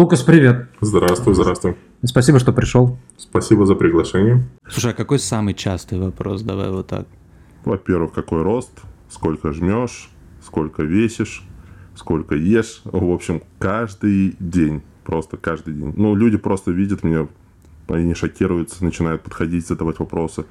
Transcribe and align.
Лукас, 0.00 0.22
привет. 0.22 0.66
Здравствуй, 0.80 1.34
здравствуй. 1.34 1.76
Спасибо, 2.02 2.38
что 2.38 2.54
пришел. 2.54 2.96
Спасибо 3.18 3.66
за 3.66 3.74
приглашение. 3.74 4.42
Слушай, 4.66 4.92
а 4.92 4.94
какой 4.94 5.18
самый 5.18 5.52
частый 5.52 6.00
вопрос? 6.00 6.40
Давай 6.40 6.70
вот 6.70 6.86
так. 6.86 7.06
Во-первых, 7.66 8.14
какой 8.14 8.40
рост, 8.40 8.70
сколько 9.10 9.52
жмешь, 9.52 10.08
сколько 10.42 10.84
весишь, 10.84 11.42
сколько 11.94 12.34
ешь. 12.34 12.80
В 12.84 13.12
общем, 13.12 13.42
каждый 13.58 14.36
день, 14.40 14.80
просто 15.04 15.36
каждый 15.36 15.74
день. 15.74 15.92
Ну, 15.94 16.14
люди 16.14 16.38
просто 16.38 16.70
видят 16.70 17.04
меня, 17.04 17.28
они 17.88 18.14
шокируются, 18.14 18.82
начинают 18.82 19.22
подходить, 19.22 19.68
задавать 19.68 19.98
вопросы. 19.98 20.46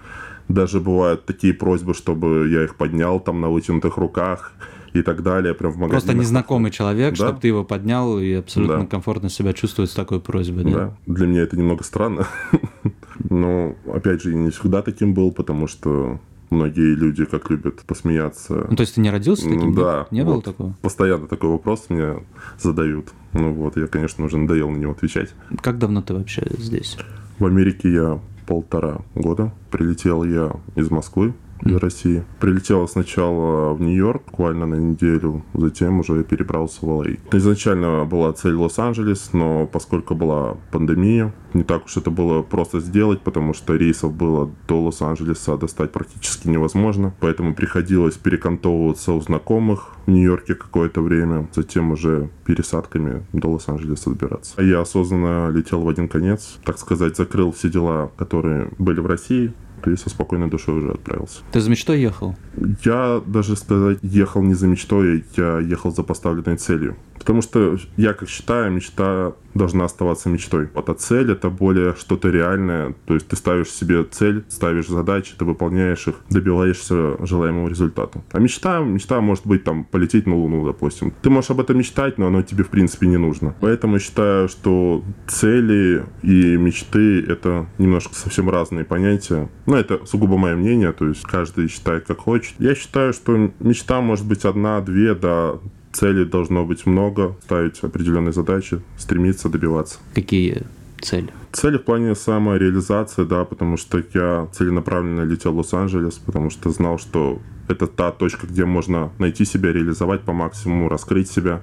Даже 0.48 0.80
бывают 0.80 1.26
такие 1.26 1.56
просьбы, 1.56 1.96
чтобы 1.96 2.50
я 2.50 2.66
их 2.66 2.76
поднял 2.76 3.20
там 3.20 3.42
на 3.42 3.50
вытянутых 3.50 3.98
руках 3.98 4.54
и 4.94 5.02
так 5.02 5.24
далее, 5.24 5.54
прям 5.54 5.72
в 5.72 5.76
магазине. 5.78 6.00
Просто 6.02 6.14
незнакомый 6.14 6.72
человек, 6.72 7.12
Да. 7.12 7.16
чтобы 7.28 7.40
ты 7.40 7.48
его 7.48 7.64
поднял 7.64 8.20
и 8.20 8.34
абсолютно 8.34 8.82
Да. 8.82 8.86
комфортно 8.88 9.30
себя 9.30 9.54
чувствует 9.54 9.90
с 9.90 9.94
такой 9.94 10.20
просьбой, 10.20 10.64
да? 10.66 10.72
Да, 10.72 10.98
для 11.14 11.28
меня 11.28 11.42
это 11.42 11.58
немного 11.58 11.84
странно. 11.84 12.28
Но, 13.30 13.76
опять 13.94 14.22
же, 14.22 14.32
я 14.32 14.38
не 14.38 14.50
всегда 14.50 14.82
таким 14.82 15.14
был, 15.14 15.32
потому 15.32 15.68
что 15.68 16.20
многие 16.50 16.96
люди 16.96 17.26
как 17.26 17.50
любят 17.50 17.82
посмеяться. 17.86 18.66
Ну, 18.70 18.76
то 18.76 18.82
есть 18.82 18.96
ты 18.96 19.02
не 19.02 19.10
родился 19.12 19.44
таким? 19.50 19.76
да, 19.76 20.08
Не 20.12 20.24
было 20.24 20.36
вот. 20.36 20.46
такого? 20.46 20.74
Постоянно 20.82 21.28
такой 21.28 21.50
вопрос 21.50 21.86
мне 21.90 22.24
задают. 22.60 23.10
Ну 23.34 23.54
вот, 23.54 23.78
я, 23.78 23.88
конечно, 23.88 24.26
уже 24.26 24.38
надоел 24.38 24.70
на 24.70 24.78
него 24.78 24.94
отвечать. 24.94 25.30
Как 25.62 25.78
давно 25.78 26.02
ты 26.02 26.14
вообще 26.14 26.48
здесь? 26.58 26.98
В 27.38 27.46
Америке 27.46 27.92
я 27.92 28.20
полтора 28.48 29.02
года. 29.16 29.54
Прилетел 29.70 30.24
я 30.24 30.54
из 30.76 30.90
Москвы, 30.90 31.34
из 31.66 31.76
России. 31.78 32.24
Прилетел 32.40 32.88
сначала 32.88 33.74
в 33.74 33.82
Нью-Йорк, 33.82 34.24
буквально 34.26 34.66
на 34.66 34.76
неделю, 34.76 35.44
затем 35.54 36.00
уже 36.00 36.24
перебрался 36.24 36.86
в 36.86 36.90
Л.А. 36.90 37.36
Изначально 37.36 38.06
была 38.06 38.34
цель 38.34 38.56
Лос-Анджелес, 38.56 39.32
но 39.34 39.68
поскольку 39.68 40.16
была 40.16 40.58
пандемия, 40.72 41.34
не 41.54 41.64
так 41.64 41.86
уж 41.86 41.98
это 41.98 42.12
было 42.12 42.42
просто 42.42 42.80
сделать, 42.80 43.22
потому 43.22 43.54
что 43.54 43.76
рейсов 43.76 44.14
было 44.14 44.52
до 44.68 44.82
Лос-Анджелеса 44.82 45.58
достать 45.58 45.92
практически 45.92 46.48
невозможно. 46.48 47.14
Поэтому 47.20 47.56
приходилось 47.56 48.16
перекантовываться 48.16 49.14
у 49.14 49.22
знакомых 49.22 49.96
в 50.06 50.12
Нью-Йорке 50.12 50.56
какое-то 50.56 51.02
время, 51.02 51.50
затем 51.54 51.92
уже 51.92 52.30
пересадками 52.46 53.26
до 53.34 53.50
Лос-Анджелеса 53.50 54.12
добираться. 54.12 54.54
А 54.58 54.64
Я 54.64 54.82
осознанно 54.82 55.50
летел 55.50 55.82
в 55.82 55.90
один 55.90 56.08
конец, 56.08 56.60
так 56.64 56.78
сказать, 56.78 57.18
закрыл 57.18 57.52
все 57.52 57.70
дела, 57.70 58.12
которые 58.18 58.70
были 58.78 59.00
в 59.00 59.06
России, 59.06 59.54
и 59.88 59.96
со 59.96 60.10
спокойной 60.10 60.50
душой 60.50 60.76
уже 60.76 60.92
отправился. 60.92 61.42
Ты 61.52 61.60
за 61.62 61.70
мечтой 61.70 62.02
ехал? 62.02 62.36
Я 62.84 63.22
даже 63.26 63.56
сказать 63.56 64.00
ехал 64.02 64.42
не 64.42 64.54
за 64.54 64.68
мечтой, 64.68 65.26
я 65.38 65.60
ехал 65.60 65.92
за 65.92 66.04
поставленной 66.04 66.58
целью. 66.58 66.98
Потому 67.20 67.42
что 67.42 67.78
я 67.98 68.14
как 68.14 68.30
считаю, 68.30 68.72
мечта 68.72 69.34
должна 69.54 69.86
оставаться 69.86 70.30
мечтой. 70.30 70.70
Вот 70.74 70.90
а 70.90 70.94
цель 70.94 71.32
это 71.32 71.50
более 71.50 71.96
что-то 71.96 72.30
реальное. 72.30 72.96
То 73.06 73.14
есть 73.14 73.28
ты 73.28 73.36
ставишь 73.36 73.70
себе 73.70 74.04
цель, 74.04 74.46
ставишь 74.48 74.88
задачи, 74.88 75.34
ты 75.38 75.46
выполняешь 75.46 76.08
их, 76.08 76.16
добиваешься 76.30 77.24
желаемого 77.26 77.68
результата. 77.68 78.22
А 78.32 78.40
мечта, 78.40 78.80
мечта 78.80 79.22
может 79.22 79.46
быть 79.46 79.64
там 79.64 79.84
полететь 79.84 80.28
на 80.28 80.36
Луну, 80.36 80.66
допустим. 80.66 81.14
Ты 81.22 81.30
можешь 81.30 81.52
об 81.52 81.60
этом 81.60 81.78
мечтать, 81.78 82.18
но 82.18 82.28
оно 82.28 82.42
тебе 82.42 82.64
в 82.64 82.70
принципе 82.70 83.08
не 83.08 83.18
нужно. 83.18 83.56
Поэтому 83.60 83.96
я 83.96 84.00
считаю, 84.00 84.48
что 84.50 85.04
цели 85.28 86.06
и 86.22 86.58
мечты 86.58 87.22
это 87.22 87.68
немножко 87.78 88.16
совсем 88.16 88.50
разные 88.50 88.86
понятия. 88.86 89.50
Но 89.66 89.78
это 89.78 90.06
сугубо 90.06 90.38
мое 90.38 90.56
мнение, 90.56 90.92
то 90.92 91.08
есть 91.08 91.24
каждый 91.24 91.68
считает 91.68 92.06
как 92.06 92.20
хочет. 92.20 92.56
Я 92.60 92.76
считаю, 92.76 93.14
что 93.14 93.52
мечта 93.60 94.02
может 94.02 94.26
быть 94.26 94.46
одна, 94.46 94.82
две, 94.82 95.16
да, 95.16 95.60
целей 96.00 96.26
должно 96.26 96.66
быть 96.66 96.86
много, 96.86 97.36
ставить 97.44 97.84
определенные 97.84 98.32
задачи, 98.32 98.82
стремиться 98.98 99.50
добиваться. 99.50 100.00
Какие 100.16 100.64
цели? 101.02 101.30
Цели 101.52 101.78
в 101.78 101.84
плане 101.84 102.16
самореализации, 102.16 103.26
да, 103.26 103.44
потому 103.44 103.78
что 103.78 104.02
я 104.14 104.48
целенаправленно 104.54 105.22
летел 105.22 105.52
в 105.52 105.58
Лос-Анджелес, 105.58 106.20
потому 106.26 106.50
что 106.50 106.70
знал, 106.70 107.00
что 107.00 107.40
это 107.68 107.88
та 107.88 108.12
точка, 108.12 108.48
где 108.48 108.66
можно 108.66 109.12
найти 109.20 109.46
себя, 109.46 109.74
реализовать 109.74 110.22
по 110.22 110.32
максимуму, 110.32 110.90
раскрыть 110.90 111.30
себя, 111.30 111.62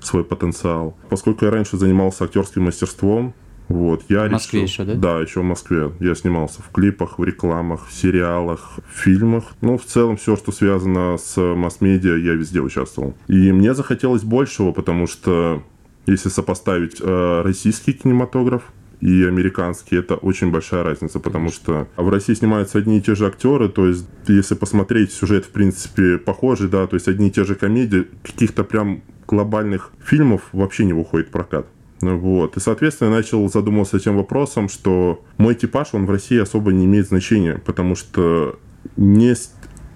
свой 0.00 0.24
потенциал. 0.24 0.96
Поскольку 1.08 1.44
я 1.44 1.50
раньше 1.50 1.76
занимался 1.76 2.24
актерским 2.24 2.64
мастерством, 2.64 3.34
вот, 3.68 4.04
я 4.08 4.28
В 4.28 4.32
Москве 4.32 4.62
решил- 4.62 4.84
еще, 4.84 4.94
да? 4.94 5.14
Да, 5.16 5.20
еще 5.20 5.40
в 5.40 5.44
Москве. 5.44 5.92
Я 6.00 6.14
снимался 6.14 6.62
в 6.62 6.70
клипах, 6.70 7.18
в 7.18 7.24
рекламах, 7.24 7.88
в 7.88 7.92
сериалах, 7.92 8.78
в 8.88 8.98
фильмах. 8.98 9.44
Ну, 9.60 9.76
в 9.76 9.84
целом, 9.84 10.16
все, 10.16 10.36
что 10.36 10.52
связано 10.52 11.16
с 11.18 11.36
масс-медиа, 11.40 12.16
я 12.16 12.34
везде 12.34 12.60
участвовал. 12.60 13.14
И 13.26 13.52
мне 13.52 13.74
захотелось 13.74 14.22
большего, 14.22 14.72
потому 14.72 15.06
что 15.06 15.62
если 16.06 16.28
сопоставить 16.28 16.98
э, 17.00 17.42
российский 17.42 17.92
кинематограф 17.92 18.62
и 19.00 19.24
американский, 19.24 19.96
это 19.96 20.14
очень 20.14 20.50
большая 20.52 20.84
разница, 20.84 21.18
потому 21.18 21.50
что 21.50 21.88
в 21.96 22.08
России 22.08 22.34
снимаются 22.34 22.78
одни 22.78 22.98
и 22.98 23.00
те 23.02 23.14
же 23.14 23.26
актеры, 23.26 23.68
то 23.68 23.86
есть 23.86 24.06
если 24.28 24.54
посмотреть, 24.54 25.12
сюжет 25.12 25.44
в 25.44 25.50
принципе 25.50 26.16
похожий, 26.18 26.68
да, 26.68 26.86
то 26.86 26.94
есть 26.94 27.08
одни 27.08 27.28
и 27.28 27.30
те 27.30 27.44
же 27.44 27.56
комедии, 27.56 28.06
каких-то 28.22 28.64
прям 28.64 29.02
глобальных 29.26 29.90
фильмов 30.02 30.42
вообще 30.52 30.84
не 30.84 30.92
выходит 30.92 31.28
в 31.28 31.30
прокат. 31.30 31.66
Вот. 32.00 32.56
И, 32.56 32.60
соответственно, 32.60 33.08
я 33.08 33.16
начал 33.16 33.48
задумываться 33.48 33.96
этим 33.96 34.16
вопросом, 34.16 34.68
что 34.68 35.24
мой 35.38 35.54
типаж, 35.54 35.88
он 35.92 36.06
в 36.06 36.10
России 36.10 36.38
особо 36.38 36.72
не 36.72 36.84
имеет 36.84 37.08
значения, 37.08 37.60
потому 37.64 37.94
что 37.94 38.58
не, 38.96 39.34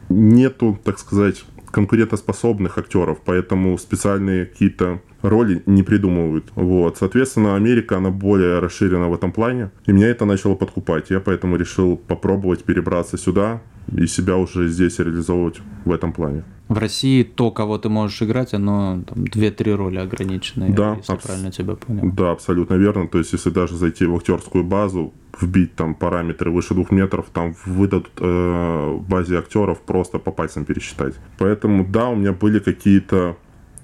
нету, 0.09 0.79
так 0.83 0.99
сказать, 0.99 1.45
конкурентоспособных 1.71 2.79
актеров, 2.79 3.19
поэтому 3.25 3.77
специальные 3.79 4.47
какие-то 4.47 5.01
роли 5.23 5.63
не 5.67 5.83
придумывают. 5.83 6.51
Вот. 6.55 6.97
Соответственно, 6.99 7.57
Америка, 7.57 7.97
она 7.99 8.11
более 8.11 8.59
расширена 8.59 9.09
в 9.09 9.15
этом 9.15 9.33
плане, 9.33 9.71
и 9.87 9.93
меня 9.93 10.09
это 10.09 10.25
начало 10.25 10.55
подкупать. 10.55 11.11
Я 11.11 11.21
поэтому 11.21 11.57
решил 11.57 11.97
попробовать 11.97 12.65
перебраться 12.65 13.17
сюда 13.19 13.61
и 13.97 14.07
себя 14.07 14.37
уже 14.37 14.69
здесь 14.69 14.99
реализовывать 14.99 15.61
в 15.85 15.93
этом 15.93 16.13
плане. 16.13 16.45
В 16.69 16.79
России 16.79 17.25
то, 17.25 17.51
кого 17.51 17.79
ты 17.79 17.89
можешь 17.89 18.23
играть, 18.23 18.55
оно 18.55 19.03
там 19.09 19.25
2-3 19.25 19.75
роли 19.75 19.99
ограниченные, 19.99 20.73
Да, 20.73 20.95
если 20.97 21.13
абс- 21.13 21.27
правильно 21.27 21.51
тебя 21.51 21.75
понял. 21.75 22.13
Да, 22.13 22.31
абсолютно 22.31 22.75
верно. 22.75 23.09
То 23.09 23.19
есть, 23.19 23.33
если 23.33 23.51
даже 23.51 23.77
зайти 23.77 24.05
в 24.07 24.15
актерскую 24.15 24.63
базу, 24.63 25.13
вбить 25.43 25.75
там 25.75 25.95
параметры 25.95 26.51
выше 26.51 26.75
двух 26.75 26.91
метров, 26.91 27.27
там 27.33 27.55
выдадут 27.65 28.11
э, 28.19 28.99
базе 29.09 29.39
актеров 29.39 29.81
просто 29.81 30.19
по 30.19 30.31
пальцам 30.31 30.65
пересчитать. 30.65 31.15
Поэтому, 31.39 31.85
да, 31.85 32.09
у 32.09 32.17
меня 32.17 32.33
были 32.33 32.59
какие-то 32.59 33.37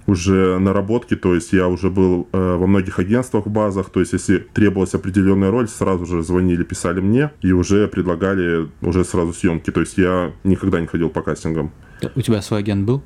уже 0.07 0.59
наработки, 0.59 1.17
то 1.17 1.35
есть 1.35 1.53
я 1.53 1.69
уже 1.69 1.91
был 1.91 2.29
э, 2.33 2.57
во 2.57 2.67
многих 2.67 2.99
агентствах, 2.99 3.47
базах, 3.47 3.91
то 3.91 4.01
есть 4.01 4.13
если 4.13 4.39
требовалась 4.39 4.95
определенная 4.95 5.51
роль, 5.51 5.69
сразу 5.69 6.07
же 6.07 6.23
звонили, 6.23 6.63
писали 6.63 7.01
мне 7.01 7.33
и 7.43 7.53
уже 7.53 7.89
предлагали 7.89 8.69
уже 8.83 9.05
сразу 9.05 9.33
съемки, 9.33 9.71
то 9.71 9.81
есть 9.81 9.99
я 9.99 10.33
никогда 10.45 10.81
не 10.81 10.87
ходил 10.87 11.11
по 11.11 11.23
кастингам. 11.23 11.73
У 12.15 12.21
тебя 12.21 12.41
свой 12.43 12.61
агент 12.61 12.87
был? 12.87 13.03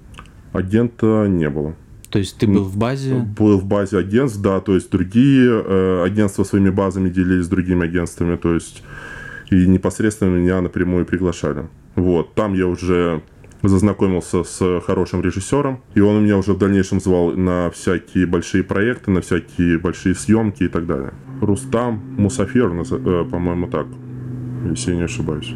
Агента 0.53 1.27
не 1.27 1.49
было. 1.49 1.75
То 2.10 2.19
есть 2.19 2.38
ты 2.38 2.47
был 2.47 2.65
в 2.65 2.76
базе? 2.76 3.15
Был 3.38 3.59
в 3.59 3.65
базе 3.65 3.98
агентств, 3.98 4.41
да, 4.41 4.60
то 4.60 4.75
есть 4.75 4.91
другие 4.91 5.48
э, 5.48 6.03
агентства 6.04 6.43
своими 6.43 6.71
базами 6.71 7.09
делились 7.09 7.44
с 7.44 7.48
другими 7.48 7.84
агентствами, 7.84 8.37
то 8.37 8.53
есть 8.53 8.82
и 9.50 9.66
непосредственно 9.66 10.37
меня 10.37 10.60
напрямую 10.60 11.06
приглашали. 11.06 11.69
Вот, 11.94 12.34
там 12.34 12.54
я 12.54 12.66
уже 12.66 13.22
зазнакомился 13.62 14.43
с 14.43 14.81
хорошим 14.81 15.22
режиссером, 15.22 15.82
и 15.94 16.00
он 16.00 16.25
меня 16.25 16.37
уже 16.37 16.53
в 16.53 16.59
дальнейшем 16.59 17.00
звал 17.00 17.32
на 17.32 17.70
всякие 17.70 18.26
большие 18.26 18.65
проекты, 18.65 19.10
на 19.10 19.20
всякие 19.20 19.78
большие 19.78 20.15
съемки 20.15 20.65
и 20.65 20.69
так 20.69 20.87
далее. 20.87 21.12
Рустам 21.41 22.03
Мусафир, 22.19 22.72
э, 22.72 23.25
по-моему, 23.31 23.69
так, 23.69 23.87
если 24.65 24.93
я 24.93 24.97
не 24.97 25.04
ошибаюсь. 25.04 25.54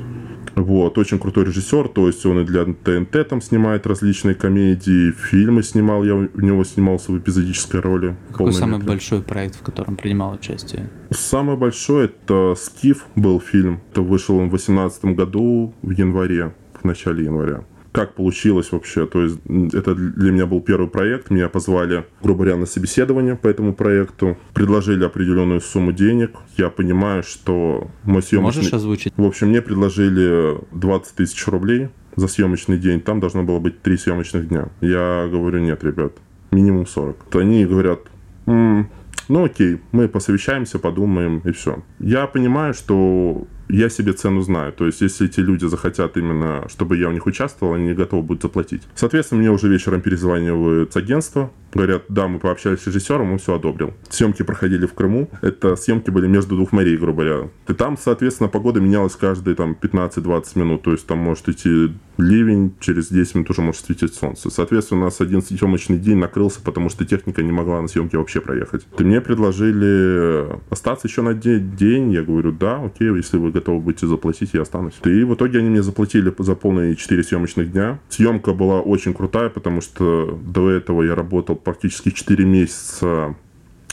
Вот, 0.54 0.98
очень 0.98 1.18
крутой 1.18 1.46
режиссер, 1.46 1.88
то 1.88 2.06
есть 2.06 2.24
он 2.26 2.40
и 2.40 2.44
для 2.44 2.64
ТНТ 2.64 3.28
там 3.28 3.40
снимает 3.40 3.86
различные 3.86 4.34
комедии, 4.34 5.10
фильмы 5.10 5.62
снимал, 5.62 6.04
я 6.04 6.14
у 6.14 6.40
него 6.40 6.64
снимался 6.64 7.12
в 7.12 7.18
эпизодической 7.18 7.80
роли. 7.80 8.16
Какой 8.30 8.52
самый 8.52 8.78
метр. 8.78 8.86
большой 8.86 9.22
проект, 9.22 9.56
в 9.56 9.62
котором 9.62 9.96
принимал 9.96 10.32
участие? 10.34 10.88
Самый 11.10 11.56
большой 11.56 12.06
это 12.06 12.54
«Скиф» 12.56 13.06
был 13.16 13.40
фильм. 13.40 13.80
Это 13.90 14.02
вышел 14.02 14.36
он 14.36 14.46
в 14.46 14.50
2018 14.50 15.04
году 15.16 15.74
в 15.82 15.90
январе, 15.90 16.54
в 16.80 16.84
начале 16.84 17.24
января. 17.24 17.64
Как 17.94 18.14
получилось 18.14 18.72
вообще? 18.72 19.06
То 19.06 19.22
есть 19.22 19.38
м, 19.48 19.68
это 19.72 19.94
для 19.94 20.32
меня 20.32 20.46
был 20.46 20.60
первый 20.60 20.88
проект. 20.88 21.30
Меня 21.30 21.48
позвали, 21.48 22.04
грубо 22.20 22.40
говоря, 22.42 22.56
на 22.56 22.66
собеседование 22.66 23.36
по 23.36 23.46
этому 23.46 23.72
проекту. 23.72 24.36
Предложили 24.52 25.04
определенную 25.04 25.60
сумму 25.60 25.92
денег. 25.92 26.32
Я 26.56 26.70
понимаю, 26.70 27.22
что 27.22 27.88
мой 28.02 28.20
съемочный... 28.20 28.62
Можешь 28.62 28.72
озвучить? 28.74 29.12
В 29.16 29.24
общем, 29.24 29.50
мне 29.50 29.62
предложили 29.62 30.58
20 30.72 31.14
тысяч 31.14 31.46
рублей 31.46 31.88
за 32.16 32.26
съемочный 32.26 32.78
день. 32.78 33.00
Там 33.00 33.20
должно 33.20 33.44
было 33.44 33.60
быть 33.60 33.80
три 33.80 33.96
съемочных 33.96 34.48
дня. 34.48 34.70
Я 34.80 35.28
говорю, 35.30 35.60
нет, 35.60 35.84
ребят, 35.84 36.14
минимум 36.50 36.86
40. 36.88 37.16
То 37.30 37.38
они 37.38 37.64
говорят, 37.64 38.00
«М, 38.46 38.88
ну 39.28 39.44
окей, 39.44 39.80
мы 39.92 40.08
посовещаемся, 40.08 40.80
подумаем 40.80 41.42
и 41.44 41.52
все. 41.52 41.84
Я 42.00 42.26
понимаю, 42.26 42.74
что 42.74 43.46
я 43.68 43.88
себе 43.88 44.12
цену 44.12 44.42
знаю. 44.42 44.72
То 44.72 44.86
есть, 44.86 45.00
если 45.00 45.26
эти 45.26 45.40
люди 45.40 45.64
захотят 45.66 46.16
именно, 46.16 46.66
чтобы 46.68 46.96
я 46.96 47.08
у 47.08 47.12
них 47.12 47.26
участвовал, 47.26 47.74
они 47.74 47.94
готовы 47.94 48.22
будут 48.22 48.42
заплатить. 48.42 48.82
Соответственно, 48.94 49.40
мне 49.40 49.50
уже 49.50 49.68
вечером 49.68 50.00
перезванивают 50.00 50.92
с 50.92 50.96
агентства, 50.96 51.50
говорят, 51.74 52.04
да, 52.08 52.28
мы 52.28 52.38
пообщались 52.38 52.80
с 52.80 52.86
режиссером, 52.86 53.32
он 53.32 53.38
все 53.38 53.54
одобрил. 53.54 53.92
Съемки 54.08 54.42
проходили 54.42 54.86
в 54.86 54.94
Крыму. 54.94 55.28
Это 55.42 55.76
съемки 55.76 56.10
были 56.10 56.26
между 56.26 56.56
двух 56.56 56.72
морей, 56.72 56.96
грубо 56.96 57.24
говоря. 57.24 57.48
И 57.68 57.72
там, 57.72 57.96
соответственно, 57.98 58.48
погода 58.48 58.80
менялась 58.80 59.16
каждые 59.16 59.54
там 59.54 59.76
15-20 59.80 60.58
минут. 60.58 60.82
То 60.82 60.92
есть 60.92 61.06
там 61.06 61.18
может 61.18 61.48
идти 61.48 61.92
ливень, 62.16 62.74
через 62.80 63.08
10 63.08 63.34
минут 63.34 63.50
уже 63.50 63.62
может 63.62 63.84
светить 63.84 64.14
солнце. 64.14 64.50
Соответственно, 64.50 65.02
у 65.02 65.04
нас 65.04 65.20
один 65.20 65.42
съемочный 65.42 65.98
день 65.98 66.18
накрылся, 66.18 66.60
потому 66.60 66.88
что 66.88 67.04
техника 67.04 67.42
не 67.42 67.52
могла 67.52 67.82
на 67.82 67.88
съемке 67.88 68.18
вообще 68.18 68.40
проехать. 68.40 68.86
И 68.98 69.04
мне 69.04 69.20
предложили 69.20 70.46
остаться 70.70 71.08
еще 71.08 71.22
на 71.22 71.34
день. 71.34 72.12
Я 72.12 72.22
говорю, 72.22 72.52
да, 72.52 72.82
окей, 72.82 73.12
если 73.14 73.36
вы 73.36 73.50
готовы 73.50 73.80
будете 73.80 74.06
заплатить, 74.06 74.50
я 74.52 74.62
останусь. 74.62 74.94
И 75.04 75.24
в 75.24 75.34
итоге 75.34 75.58
они 75.58 75.70
мне 75.70 75.82
заплатили 75.82 76.32
за 76.38 76.54
полные 76.54 76.94
4 76.94 77.22
съемочных 77.22 77.72
дня. 77.72 77.98
Съемка 78.08 78.52
была 78.52 78.80
очень 78.80 79.14
крутая, 79.14 79.48
потому 79.48 79.80
что 79.80 80.38
до 80.44 80.70
этого 80.70 81.02
я 81.02 81.14
работал 81.14 81.56
практически 81.64 82.10
4 82.10 82.44
месяца, 82.44 83.34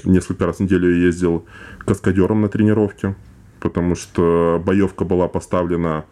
несколько 0.03 0.45
раз 0.45 0.57
в 0.57 0.59
неделю 0.61 0.95
я 0.95 1.05
ездил 1.05 1.45
каскадером 1.79 2.41
на 2.41 2.49
тренировке, 2.49 3.15
потому 3.59 3.95
что 3.95 4.61
боевка 4.63 5.05
была 5.05 5.27
поставлена 5.27 6.05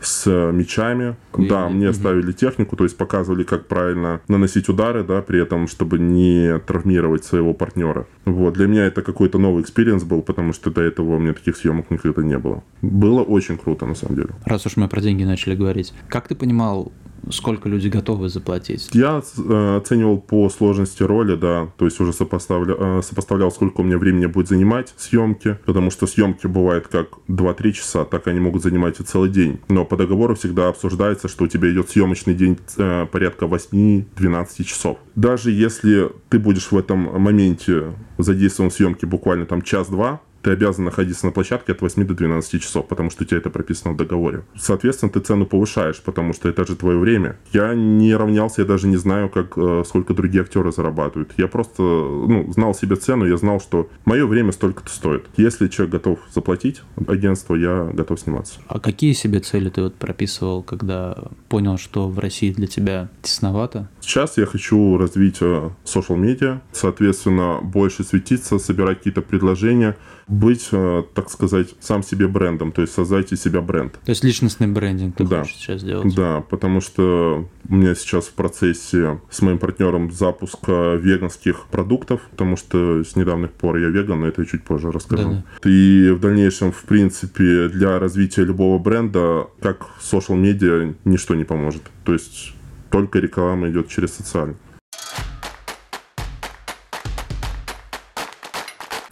с 0.00 0.26
мечами. 0.52 1.16
И, 1.38 1.48
да, 1.48 1.68
мне 1.68 1.88
угу. 1.88 1.94
ставили 1.94 2.32
технику, 2.32 2.76
то 2.76 2.84
есть 2.84 2.96
показывали, 2.96 3.42
как 3.42 3.66
правильно 3.66 4.20
наносить 4.28 4.68
удары, 4.68 5.02
да, 5.02 5.22
при 5.22 5.40
этом, 5.40 5.66
чтобы 5.66 5.98
не 5.98 6.58
травмировать 6.60 7.24
своего 7.24 7.54
партнера. 7.54 8.06
Вот, 8.24 8.54
для 8.54 8.66
меня 8.66 8.86
это 8.86 9.02
какой-то 9.02 9.38
новый 9.38 9.62
experience 9.62 10.04
был, 10.04 10.22
потому 10.22 10.52
что 10.52 10.70
до 10.70 10.82
этого 10.82 11.16
у 11.16 11.18
меня 11.18 11.32
таких 11.32 11.56
съемок 11.56 11.90
никогда 11.90 12.22
не 12.22 12.38
было. 12.38 12.62
Было 12.82 13.22
очень 13.22 13.56
круто, 13.56 13.86
на 13.86 13.94
самом 13.94 14.16
деле. 14.16 14.30
Раз 14.44 14.66
уж 14.66 14.76
мы 14.76 14.88
про 14.88 15.00
деньги 15.00 15.24
начали 15.24 15.54
говорить, 15.54 15.94
как 16.08 16.28
ты 16.28 16.34
понимал, 16.34 16.92
сколько 17.30 17.68
люди 17.68 17.88
готовы 17.88 18.28
заплатить? 18.28 18.90
Я 18.92 19.22
э, 19.36 19.76
оценивал 19.76 20.18
по 20.18 20.48
сложности 20.48 21.02
роли, 21.02 21.36
да, 21.36 21.68
то 21.76 21.84
есть 21.84 22.00
уже 22.00 22.12
сопоставля, 22.12 22.74
э, 22.78 23.02
сопоставлял, 23.02 23.50
сколько 23.50 23.80
у 23.80 23.84
меня 23.84 23.98
времени 23.98 24.26
будет 24.26 24.48
занимать 24.48 24.94
съемки, 24.96 25.58
потому 25.64 25.90
что 25.90 26.06
съемки 26.06 26.46
бывают 26.46 26.88
как 26.88 27.08
2-3 27.28 27.72
часа, 27.72 28.04
так 28.04 28.26
они 28.26 28.40
могут 28.40 28.62
занимать 28.62 29.00
и 29.00 29.04
целый 29.04 29.30
день. 29.30 29.60
Но 29.68 29.84
по 29.84 29.96
договору 29.96 30.34
всегда 30.34 30.68
обсуждается, 30.68 31.28
что 31.28 31.44
у 31.44 31.48
тебя 31.48 31.70
идет 31.70 31.90
съемочный 31.90 32.34
день 32.34 32.58
э, 32.76 33.06
порядка 33.10 33.46
8-12 33.46 34.64
часов. 34.64 34.98
Даже 35.14 35.50
если 35.50 36.10
ты 36.28 36.38
будешь 36.38 36.70
в 36.72 36.76
этом 36.76 37.20
моменте 37.20 37.92
задействован 38.18 38.70
в 38.70 38.74
съемке 38.74 39.06
буквально 39.06 39.46
там 39.46 39.62
час-два, 39.62 40.20
ты 40.44 40.50
обязан 40.50 40.84
находиться 40.84 41.26
на 41.26 41.32
площадке 41.32 41.72
от 41.72 41.80
8 41.80 42.06
до 42.06 42.14
12 42.14 42.62
часов, 42.62 42.86
потому 42.86 43.10
что 43.10 43.24
у 43.24 43.26
тебя 43.26 43.38
это 43.38 43.50
прописано 43.50 43.94
в 43.94 43.96
договоре. 43.96 44.44
Соответственно, 44.56 45.10
ты 45.10 45.20
цену 45.20 45.46
повышаешь, 45.46 46.00
потому 46.02 46.34
что 46.34 46.48
это 46.50 46.66
же 46.66 46.76
твое 46.76 46.98
время. 46.98 47.38
Я 47.52 47.74
не 47.74 48.14
равнялся, 48.14 48.60
я 48.60 48.68
даже 48.68 48.86
не 48.86 48.98
знаю, 48.98 49.30
как, 49.30 49.56
э, 49.56 49.82
сколько 49.86 50.12
другие 50.12 50.42
актеры 50.42 50.70
зарабатывают. 50.70 51.32
Я 51.38 51.48
просто 51.48 51.82
ну, 51.82 52.52
знал 52.52 52.74
себе 52.74 52.96
цену, 52.96 53.26
я 53.26 53.38
знал, 53.38 53.58
что 53.58 53.88
мое 54.04 54.26
время 54.26 54.52
столько-то 54.52 54.90
стоит. 54.90 55.24
Если 55.38 55.68
человек 55.68 55.94
готов 55.94 56.18
заплатить 56.32 56.82
агентство, 57.08 57.54
я 57.54 57.90
готов 57.94 58.20
сниматься. 58.20 58.60
А 58.68 58.78
какие 58.78 59.14
себе 59.14 59.40
цели 59.40 59.70
ты 59.70 59.82
вот 59.82 59.94
прописывал, 59.94 60.62
когда 60.62 61.16
понял, 61.48 61.78
что 61.78 62.08
в 62.08 62.18
России 62.18 62.52
для 62.52 62.66
тебя 62.66 63.08
тесновато? 63.22 63.88
Сейчас 64.00 64.36
я 64.36 64.44
хочу 64.44 64.98
развить 64.98 65.40
social 65.40 66.16
медиа, 66.16 66.60
соответственно, 66.72 67.60
больше 67.62 68.04
светиться, 68.04 68.58
собирать 68.58 68.98
какие-то 68.98 69.22
предложения, 69.22 69.96
быть, 70.26 70.68
э, 70.72 71.02
так 71.14 71.30
сказать, 71.30 71.74
сам 71.80 72.02
себе 72.02 72.28
брендом, 72.28 72.72
то 72.72 72.82
есть 72.82 72.94
создать 72.94 73.32
из 73.32 73.42
себя 73.42 73.60
бренд. 73.60 73.92
То 74.04 74.10
есть 74.10 74.24
личностный 74.24 74.66
брендинг 74.66 75.16
ты 75.16 75.24
да. 75.24 75.40
хочешь 75.40 75.56
сейчас 75.56 75.80
сделать? 75.80 76.14
Да, 76.14 76.40
потому 76.40 76.80
что 76.80 77.48
у 77.68 77.74
меня 77.74 77.94
сейчас 77.94 78.26
в 78.26 78.32
процессе 78.32 79.20
с 79.30 79.42
моим 79.42 79.58
партнером 79.58 80.10
запуска 80.10 80.94
веганских 80.94 81.66
продуктов, 81.70 82.20
потому 82.30 82.56
что 82.56 83.04
с 83.04 83.16
недавних 83.16 83.52
пор 83.52 83.76
я 83.76 83.88
веган, 83.88 84.20
но 84.20 84.28
это 84.28 84.42
я 84.42 84.46
чуть 84.46 84.64
позже 84.64 84.90
расскажу. 84.90 85.30
Да-да. 85.30 85.70
И 85.70 86.10
в 86.10 86.20
дальнейшем, 86.20 86.72
в 86.72 86.82
принципе, 86.84 87.68
для 87.68 87.98
развития 87.98 88.44
любого 88.44 88.78
бренда, 88.78 89.48
как 89.60 89.86
social 90.00 90.36
медиа, 90.36 90.94
ничто 91.04 91.34
не 91.34 91.44
поможет. 91.44 91.82
То 92.04 92.12
есть 92.12 92.54
только 92.90 93.18
реклама 93.18 93.70
идет 93.70 93.88
через 93.88 94.14
социальные. 94.14 94.56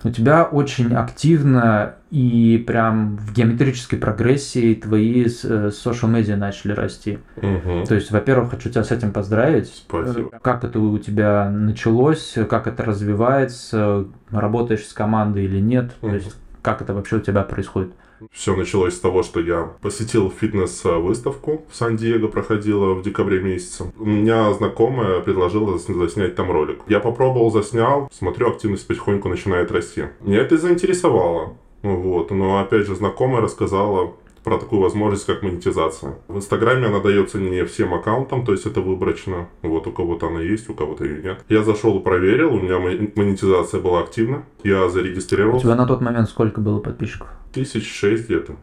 У 0.05 0.11
тебя 0.11 0.45
очень 0.45 0.95
активно 0.95 1.95
и 2.11 2.63
прям 2.67 3.17
в 3.17 3.33
геометрической 3.33 3.99
прогрессии 3.99 4.75
твои 4.75 5.25
social 5.25 6.09
медиа 6.09 6.37
начали 6.37 6.73
расти. 6.73 7.19
Угу. 7.37 7.87
То 7.87 7.95
есть, 7.95 8.11
во-первых, 8.11 8.51
хочу 8.51 8.69
тебя 8.69 8.85
с 8.85 8.91
этим 8.91 9.13
поздравить. 9.13 9.69
Спасибо. 9.69 10.31
Как 10.43 10.65
это 10.65 10.79
у 10.79 10.99
тебя 10.99 11.51
началось, 11.51 12.37
как 12.51 12.67
это 12.67 12.83
развивается, 12.85 14.07
работаешь 14.31 14.87
с 14.87 14.93
командой 14.93 15.45
или 15.45 15.61
нет, 15.61 15.93
угу. 16.01 16.11
то 16.11 16.15
есть 16.17 16.37
как 16.63 16.81
это 16.83 16.95
вообще 16.95 17.17
у 17.17 17.21
тебя 17.21 17.43
происходит? 17.43 17.93
Все 18.31 18.55
началось 18.57 18.95
с 18.95 19.01
того, 19.01 19.23
что 19.23 19.41
я 19.41 19.73
посетил 19.81 20.31
фитнес-выставку 20.31 21.65
в 21.71 21.75
Сан-Диего, 21.75 22.29
проходила 22.29 22.95
в 22.95 23.03
декабре 23.03 23.41
месяце. 23.41 23.93
У 23.99 24.05
меня 24.05 24.53
знакомая 24.53 25.21
предложила 25.21 25.79
заснять 25.79 26.35
там 26.35 26.51
ролик. 26.51 26.81
Я 26.89 27.01
попробовал, 27.01 27.51
заснял, 27.51 28.09
смотрю, 28.13 28.51
активность 28.51 28.87
потихоньку 28.87 29.29
начинает 29.29 29.73
расти. 29.73 30.05
Меня 30.21 30.41
это 30.41 30.57
заинтересовало. 30.57 31.57
Вот. 31.83 32.31
Но 32.31 32.61
опять 32.61 32.87
же, 32.87 32.95
знакомая 32.95 33.43
рассказала 33.43 34.15
про 34.45 34.59
такую 34.59 34.83
возможность, 34.83 35.27
как 35.27 35.43
монетизация. 35.43 36.19
В 36.29 36.37
Инстаграме 36.37 36.87
она 36.87 36.99
дается 37.01 37.39
не 37.39 37.65
всем 37.65 37.95
аккаунтам, 37.95 38.45
то 38.45 38.53
есть 38.53 38.67
это 38.67 38.81
выборочно. 38.81 39.49
Вот 39.63 39.87
у 39.87 39.93
кого-то 39.93 40.27
она 40.27 40.41
есть, 40.41 40.69
у 40.69 40.75
кого-то 40.75 41.05
ее 41.05 41.23
нет. 41.23 41.45
Я 41.49 41.63
зашел 41.63 41.99
и 41.99 42.03
проверил, 42.03 42.55
у 42.55 42.61
меня 42.61 42.79
монетизация 42.79 43.81
была 43.81 44.01
активна. 44.01 44.45
Я 44.65 44.89
зарегистрировался. 44.89 45.67
У 45.67 45.71
тебя 45.71 45.77
на 45.77 45.87
тот 45.87 46.01
момент 46.01 46.29
сколько 46.29 46.61
было 46.61 46.81
подписчиков? 46.81 47.29
Тысяч 47.53 47.93
шесть 47.93 48.25
где-то. 48.27 48.57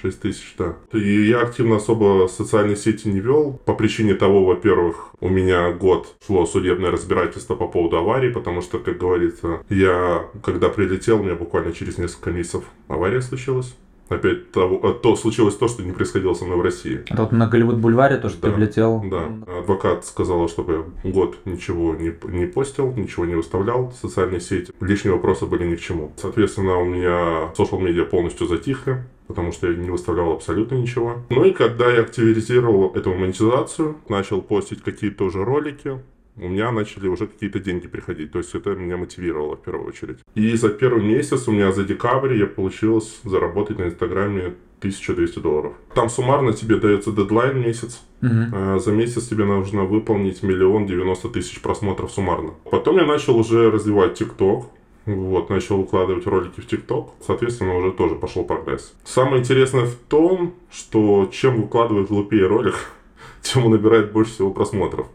Шесть 0.00 0.20
тысяч, 0.20 0.54
да. 0.58 0.76
И 0.92 1.26
я 1.28 1.40
активно 1.40 1.76
особо 1.76 2.28
социальные 2.28 2.76
сети 2.76 3.08
не 3.08 3.20
вел. 3.20 3.60
По 3.64 3.74
причине 3.74 4.14
того, 4.14 4.44
во-первых, 4.44 5.14
у 5.20 5.28
меня 5.28 5.72
год 5.72 6.14
шло 6.24 6.46
судебное 6.46 6.90
разбирательство 6.90 7.56
по 7.56 7.66
поводу 7.66 7.96
аварии, 7.96 8.30
потому 8.30 8.62
что, 8.62 8.78
как 8.78 8.98
говорится, 8.98 9.60
я, 9.68 10.26
когда 10.42 10.68
прилетел, 10.68 11.20
у 11.20 11.24
меня 11.24 11.34
буквально 11.34 11.72
через 11.72 11.98
несколько 11.98 12.30
месяцев 12.30 12.64
авария 12.86 13.22
случилась 13.22 13.74
опять 14.08 14.52
того, 14.52 14.80
а 14.82 14.92
то 14.92 15.16
случилось 15.16 15.56
то, 15.56 15.68
что 15.68 15.82
не 15.82 15.92
происходило 15.92 16.34
со 16.34 16.44
мной 16.44 16.58
в 16.58 16.62
России. 16.62 17.04
Это 17.08 17.22
вот 17.22 17.32
на 17.32 17.48
Голливуд-бульваре 17.48 18.18
то, 18.18 18.28
что 18.28 18.40
да, 18.40 18.48
ты 18.48 18.54
влетел? 18.54 19.04
Да. 19.10 19.58
Адвокат 19.60 20.04
сказал, 20.04 20.48
чтобы 20.48 20.86
год 21.04 21.38
ничего 21.44 21.94
не, 21.94 22.14
не 22.24 22.46
постил, 22.46 22.92
ничего 22.92 23.24
не 23.24 23.34
выставлял 23.34 23.88
в 23.88 23.94
социальные 23.94 24.40
сети. 24.40 24.72
Лишние 24.80 25.14
вопросы 25.14 25.46
были 25.46 25.66
ни 25.66 25.76
к 25.76 25.80
чему. 25.80 26.12
Соответственно, 26.16 26.78
у 26.78 26.84
меня 26.84 27.50
социал 27.54 27.80
медиа 27.80 28.04
полностью 28.04 28.46
затихли 28.46 29.04
потому 29.28 29.52
что 29.52 29.70
я 29.70 29.76
не 29.76 29.90
выставлял 29.90 30.32
абсолютно 30.32 30.74
ничего. 30.76 31.18
Ну 31.28 31.44
и 31.44 31.52
когда 31.52 31.92
я 31.92 32.00
активизировал 32.00 32.92
эту 32.94 33.14
монетизацию, 33.14 33.98
начал 34.08 34.40
постить 34.40 34.82
какие-то 34.82 35.24
уже 35.24 35.44
ролики, 35.44 35.98
у 36.38 36.48
меня 36.48 36.70
начали 36.70 37.08
уже 37.08 37.26
какие-то 37.26 37.58
деньги 37.58 37.86
приходить. 37.88 38.32
То 38.32 38.38
есть 38.38 38.54
это 38.54 38.74
меня 38.74 38.96
мотивировало 38.96 39.56
в 39.56 39.62
первую 39.62 39.88
очередь. 39.88 40.18
И 40.34 40.54
за 40.56 40.68
первый 40.70 41.02
месяц 41.02 41.48
у 41.48 41.52
меня 41.52 41.72
за 41.72 41.84
декабрь 41.84 42.36
я 42.36 42.46
получилось 42.46 43.20
заработать 43.24 43.78
на 43.78 43.84
Инстаграме 43.84 44.54
1200 44.78 45.40
долларов. 45.40 45.72
Там 45.94 46.08
суммарно 46.08 46.52
тебе 46.52 46.76
дается 46.76 47.12
дедлайн 47.12 47.60
месяц. 47.60 48.02
Uh-huh. 48.20 48.78
За 48.78 48.92
месяц 48.92 49.28
тебе 49.28 49.44
нужно 49.44 49.84
выполнить 49.84 50.42
миллион 50.42 50.86
девяносто 50.86 51.28
тысяч 51.28 51.60
просмотров 51.60 52.12
суммарно. 52.12 52.54
Потом 52.70 52.96
я 52.96 53.06
начал 53.06 53.36
уже 53.36 53.70
развивать 53.70 54.14
ТикТок. 54.14 54.66
Вот, 55.06 55.48
начал 55.48 55.78
выкладывать 55.78 56.26
ролики 56.26 56.60
в 56.60 56.66
ТикТок. 56.66 57.10
Соответственно, 57.26 57.76
уже 57.76 57.92
тоже 57.92 58.14
пошел 58.14 58.44
прогресс. 58.44 58.92
Самое 59.04 59.40
интересное 59.40 59.86
в 59.86 59.94
том, 59.94 60.54
что 60.70 61.28
чем 61.32 61.62
выкладывает 61.62 62.08
глупее 62.08 62.46
ролик, 62.46 62.74
тем 63.42 63.64
он 63.64 63.72
набирает 63.72 64.12
больше 64.12 64.32
всего 64.32 64.50
просмотров. 64.50 65.06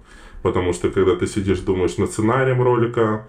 Потому 0.43 0.73
что 0.73 0.89
когда 0.89 1.15
ты 1.15 1.25
сидишь, 1.25 1.59
думаешь 1.59 1.97
над 1.97 2.11
сценарием 2.11 2.61
ролика, 2.61 3.25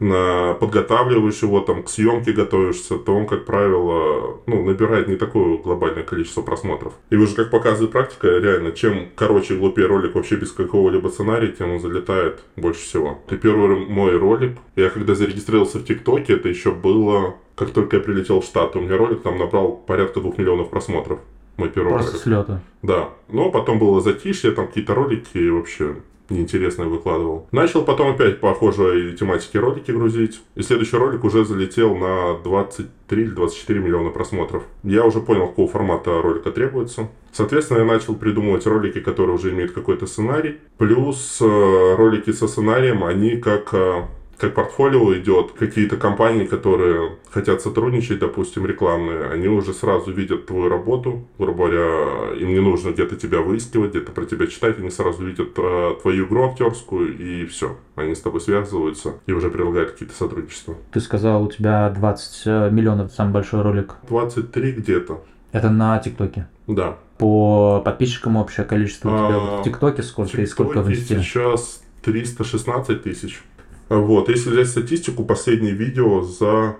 на, 0.00 0.54
подготавливаешь 0.54 1.42
его, 1.42 1.60
там, 1.60 1.82
к 1.82 1.88
съемке 1.88 2.32
готовишься, 2.32 2.98
то 2.98 3.14
он, 3.14 3.26
как 3.26 3.46
правило, 3.46 4.40
ну, 4.46 4.64
набирает 4.64 5.08
не 5.08 5.16
такое 5.16 5.58
глобальное 5.58 6.02
количество 6.02 6.42
просмотров. 6.42 6.92
И 7.10 7.16
уже, 7.16 7.34
как 7.34 7.50
показывает 7.50 7.92
практика, 7.92 8.28
реально, 8.28 8.72
чем 8.72 9.08
короче 9.16 9.54
и 9.54 9.58
глупее 9.58 9.86
ролик 9.86 10.14
вообще 10.14 10.36
без 10.36 10.52
какого-либо 10.52 11.08
сценария, 11.08 11.48
тем 11.48 11.72
он 11.72 11.80
залетает 11.80 12.40
больше 12.56 12.80
всего. 12.80 13.18
И 13.28 13.36
первый 13.36 13.86
мой 13.86 14.16
ролик, 14.16 14.58
я 14.76 14.90
когда 14.90 15.14
зарегистрировался 15.14 15.78
в 15.78 15.84
ТикТоке, 15.84 16.34
это 16.34 16.48
еще 16.48 16.70
было, 16.70 17.34
как 17.56 17.70
только 17.70 17.96
я 17.96 18.02
прилетел 18.02 18.40
в 18.40 18.44
Штаты, 18.44 18.78
у 18.78 18.82
меня 18.82 18.96
ролик 18.96 19.22
там 19.22 19.38
набрал 19.38 19.72
порядка 19.86 20.20
двух 20.20 20.38
миллионов 20.38 20.70
просмотров. 20.70 21.18
Мой 21.56 21.70
первый 21.70 21.90
Просто 21.90 22.12
ролик. 22.12 22.22
с 22.22 22.26
лета. 22.26 22.62
Да. 22.82 23.08
Но 23.28 23.50
потом 23.50 23.80
было 23.80 24.00
затишье, 24.00 24.52
там 24.52 24.68
какие-то 24.68 24.94
ролики 24.94 25.36
и 25.38 25.50
вообще 25.50 25.96
неинтересное 26.30 26.86
выкладывал. 26.86 27.46
Начал 27.52 27.84
потом 27.84 28.14
опять 28.14 28.40
похожие 28.40 29.16
тематики 29.16 29.56
ролики 29.56 29.90
грузить. 29.90 30.40
И 30.54 30.62
следующий 30.62 30.96
ролик 30.96 31.24
уже 31.24 31.44
залетел 31.44 31.96
на 31.96 32.38
23 32.42 33.22
или 33.22 33.30
24 33.30 33.80
миллиона 33.80 34.10
просмотров. 34.10 34.64
Я 34.82 35.04
уже 35.04 35.20
понял, 35.20 35.48
какого 35.48 35.68
формата 35.68 36.20
ролика 36.22 36.50
требуется. 36.50 37.08
Соответственно, 37.32 37.78
я 37.78 37.84
начал 37.84 38.14
придумывать 38.14 38.66
ролики, 38.66 39.00
которые 39.00 39.36
уже 39.36 39.50
имеют 39.50 39.72
какой-то 39.72 40.06
сценарий. 40.06 40.58
Плюс 40.76 41.38
э, 41.40 41.94
ролики 41.96 42.32
со 42.32 42.48
сценарием, 42.48 43.04
они 43.04 43.36
как 43.36 43.72
э, 43.72 44.02
как 44.38 44.54
портфолио 44.54 45.18
идет, 45.18 45.52
какие-то 45.52 45.96
компании, 45.96 46.46
которые 46.46 47.16
хотят 47.30 47.60
сотрудничать, 47.60 48.20
допустим, 48.20 48.66
рекламные, 48.66 49.24
они 49.30 49.48
уже 49.48 49.74
сразу 49.74 50.12
видят 50.12 50.46
твою 50.46 50.68
работу, 50.68 51.24
грубо 51.38 51.66
говоря, 51.66 52.34
им 52.36 52.48
не 52.48 52.60
нужно 52.60 52.90
где-то 52.90 53.16
тебя 53.16 53.40
выискивать, 53.40 53.90
где-то 53.90 54.12
про 54.12 54.24
тебя 54.24 54.46
читать, 54.46 54.78
они 54.78 54.90
сразу 54.90 55.24
видят 55.24 55.50
э, 55.56 55.94
твою 56.00 56.26
игру 56.26 56.48
актерскую, 56.48 57.18
и 57.18 57.46
все. 57.46 57.76
Они 57.96 58.14
с 58.14 58.20
тобой 58.20 58.40
связываются 58.40 59.14
и 59.26 59.32
уже 59.32 59.50
предлагают 59.50 59.90
какие-то 59.90 60.14
сотрудничества. 60.14 60.76
Ты 60.92 61.00
сказал, 61.00 61.42
у 61.42 61.50
тебя 61.50 61.90
20 61.90 62.42
э, 62.46 62.70
миллионов, 62.70 63.12
самый 63.12 63.32
большой 63.32 63.62
ролик. 63.62 63.96
23 64.08 64.72
где-то. 64.72 65.24
Это 65.50 65.70
на 65.70 65.98
ТикТоке? 65.98 66.46
Да. 66.68 66.98
По 67.18 67.82
подписчикам 67.84 68.36
общее 68.36 68.64
количество 68.64 69.08
у 69.08 69.12
тебя 69.12 69.36
а, 69.36 69.60
в 69.60 69.64
ТикТоке 69.64 70.02
сколько 70.04 70.40
и 70.40 70.46
сколько 70.46 70.82
в 70.82 70.90
Инсте? 70.90 71.20
сейчас 71.20 71.82
316 72.02 73.02
тысяч. 73.02 73.42
Вот, 73.88 74.28
если 74.28 74.50
взять 74.50 74.68
статистику, 74.68 75.24
последнее 75.24 75.72
видео 75.72 76.22
за 76.22 76.76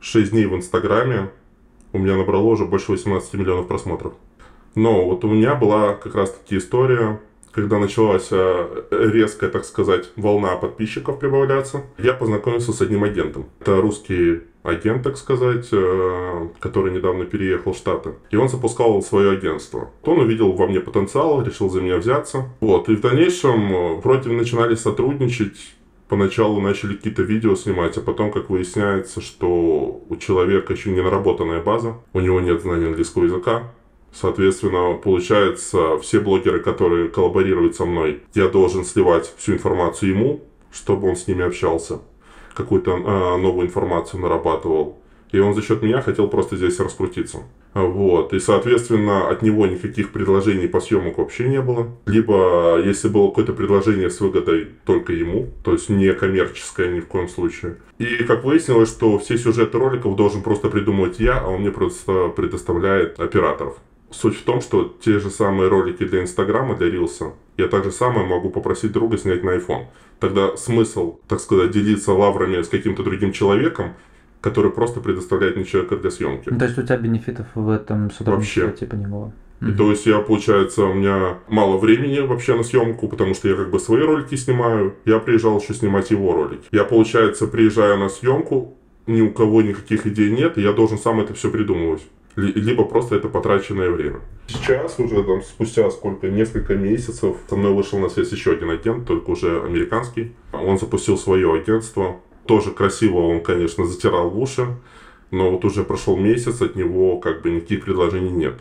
6 0.00 0.30
дней 0.30 0.46
в 0.46 0.54
Инстаграме 0.54 1.30
у 1.92 1.98
меня 1.98 2.16
набрало 2.16 2.44
уже 2.44 2.64
больше 2.64 2.92
18 2.92 3.34
миллионов 3.34 3.66
просмотров. 3.68 4.14
Но 4.74 5.04
вот 5.06 5.24
у 5.24 5.28
меня 5.28 5.54
была 5.54 5.94
как 5.94 6.14
раз 6.14 6.30
таки 6.32 6.58
история, 6.58 7.20
когда 7.52 7.78
началась 7.78 8.28
э, 8.30 8.84
резкая, 8.90 9.50
так 9.50 9.64
сказать, 9.64 10.10
волна 10.16 10.56
подписчиков 10.56 11.18
прибавляться, 11.18 11.82
я 11.98 12.12
познакомился 12.12 12.72
с 12.72 12.80
одним 12.80 13.02
агентом. 13.02 13.46
Это 13.60 13.80
русский 13.80 14.42
агент, 14.62 15.02
так 15.02 15.16
сказать, 15.16 15.68
э, 15.72 16.48
который 16.60 16.92
недавно 16.92 17.24
переехал 17.24 17.72
в 17.72 17.76
Штаты. 17.76 18.14
И 18.30 18.36
он 18.36 18.48
запускал 18.48 19.02
свое 19.02 19.32
агентство. 19.32 19.90
Он 20.04 20.20
увидел 20.20 20.52
во 20.52 20.68
мне 20.68 20.80
потенциал, 20.80 21.42
решил 21.42 21.68
за 21.68 21.80
меня 21.80 21.96
взяться. 21.96 22.44
Вот. 22.60 22.88
И 22.88 22.94
в 22.94 23.00
дальнейшем 23.00 23.74
э, 23.74 23.94
вроде 23.96 24.30
начинали 24.30 24.76
сотрудничать 24.76 25.74
поначалу 26.10 26.60
начали 26.60 26.96
какие-то 26.96 27.22
видео 27.22 27.54
снимать, 27.54 27.96
а 27.96 28.00
потом, 28.00 28.32
как 28.32 28.50
выясняется, 28.50 29.22
что 29.22 30.02
у 30.08 30.16
человека 30.16 30.72
еще 30.72 30.90
не 30.90 31.00
наработанная 31.00 31.62
база, 31.62 31.96
у 32.12 32.20
него 32.20 32.40
нет 32.40 32.60
знания 32.60 32.88
английского 32.88 33.24
языка, 33.24 33.72
Соответственно, 34.12 34.94
получается, 34.94 35.96
все 35.98 36.18
блогеры, 36.18 36.58
которые 36.58 37.08
коллаборируют 37.08 37.76
со 37.76 37.84
мной, 37.84 38.22
я 38.34 38.48
должен 38.48 38.84
сливать 38.84 39.32
всю 39.36 39.52
информацию 39.52 40.10
ему, 40.10 40.40
чтобы 40.72 41.08
он 41.08 41.14
с 41.14 41.28
ними 41.28 41.44
общался, 41.44 42.00
какую-то 42.54 42.90
э, 42.90 43.36
новую 43.36 43.68
информацию 43.68 44.20
нарабатывал. 44.20 44.98
И 45.32 45.38
он 45.38 45.54
за 45.54 45.62
счет 45.62 45.82
меня 45.82 46.02
хотел 46.02 46.28
просто 46.28 46.56
здесь 46.56 46.78
раскрутиться. 46.80 47.38
Вот. 47.74 48.32
И, 48.32 48.40
соответственно, 48.40 49.28
от 49.28 49.42
него 49.42 49.66
никаких 49.66 50.12
предложений 50.12 50.68
по 50.68 50.80
съемок 50.80 51.18
вообще 51.18 51.48
не 51.48 51.60
было. 51.60 51.88
Либо, 52.06 52.80
если 52.84 53.08
было 53.08 53.28
какое-то 53.28 53.52
предложение 53.52 54.10
с 54.10 54.20
выгодой 54.20 54.68
только 54.84 55.12
ему, 55.12 55.48
то 55.64 55.72
есть 55.72 55.88
не 55.88 56.12
коммерческое 56.12 56.92
ни 56.92 57.00
в 57.00 57.06
коем 57.06 57.28
случае. 57.28 57.76
И, 57.98 58.24
как 58.24 58.44
выяснилось, 58.44 58.88
что 58.88 59.18
все 59.18 59.38
сюжеты 59.38 59.78
роликов 59.78 60.16
должен 60.16 60.42
просто 60.42 60.68
придумывать 60.68 61.20
я, 61.20 61.38
а 61.38 61.48
он 61.48 61.60
мне 61.60 61.70
просто 61.70 62.28
предоставляет 62.28 63.20
операторов. 63.20 63.76
Суть 64.10 64.36
в 64.36 64.42
том, 64.42 64.60
что 64.60 64.92
те 65.00 65.20
же 65.20 65.30
самые 65.30 65.68
ролики 65.68 66.04
для 66.04 66.22
Инстаграма, 66.22 66.76
для 66.76 66.90
Рилса, 66.90 67.34
я 67.56 67.68
так 67.68 67.84
же 67.84 67.92
самое 67.92 68.26
могу 68.26 68.50
попросить 68.50 68.90
друга 68.90 69.16
снять 69.16 69.44
на 69.44 69.50
iPhone. 69.50 69.84
Тогда 70.18 70.56
смысл, 70.56 71.18
так 71.28 71.38
сказать, 71.38 71.70
делиться 71.70 72.12
лаврами 72.12 72.60
с 72.60 72.68
каким-то 72.68 73.04
другим 73.04 73.30
человеком, 73.30 73.94
который 74.40 74.70
просто 74.70 75.00
предоставляет 75.00 75.56
мне 75.56 75.64
человека 75.64 75.96
для 75.96 76.10
съемки. 76.10 76.48
Ну, 76.50 76.58
то 76.58 76.64
есть 76.64 76.78
у 76.78 76.82
тебя 76.82 76.96
бенефитов 76.96 77.46
в 77.54 77.68
этом 77.68 78.10
сотрудничестве 78.10 78.66
вообще. 78.66 78.86
типа 78.86 78.94
не 78.94 79.06
было? 79.06 79.32
И 79.60 79.72
то 79.72 79.90
есть 79.90 80.06
я, 80.06 80.20
получается, 80.20 80.84
у 80.84 80.94
меня 80.94 81.38
мало 81.48 81.76
времени 81.76 82.20
вообще 82.20 82.54
на 82.54 82.62
съемку, 82.62 83.08
потому 83.08 83.34
что 83.34 83.48
я 83.48 83.56
как 83.56 83.70
бы 83.70 83.78
свои 83.78 84.00
ролики 84.00 84.34
снимаю. 84.34 84.94
Я 85.04 85.18
приезжал 85.18 85.60
еще 85.60 85.74
снимать 85.74 86.10
его 86.10 86.32
ролики. 86.32 86.64
Я, 86.72 86.84
получается, 86.84 87.46
приезжаю 87.46 87.98
на 87.98 88.08
съемку, 88.08 88.78
ни 89.06 89.20
у 89.20 89.30
кого 89.32 89.60
никаких 89.60 90.06
идей 90.06 90.30
нет, 90.30 90.56
и 90.56 90.62
я 90.62 90.72
должен 90.72 90.96
сам 90.96 91.20
это 91.20 91.34
все 91.34 91.50
придумывать. 91.50 92.02
Либо 92.36 92.84
просто 92.84 93.16
это 93.16 93.28
потраченное 93.28 93.90
время. 93.90 94.20
Сейчас 94.46 94.98
уже 94.98 95.22
там 95.24 95.42
спустя 95.42 95.90
сколько, 95.90 96.28
несколько 96.28 96.74
месяцев 96.74 97.36
со 97.48 97.56
мной 97.56 97.74
вышел 97.74 97.98
на 97.98 98.08
связь 98.08 98.32
еще 98.32 98.52
один 98.52 98.70
агент, 98.70 99.06
только 99.06 99.30
уже 99.30 99.62
американский. 99.62 100.32
Он 100.52 100.78
запустил 100.78 101.18
свое 101.18 101.52
агентство, 101.52 102.20
тоже 102.46 102.70
красиво 102.70 103.18
он, 103.18 103.42
конечно, 103.42 103.84
затирал 103.84 104.30
в 104.30 104.38
уши, 104.38 104.66
но 105.30 105.50
вот 105.50 105.64
уже 105.64 105.84
прошел 105.84 106.16
месяц, 106.16 106.60
от 106.60 106.76
него 106.76 107.18
как 107.18 107.42
бы 107.42 107.50
никаких 107.50 107.84
предложений 107.84 108.32
нет. 108.32 108.54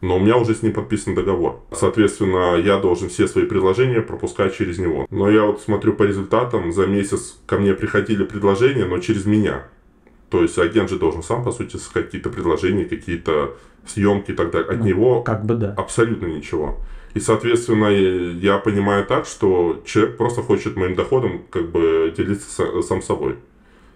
Но 0.00 0.16
у 0.16 0.18
меня 0.18 0.36
уже 0.38 0.54
с 0.54 0.62
ним 0.62 0.72
подписан 0.72 1.14
договор. 1.14 1.60
Соответственно, 1.72 2.56
я 2.56 2.78
должен 2.78 3.10
все 3.10 3.28
свои 3.28 3.44
предложения 3.44 4.00
пропускать 4.00 4.56
через 4.56 4.78
него. 4.78 5.06
Но 5.10 5.28
я 5.28 5.44
вот 5.44 5.60
смотрю 5.60 5.92
по 5.92 6.04
результатам, 6.04 6.72
за 6.72 6.86
месяц 6.86 7.38
ко 7.46 7.58
мне 7.58 7.74
приходили 7.74 8.24
предложения, 8.24 8.86
но 8.86 8.98
через 8.98 9.26
меня. 9.26 9.64
То 10.30 10.42
есть 10.42 10.58
агент 10.58 10.88
же 10.88 10.98
должен 10.98 11.22
сам, 11.22 11.44
по 11.44 11.52
сути, 11.52 11.76
какие-то 11.92 12.30
предложения, 12.30 12.84
какие-то 12.86 13.56
съемки 13.84 14.30
и 14.30 14.34
так 14.34 14.50
далее. 14.50 14.70
От 14.70 14.78
ну, 14.78 14.86
него 14.86 15.22
как 15.22 15.44
бы 15.44 15.54
да. 15.54 15.74
абсолютно 15.76 16.26
ничего. 16.26 16.78
И, 17.14 17.20
соответственно, 17.20 17.86
я 17.86 18.58
понимаю 18.58 19.04
так, 19.04 19.26
что 19.26 19.82
человек 19.84 20.16
просто 20.16 20.42
хочет 20.42 20.76
моим 20.76 20.94
доходом 20.94 21.42
как 21.50 21.70
бы 21.70 22.12
делиться 22.16 22.82
сам 22.82 23.02
собой. 23.02 23.36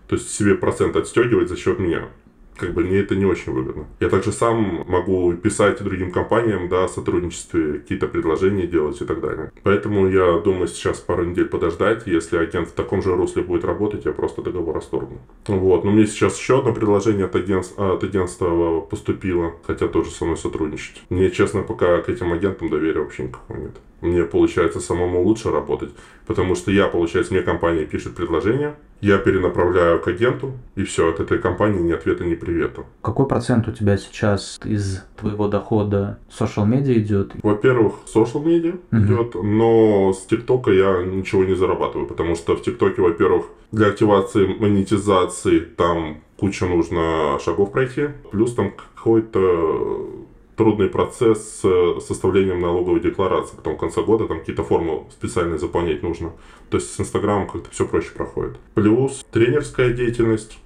То 0.08 0.16
есть 0.16 0.30
себе 0.30 0.54
процент 0.54 0.96
отстегивать 0.96 1.48
за 1.48 1.56
счет 1.56 1.78
меня 1.78 2.08
как 2.56 2.72
бы 2.72 2.84
мне 2.84 2.98
это 2.98 3.16
не 3.16 3.24
очень 3.24 3.52
выгодно. 3.52 3.86
Я 4.00 4.08
также 4.08 4.32
сам 4.32 4.84
могу 4.86 5.32
писать 5.34 5.82
другим 5.82 6.10
компаниям, 6.10 6.68
да, 6.68 6.84
о 6.84 6.88
сотрудничестве, 6.88 7.74
какие-то 7.74 8.06
предложения 8.08 8.66
делать 8.66 9.00
и 9.00 9.04
так 9.04 9.20
далее. 9.20 9.52
Поэтому 9.62 10.08
я 10.08 10.38
думаю 10.38 10.68
сейчас 10.68 10.98
пару 10.98 11.24
недель 11.24 11.46
подождать. 11.46 12.06
Если 12.06 12.36
агент 12.36 12.68
в 12.68 12.72
таком 12.72 13.02
же 13.02 13.14
русле 13.14 13.42
будет 13.42 13.64
работать, 13.64 14.04
я 14.04 14.12
просто 14.12 14.42
договор 14.42 14.74
расторгну. 14.74 15.18
Вот. 15.46 15.84
Но 15.84 15.90
мне 15.90 16.06
сейчас 16.06 16.38
еще 16.38 16.58
одно 16.58 16.72
предложение 16.72 17.26
от 17.26 17.36
агентства, 17.36 17.94
от 17.94 18.04
агентства 18.04 18.80
поступило, 18.80 19.54
хотя 19.66 19.88
тоже 19.88 20.10
со 20.10 20.24
мной 20.24 20.36
сотрудничать. 20.36 21.02
Мне, 21.10 21.30
честно, 21.30 21.62
пока 21.62 22.00
к 22.02 22.08
этим 22.08 22.32
агентам 22.32 22.68
доверия 22.68 23.00
вообще 23.00 23.24
никакого 23.24 23.58
нет. 23.58 23.72
Мне 24.00 24.24
получается 24.24 24.80
самому 24.80 25.22
лучше 25.22 25.50
работать, 25.50 25.90
потому 26.26 26.56
что 26.56 26.70
я, 26.70 26.88
получается, 26.88 27.32
мне 27.32 27.42
компания 27.42 27.86
пишет 27.86 28.14
предложение, 28.14 28.74
я 29.04 29.18
перенаправляю 29.18 30.00
к 30.00 30.08
агенту, 30.08 30.52
и 30.76 30.82
все, 30.82 31.10
от 31.10 31.20
этой 31.20 31.38
компании 31.38 31.80
ни 31.80 31.92
ответа, 31.92 32.24
ни 32.24 32.34
привета. 32.34 32.84
Какой 33.02 33.26
процент 33.26 33.68
у 33.68 33.72
тебя 33.72 33.98
сейчас 33.98 34.58
из 34.64 35.04
твоего 35.20 35.46
дохода 35.46 36.18
social 36.30 36.66
медиа 36.66 36.94
идет? 36.94 37.32
Во-первых, 37.42 37.96
social 38.06 38.42
медиа 38.42 38.76
угу. 38.90 39.02
идет, 39.02 39.34
но 39.34 40.14
с 40.14 40.24
ТикТока 40.24 40.70
я 40.70 41.02
ничего 41.02 41.44
не 41.44 41.54
зарабатываю, 41.54 42.06
потому 42.06 42.34
что 42.34 42.56
в 42.56 42.62
ТикТоке, 42.62 43.02
во-первых, 43.02 43.44
для 43.72 43.88
активации 43.88 44.46
монетизации 44.46 45.60
там 45.60 46.22
куча 46.38 46.64
нужно 46.64 47.38
шагов 47.44 47.72
пройти, 47.72 48.08
плюс 48.30 48.54
там 48.54 48.72
какой-то 48.72 50.08
трудный 50.56 50.88
процесс 50.88 51.60
с 51.62 52.00
составлением 52.00 52.60
налоговой 52.60 53.00
декларации. 53.00 53.56
Потом 53.56 53.74
в 53.74 53.78
конце 53.78 54.02
года 54.02 54.26
там 54.26 54.40
какие-то 54.40 54.62
формы 54.62 55.04
специальные 55.10 55.58
заполнять 55.58 56.02
нужно. 56.02 56.32
То 56.70 56.76
есть 56.78 56.94
с 56.94 57.00
Инстаграмом 57.00 57.48
как-то 57.48 57.70
все 57.70 57.86
проще 57.86 58.10
проходит. 58.10 58.58
Плюс 58.74 59.24
тренерская 59.30 59.92
деятельность. 59.92 60.58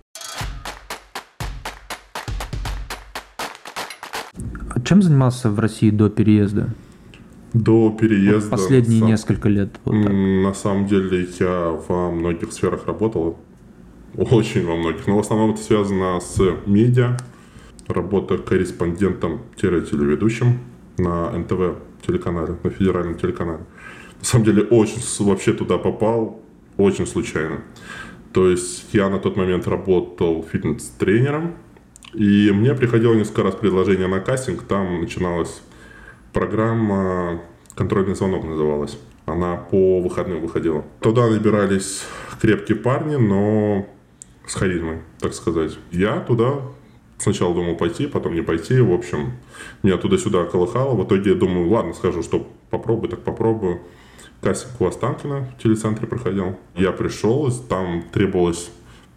А 4.70 4.80
чем 4.80 5.02
занимался 5.02 5.50
в 5.50 5.58
России 5.58 5.90
до 5.90 6.08
переезда? 6.08 6.68
До 7.54 7.90
переезда. 7.90 8.50
Вот 8.50 8.50
последние 8.50 9.00
сам, 9.00 9.08
несколько 9.08 9.48
лет. 9.48 9.80
Вот 9.84 9.94
на 9.94 10.54
самом 10.54 10.86
деле 10.86 11.26
я 11.40 11.80
во 11.88 12.10
многих 12.10 12.52
сферах 12.52 12.86
работал. 12.86 13.38
Очень 14.16 14.66
во 14.66 14.76
многих. 14.76 15.06
Но 15.06 15.16
в 15.16 15.20
основном 15.20 15.52
это 15.52 15.62
связано 15.62 16.18
с 16.20 16.40
медиа, 16.66 17.16
работа 17.88 18.38
корреспондентом-телеведущим 18.38 20.58
на 20.98 21.30
НТВ 21.30 21.76
телеканале, 22.06 22.56
на 22.62 22.70
федеральном 22.70 23.16
телеканале. 23.16 23.64
На 24.18 24.24
самом 24.24 24.44
деле 24.44 24.62
очень 24.62 25.00
вообще 25.24 25.52
туда 25.52 25.78
попал, 25.78 26.42
очень 26.76 27.06
случайно. 27.06 27.62
То 28.32 28.48
есть 28.48 28.88
я 28.92 29.08
на 29.08 29.18
тот 29.18 29.36
момент 29.36 29.66
работал 29.66 30.46
фитнес-тренером, 30.50 31.54
и 32.14 32.50
мне 32.52 32.74
приходило 32.74 33.14
несколько 33.14 33.42
раз 33.42 33.54
предложение 33.54 34.06
на 34.06 34.20
кастинг, 34.20 34.62
там 34.62 35.00
начиналась 35.00 35.62
программа 36.32 37.40
«Контрольный 37.74 38.14
звонок» 38.14 38.44
называлась. 38.44 38.98
Она 39.26 39.56
по 39.56 40.00
выходным 40.00 40.40
выходила. 40.40 40.84
Туда 41.00 41.28
набирались 41.28 42.02
крепкие 42.40 42.78
парни, 42.78 43.16
но 43.16 43.86
с 44.46 44.54
харизмой, 44.54 45.00
так 45.20 45.34
сказать. 45.34 45.78
Я 45.90 46.20
туда 46.20 46.62
Сначала 47.18 47.52
думал 47.52 47.76
пойти, 47.76 48.06
потом 48.06 48.34
не 48.34 48.42
пойти. 48.42 48.80
В 48.80 48.92
общем, 48.92 49.32
меня 49.82 49.96
туда-сюда 49.96 50.44
колыхало. 50.44 50.94
В 50.94 51.04
итоге 51.04 51.30
я 51.32 51.36
думаю, 51.36 51.68
ладно, 51.68 51.92
скажу, 51.92 52.22
что 52.22 52.48
попробую, 52.70 53.10
так 53.10 53.20
попробую. 53.22 53.80
кастинг 54.40 54.80
у 54.80 54.86
Останкина 54.86 55.48
в 55.58 55.62
телецентре 55.62 56.06
проходил. 56.06 56.56
Я 56.76 56.92
пришел, 56.92 57.50
там 57.68 58.04
требовалось 58.12 58.70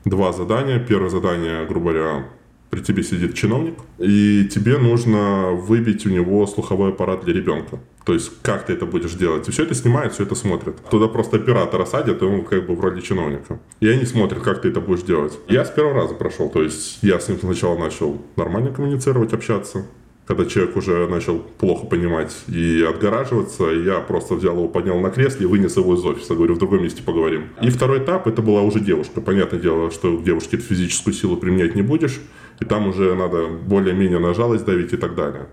два 0.03 0.33
задания. 0.33 0.79
Первое 0.79 1.09
задание, 1.09 1.65
грубо 1.65 1.91
говоря, 1.91 2.27
при 2.71 2.81
тебе 2.81 3.03
сидит 3.03 3.35
чиновник, 3.35 3.75
и 3.99 4.47
тебе 4.51 4.77
нужно 4.77 5.51
выбить 5.51 6.05
у 6.05 6.09
него 6.09 6.47
слуховой 6.47 6.89
аппарат 6.89 7.23
для 7.23 7.33
ребенка. 7.33 7.79
То 8.05 8.13
есть, 8.13 8.31
как 8.41 8.65
ты 8.65 8.73
это 8.73 8.85
будешь 8.85 9.13
делать? 9.13 9.47
И 9.47 9.51
все 9.51 9.63
это 9.63 9.75
снимают, 9.75 10.13
все 10.13 10.23
это 10.23 10.35
смотрят. 10.35 10.77
Туда 10.89 11.07
просто 11.07 11.37
оператора 11.37 11.85
садят, 11.85 12.21
и 12.21 12.25
он 12.25 12.43
как 12.43 12.65
бы 12.65 12.75
в 12.75 12.79
роли 12.79 13.01
чиновника. 13.01 13.59
И 13.79 13.87
они 13.87 14.05
смотрят, 14.05 14.41
как 14.41 14.61
ты 14.61 14.69
это 14.69 14.81
будешь 14.81 15.03
делать. 15.03 15.37
Я 15.47 15.65
с 15.65 15.69
первого 15.69 15.95
раза 15.95 16.15
прошел. 16.15 16.49
То 16.49 16.63
есть, 16.63 16.99
я 17.01 17.19
с 17.19 17.27
ним 17.27 17.39
сначала 17.39 17.77
начал 17.77 18.21
нормально 18.35 18.71
коммуницировать, 18.71 19.33
общаться 19.33 19.85
когда 20.31 20.45
человек 20.45 20.77
уже 20.77 21.07
начал 21.07 21.39
плохо 21.39 21.87
понимать 21.87 22.33
и 22.47 22.85
отгораживаться, 22.87 23.65
я 23.65 23.99
просто 23.99 24.35
взял 24.35 24.55
его, 24.55 24.69
поднял 24.69 24.97
на 24.99 25.09
кресле 25.09 25.45
и 25.45 25.45
вынес 25.45 25.75
его 25.75 25.93
из 25.95 26.05
офиса. 26.05 26.35
Говорю, 26.35 26.55
в 26.55 26.57
другом 26.57 26.83
месте 26.83 27.03
поговорим. 27.03 27.49
И 27.61 27.69
второй 27.69 27.99
этап, 27.99 28.27
это 28.27 28.41
была 28.41 28.61
уже 28.61 28.79
девушка. 28.79 29.19
Понятное 29.19 29.59
дело, 29.59 29.91
что 29.91 30.21
девушке 30.21 30.55
физическую 30.55 31.13
силу 31.13 31.35
применять 31.35 31.75
не 31.75 31.81
будешь, 31.81 32.21
и 32.61 32.65
там 32.65 32.87
уже 32.87 33.13
надо 33.13 33.47
более-менее 33.47 34.19
на 34.19 34.33
жалость 34.33 34.63
давить 34.63 34.93
и 34.93 34.97
так 34.97 35.15
далее. 35.15 35.47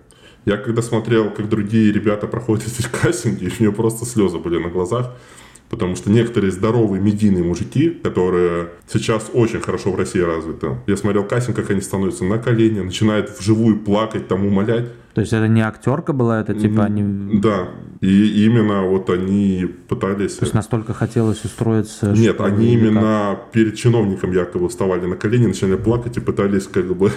Я 0.44 0.56
когда 0.56 0.82
смотрел, 0.82 1.30
как 1.30 1.48
другие 1.48 1.92
ребята 1.92 2.26
проходят 2.26 2.66
эти 2.66 2.86
кастинги, 2.88 3.50
у 3.58 3.62
меня 3.62 3.72
просто 3.72 4.04
слезы 4.06 4.38
были 4.38 4.58
на 4.58 4.68
глазах. 4.68 5.12
Потому 5.70 5.96
что 5.96 6.10
некоторые 6.10 6.50
здоровые 6.50 7.00
медийные 7.00 7.44
мужики, 7.44 7.90
которые 7.90 8.70
сейчас 8.90 9.30
очень 9.34 9.60
хорошо 9.60 9.92
в 9.92 9.96
России 9.96 10.20
развиты, 10.20 10.78
я 10.86 10.96
смотрел 10.96 11.24
кастинг, 11.24 11.56
как 11.56 11.70
они 11.70 11.82
становятся 11.82 12.24
на 12.24 12.38
колени, 12.38 12.80
начинают 12.80 13.38
вживую 13.38 13.78
плакать, 13.78 14.28
там 14.28 14.46
умолять. 14.46 14.86
То 15.12 15.20
есть 15.20 15.32
это 15.32 15.46
не 15.46 15.60
актерка 15.60 16.12
была, 16.12 16.40
это 16.40 16.54
типа 16.54 16.84
они... 16.84 17.38
Да, 17.40 17.68
и 18.00 18.44
именно 18.46 18.82
вот 18.82 19.10
они 19.10 19.66
пытались... 19.88 20.36
То 20.36 20.44
есть 20.44 20.54
настолько 20.54 20.94
хотелось 20.94 21.44
устроиться... 21.44 22.12
Нет, 22.12 22.40
они 22.40 22.72
именно 22.72 23.36
как? 23.38 23.50
перед 23.50 23.76
чиновником 23.76 24.32
якобы 24.32 24.68
вставали 24.68 25.04
на 25.06 25.16
колени, 25.16 25.48
начинали 25.48 25.76
плакать 25.76 26.16
и 26.16 26.20
пытались 26.20 26.66
как 26.66 26.86
бы... 26.96 27.10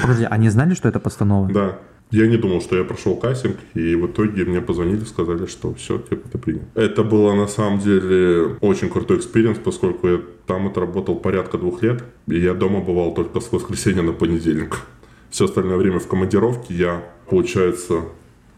Подожди, 0.00 0.26
они 0.30 0.48
знали, 0.48 0.74
что 0.74 0.88
это 0.88 1.00
постанова? 1.00 1.50
Да. 1.52 1.78
Я 2.12 2.26
не 2.26 2.36
думал, 2.36 2.60
что 2.60 2.76
я 2.76 2.84
прошел 2.84 3.16
кастинг, 3.16 3.56
и 3.72 3.94
в 3.94 4.06
итоге 4.06 4.44
мне 4.44 4.60
позвонили, 4.60 5.02
сказали, 5.04 5.46
что 5.46 5.72
все, 5.72 5.98
типа, 5.98 6.28
ты 6.28 6.36
принят. 6.36 6.62
Это 6.74 7.02
было 7.02 7.34
на 7.34 7.46
самом 7.46 7.78
деле 7.78 8.58
очень 8.60 8.90
крутой 8.90 9.16
experience, 9.16 9.58
поскольку 9.58 10.08
я 10.08 10.20
там 10.46 10.66
отработал 10.66 11.16
порядка 11.16 11.56
двух 11.56 11.82
лет, 11.82 12.04
и 12.26 12.38
я 12.38 12.52
дома 12.52 12.80
бывал 12.80 13.14
только 13.14 13.40
с 13.40 13.50
воскресенья 13.50 14.02
на 14.02 14.12
понедельник. 14.12 14.80
Все 15.30 15.46
остальное 15.46 15.78
время 15.78 16.00
в 16.00 16.06
командировке 16.06 16.74
я, 16.74 17.02
получается, 17.30 18.02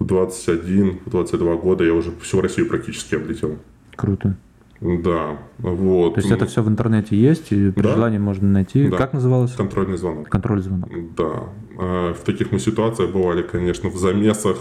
в 0.01 0.05
21-22 0.05 1.61
года 1.61 1.85
я 1.85 1.95
уже 1.95 2.11
всю 2.23 2.41
Россию 2.41 2.69
практически 2.69 3.15
облетел. 3.15 3.59
Круто. 3.95 4.37
Да, 4.81 5.39
вот. 5.59 6.15
То 6.15 6.21
есть 6.21 6.31
это 6.31 6.47
все 6.47 6.63
в 6.63 6.69
интернете 6.69 7.17
есть, 7.17 7.53
и 7.53 7.71
при 7.71 7.83
да? 7.83 7.95
желании 7.95 8.19
можно 8.19 8.49
найти. 8.49 8.89
Да. 8.89 8.97
Как 8.97 9.13
называлось? 9.13 9.53
Контрольный 9.53 9.97
звонок. 9.97 10.29
Контрольный 10.29 10.63
звонок. 10.63 10.91
Да. 11.17 11.45
А, 11.79 12.15
в 12.15 12.21
таких 12.21 12.53
мы 12.53 12.59
ситуациях 12.59 13.11
бывали, 13.13 13.43
конечно, 13.43 13.89
в 13.89 13.97
замесах, 13.97 14.57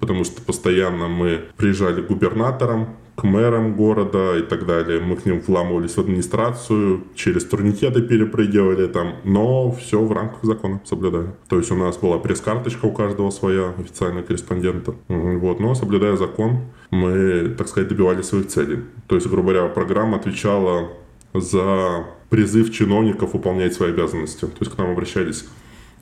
потому 0.00 0.24
что 0.24 0.42
постоянно 0.42 1.08
мы 1.08 1.42
приезжали 1.56 2.02
к 2.02 2.08
губернаторам, 2.08 2.88
к 3.18 3.24
мэрам 3.24 3.74
города 3.74 4.36
и 4.38 4.42
так 4.42 4.64
далее. 4.64 5.00
Мы 5.00 5.16
к 5.16 5.26
ним 5.26 5.40
вламывались 5.40 5.96
в 5.96 5.98
администрацию, 5.98 7.02
через 7.16 7.44
турникеты 7.44 8.00
перепрыгивали 8.02 8.86
там, 8.86 9.16
но 9.24 9.72
все 9.72 10.00
в 10.00 10.12
рамках 10.12 10.44
закона 10.44 10.80
соблюдая. 10.84 11.34
То 11.48 11.56
есть 11.56 11.70
у 11.72 11.74
нас 11.74 11.96
была 11.98 12.18
пресс-карточка 12.18 12.86
у 12.86 12.92
каждого 12.92 13.30
своя, 13.30 13.70
официального 13.76 14.22
корреспондента. 14.22 14.94
Вот, 15.08 15.58
но 15.58 15.74
соблюдая 15.74 16.16
закон, 16.16 16.60
мы, 16.90 17.54
так 17.56 17.68
сказать, 17.68 17.88
добивались 17.88 18.26
своих 18.26 18.48
целей. 18.48 18.84
То 19.06 19.14
есть, 19.14 19.26
грубо 19.26 19.52
говоря, 19.52 19.68
программа 19.68 20.16
отвечала 20.16 20.90
за 21.34 22.06
призыв 22.30 22.72
чиновников 22.72 23.34
выполнять 23.34 23.74
свои 23.74 23.90
обязанности. 23.90 24.40
То 24.40 24.56
есть 24.60 24.72
к 24.72 24.78
нам 24.78 24.90
обращались 24.90 25.46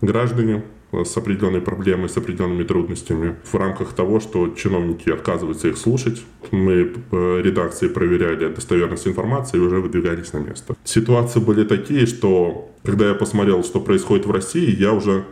граждане, 0.01 0.63
с 0.93 1.17
определенной 1.17 1.61
проблемой, 1.61 2.09
с 2.09 2.17
определенными 2.17 2.65
трудностями. 2.65 3.37
В 3.45 3.55
рамках 3.57 3.93
того, 3.93 4.21
что 4.21 4.49
чиновники 4.49 5.11
отказываются 5.11 5.69
их 5.69 5.77
слушать, 5.77 6.23
мы 6.51 6.93
э, 7.11 7.43
редакции 7.43 7.89
проверяли 7.89 8.49
достоверность 8.49 9.07
информации 9.07 9.59
и 9.59 9.61
уже 9.61 9.81
выдвигались 9.81 10.33
на 10.33 10.39
место. 10.39 10.77
Ситуации 10.85 11.41
были 11.41 11.65
такие, 11.65 12.07
что 12.07 12.71
когда 12.85 13.09
я 13.09 13.15
посмотрел, 13.15 13.65
что 13.65 13.81
происходит 13.81 14.27
в 14.27 14.31
России, 14.31 14.75
я 14.81 14.93
уже 14.93 15.25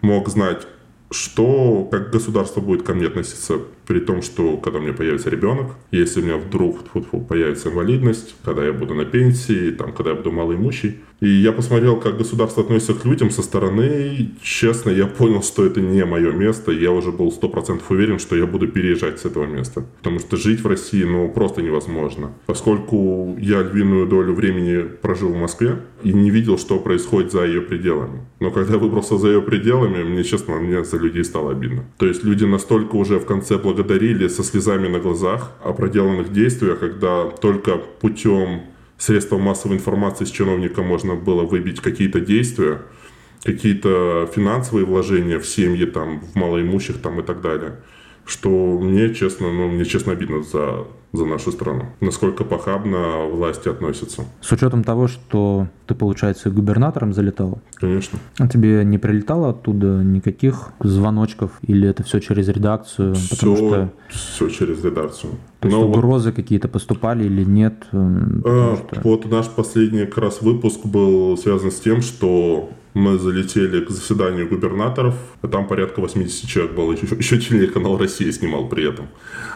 мог 0.00 0.28
знать, 0.28 0.66
что, 1.10 1.88
как 1.90 2.10
государство 2.10 2.60
будет 2.60 2.84
ко 2.84 2.94
мне 2.94 3.08
относиться 3.08 3.58
при 3.86 4.00
том, 4.00 4.22
что 4.22 4.56
когда 4.56 4.78
у 4.78 4.82
меня 4.82 4.92
появится 4.92 5.30
ребенок, 5.30 5.72
если 5.90 6.20
у 6.20 6.24
меня 6.24 6.36
вдруг 6.36 6.80
появится 7.28 7.70
инвалидность, 7.70 8.36
когда 8.44 8.64
я 8.64 8.72
буду 8.72 8.94
на 8.94 9.04
пенсии, 9.04 9.70
там, 9.70 9.92
когда 9.92 10.10
я 10.10 10.16
буду 10.16 10.32
малоимущий. 10.32 10.96
И 11.20 11.28
я 11.28 11.52
посмотрел, 11.52 12.00
как 12.00 12.16
государство 12.16 12.62
относится 12.62 12.94
к 12.94 13.04
людям 13.04 13.30
со 13.30 13.42
стороны, 13.42 14.16
и, 14.18 14.30
честно, 14.42 14.88
я 14.90 15.06
понял, 15.06 15.42
что 15.42 15.66
это 15.66 15.80
не 15.80 16.02
мое 16.06 16.32
место, 16.32 16.72
я 16.72 16.92
уже 16.92 17.12
был 17.12 17.30
сто 17.30 17.48
процентов 17.48 17.90
уверен, 17.90 18.18
что 18.18 18.36
я 18.36 18.46
буду 18.46 18.68
переезжать 18.68 19.20
с 19.20 19.26
этого 19.26 19.44
места. 19.44 19.84
Потому 19.98 20.18
что 20.18 20.38
жить 20.38 20.60
в 20.60 20.66
России, 20.66 21.04
ну, 21.04 21.28
просто 21.28 21.60
невозможно. 21.60 22.32
Поскольку 22.46 23.36
я 23.38 23.62
львиную 23.62 24.06
долю 24.06 24.32
времени 24.32 24.82
прожил 25.02 25.28
в 25.28 25.36
Москве 25.36 25.82
и 26.02 26.12
не 26.14 26.30
видел, 26.30 26.56
что 26.56 26.78
происходит 26.78 27.32
за 27.32 27.44
ее 27.44 27.60
пределами. 27.60 28.22
Но 28.40 28.50
когда 28.50 28.72
я 28.72 28.78
выбрался 28.78 29.18
за 29.18 29.28
ее 29.28 29.42
пределами, 29.42 30.02
мне, 30.02 30.24
честно, 30.24 30.54
мне 30.54 30.82
за 30.84 30.96
людей 30.96 31.24
стало 31.24 31.50
обидно. 31.50 31.84
То 31.98 32.06
есть 32.06 32.24
люди 32.24 32.44
настолько 32.44 32.96
уже 32.96 33.18
в 33.18 33.26
конце 33.26 33.58
благодарили 33.80 34.28
со 34.28 34.42
слезами 34.42 34.88
на 34.88 34.98
глазах 34.98 35.52
о 35.64 35.72
проделанных 35.72 36.32
действиях, 36.32 36.80
когда 36.80 37.24
только 37.24 37.78
путем 37.78 38.62
средства 38.98 39.38
массовой 39.38 39.76
информации 39.76 40.26
с 40.26 40.30
чиновника 40.30 40.82
можно 40.82 41.14
было 41.14 41.44
выбить 41.44 41.80
какие-то 41.80 42.20
действия, 42.20 42.82
какие-то 43.42 44.28
финансовые 44.34 44.84
вложения 44.84 45.38
в 45.38 45.46
семьи, 45.46 45.86
там, 45.86 46.20
в 46.20 46.36
малоимущих 46.36 47.00
там, 47.00 47.20
и 47.20 47.22
так 47.22 47.40
далее. 47.40 47.76
Что 48.30 48.48
мне, 48.48 49.12
честно, 49.12 49.52
ну, 49.52 49.68
мне 49.68 49.84
честно 49.84 50.12
обидно 50.12 50.42
за 50.42 50.86
за 51.12 51.24
нашу 51.24 51.50
страну. 51.50 51.86
Насколько 52.00 52.44
похабно 52.44 53.26
власти 53.26 53.68
относятся. 53.68 54.24
С 54.40 54.52
учетом 54.52 54.84
того, 54.84 55.08
что 55.08 55.66
ты, 55.86 55.94
получается, 55.94 56.50
губернатором 56.50 57.12
залетал? 57.12 57.60
Конечно. 57.74 58.18
А 58.38 58.46
тебе 58.46 58.84
не 58.84 58.98
прилетало 58.98 59.50
оттуда 59.50 60.04
никаких 60.04 60.70
звоночков? 60.78 61.50
Или 61.62 61.88
это 61.88 62.04
все 62.04 62.20
через 62.20 62.48
редакцию? 62.48 63.14
Все, 63.16 63.30
Потому 63.30 63.56
что... 63.56 63.92
все 64.08 64.48
через 64.50 64.84
редакцию. 64.84 65.32
То 65.58 65.68
есть 65.68 65.76
Но 65.76 65.88
угрозы 65.88 66.28
вот... 66.28 66.36
какие-то 66.36 66.68
поступали 66.68 67.24
или 67.24 67.42
нет? 67.42 67.88
А, 67.92 68.76
что... 68.76 69.00
Вот 69.02 69.28
наш 69.28 69.48
последний 69.48 70.06
как 70.06 70.18
раз 70.18 70.42
выпуск 70.42 70.84
был 70.84 71.36
связан 71.36 71.72
с 71.72 71.80
тем, 71.80 72.02
что 72.02 72.70
мы 72.94 73.18
залетели 73.18 73.84
к 73.84 73.90
заседанию 73.90 74.48
губернаторов, 74.48 75.14
а 75.42 75.48
там 75.48 75.66
порядка 75.66 76.00
80 76.00 76.48
человек 76.48 76.74
было, 76.74 76.92
еще, 76.92 77.14
еще 77.14 77.38
телеканал 77.38 77.98
России 77.98 78.30
снимал 78.30 78.68
при 78.68 78.88
этом. 78.88 79.08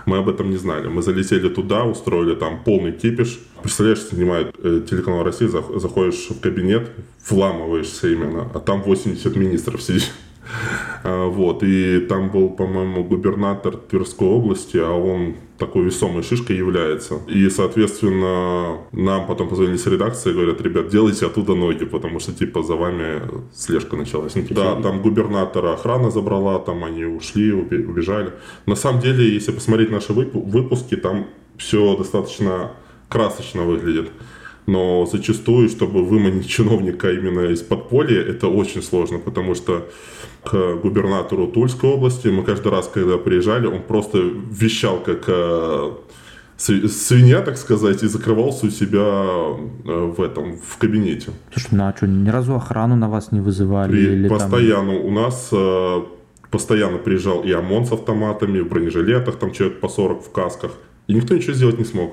Мы 0.07 0.19
об 0.19 0.29
этом 0.29 0.51
не 0.51 0.57
знали. 0.57 0.89
Мы 0.89 1.03
залетели 1.03 1.49
туда, 1.49 1.85
устроили 1.85 2.35
там 2.35 2.63
полный 2.63 2.93
кипиш. 2.93 3.41
Представляешь, 3.63 4.03
снимает 4.03 4.55
э, 4.63 4.83
телеканал 4.89 5.25
России, 5.25 5.47
заходишь 5.47 6.29
в 6.31 6.41
кабинет, 6.41 6.91
вламываешься 7.29 8.09
именно, 8.09 8.51
а 8.55 8.61
там 8.61 8.83
80 8.83 9.37
министров 9.37 9.83
сидит. 9.83 10.11
А, 11.07 11.27
вот, 11.27 11.63
и 11.63 12.01
там 12.01 12.31
был, 12.31 12.51
по-моему, 12.51 13.03
губернатор 13.05 13.77
Тверской 13.77 14.29
области, 14.29 14.77
а 14.77 14.91
он 14.91 15.37
такой 15.59 15.85
весомой 15.85 16.23
шишкой 16.23 16.57
является. 16.57 17.21
И, 17.29 17.49
соответственно, 17.49 18.79
нам 18.93 19.27
потом 19.27 19.49
позвонили 19.49 19.77
с 19.77 19.87
редакции 19.87 20.31
и 20.31 20.33
говорят, 20.33 20.61
ребят, 20.61 20.89
делайте 20.89 21.27
оттуда 21.27 21.55
ноги, 21.55 21.85
потому 21.85 22.19
что, 22.21 22.33
типа, 22.33 22.63
за 22.63 22.75
вами 22.75 23.23
слежка 23.55 23.97
началась. 23.97 24.35
Да, 24.51 24.81
там 24.81 25.03
губернатора 25.03 25.75
охрана 25.75 26.11
забрала, 26.11 26.59
там 26.59 26.85
они 26.85 27.05
ушли, 27.05 27.53
убежали. 27.53 28.33
На 28.67 28.75
самом 28.75 29.01
деле, 29.01 29.33
если 29.33 29.53
посмотреть 29.53 29.91
наши 29.91 30.13
выпуски, 30.13 30.97
там 30.97 31.27
все 31.57 31.97
достаточно 31.97 32.73
красочно 33.09 33.63
выглядит 33.63 34.11
но 34.67 35.07
зачастую, 35.07 35.69
чтобы 35.69 36.05
выманить 36.05 36.49
чиновника 36.49 37.13
именно 37.13 37.51
из 37.51 37.61
подполья, 37.61 38.21
это 38.23 38.49
очень 38.49 38.83
сложно, 38.83 39.19
потому 39.19 39.55
что 39.55 39.89
к 40.43 40.77
губернатору 40.77 41.47
Тульской 41.47 41.91
области 41.91 42.29
мы 42.29 42.45
каждый 42.45 42.71
раз, 42.71 42.89
когда 42.93 43.19
приезжали, 43.19 43.67
он 43.67 43.83
просто 43.83 44.19
вещал 44.19 45.01
как 45.01 45.25
э, 45.27 45.93
свинья, 46.57 47.41
так 47.41 47.57
сказать, 47.57 48.03
и 48.03 48.07
закрывался 48.07 48.67
у 48.67 48.71
себя 48.71 49.01
э, 49.01 50.13
в 50.17 50.21
этом, 50.21 50.59
в 50.59 50.79
кабинете. 50.79 51.31
Слушай, 51.53 51.69
ну 51.73 51.85
а 51.85 51.95
что, 51.97 52.07
ни 52.07 52.29
разу 52.29 52.55
охрану 52.55 52.97
на 52.97 53.09
вас 53.09 53.33
не 53.33 53.41
вызывали? 53.41 53.91
При, 53.91 54.03
или 54.03 54.29
постоянно. 54.29 54.93
Там... 54.93 55.05
У 55.05 55.11
нас 55.11 55.49
э, 55.53 56.03
постоянно 56.51 56.99
приезжал 56.99 57.43
и 57.43 57.53
ОМОН 57.53 57.87
с 57.87 57.93
автоматами, 57.93 58.61
в 58.61 58.69
бронежилетах, 58.69 59.37
там 59.37 59.53
человек 59.53 59.81
по 59.81 59.89
40 59.89 60.25
в 60.25 60.31
касках. 60.31 60.73
И 61.07 61.15
никто 61.15 61.35
ничего 61.35 61.53
сделать 61.53 61.79
не 61.79 61.85
смог. 61.85 62.13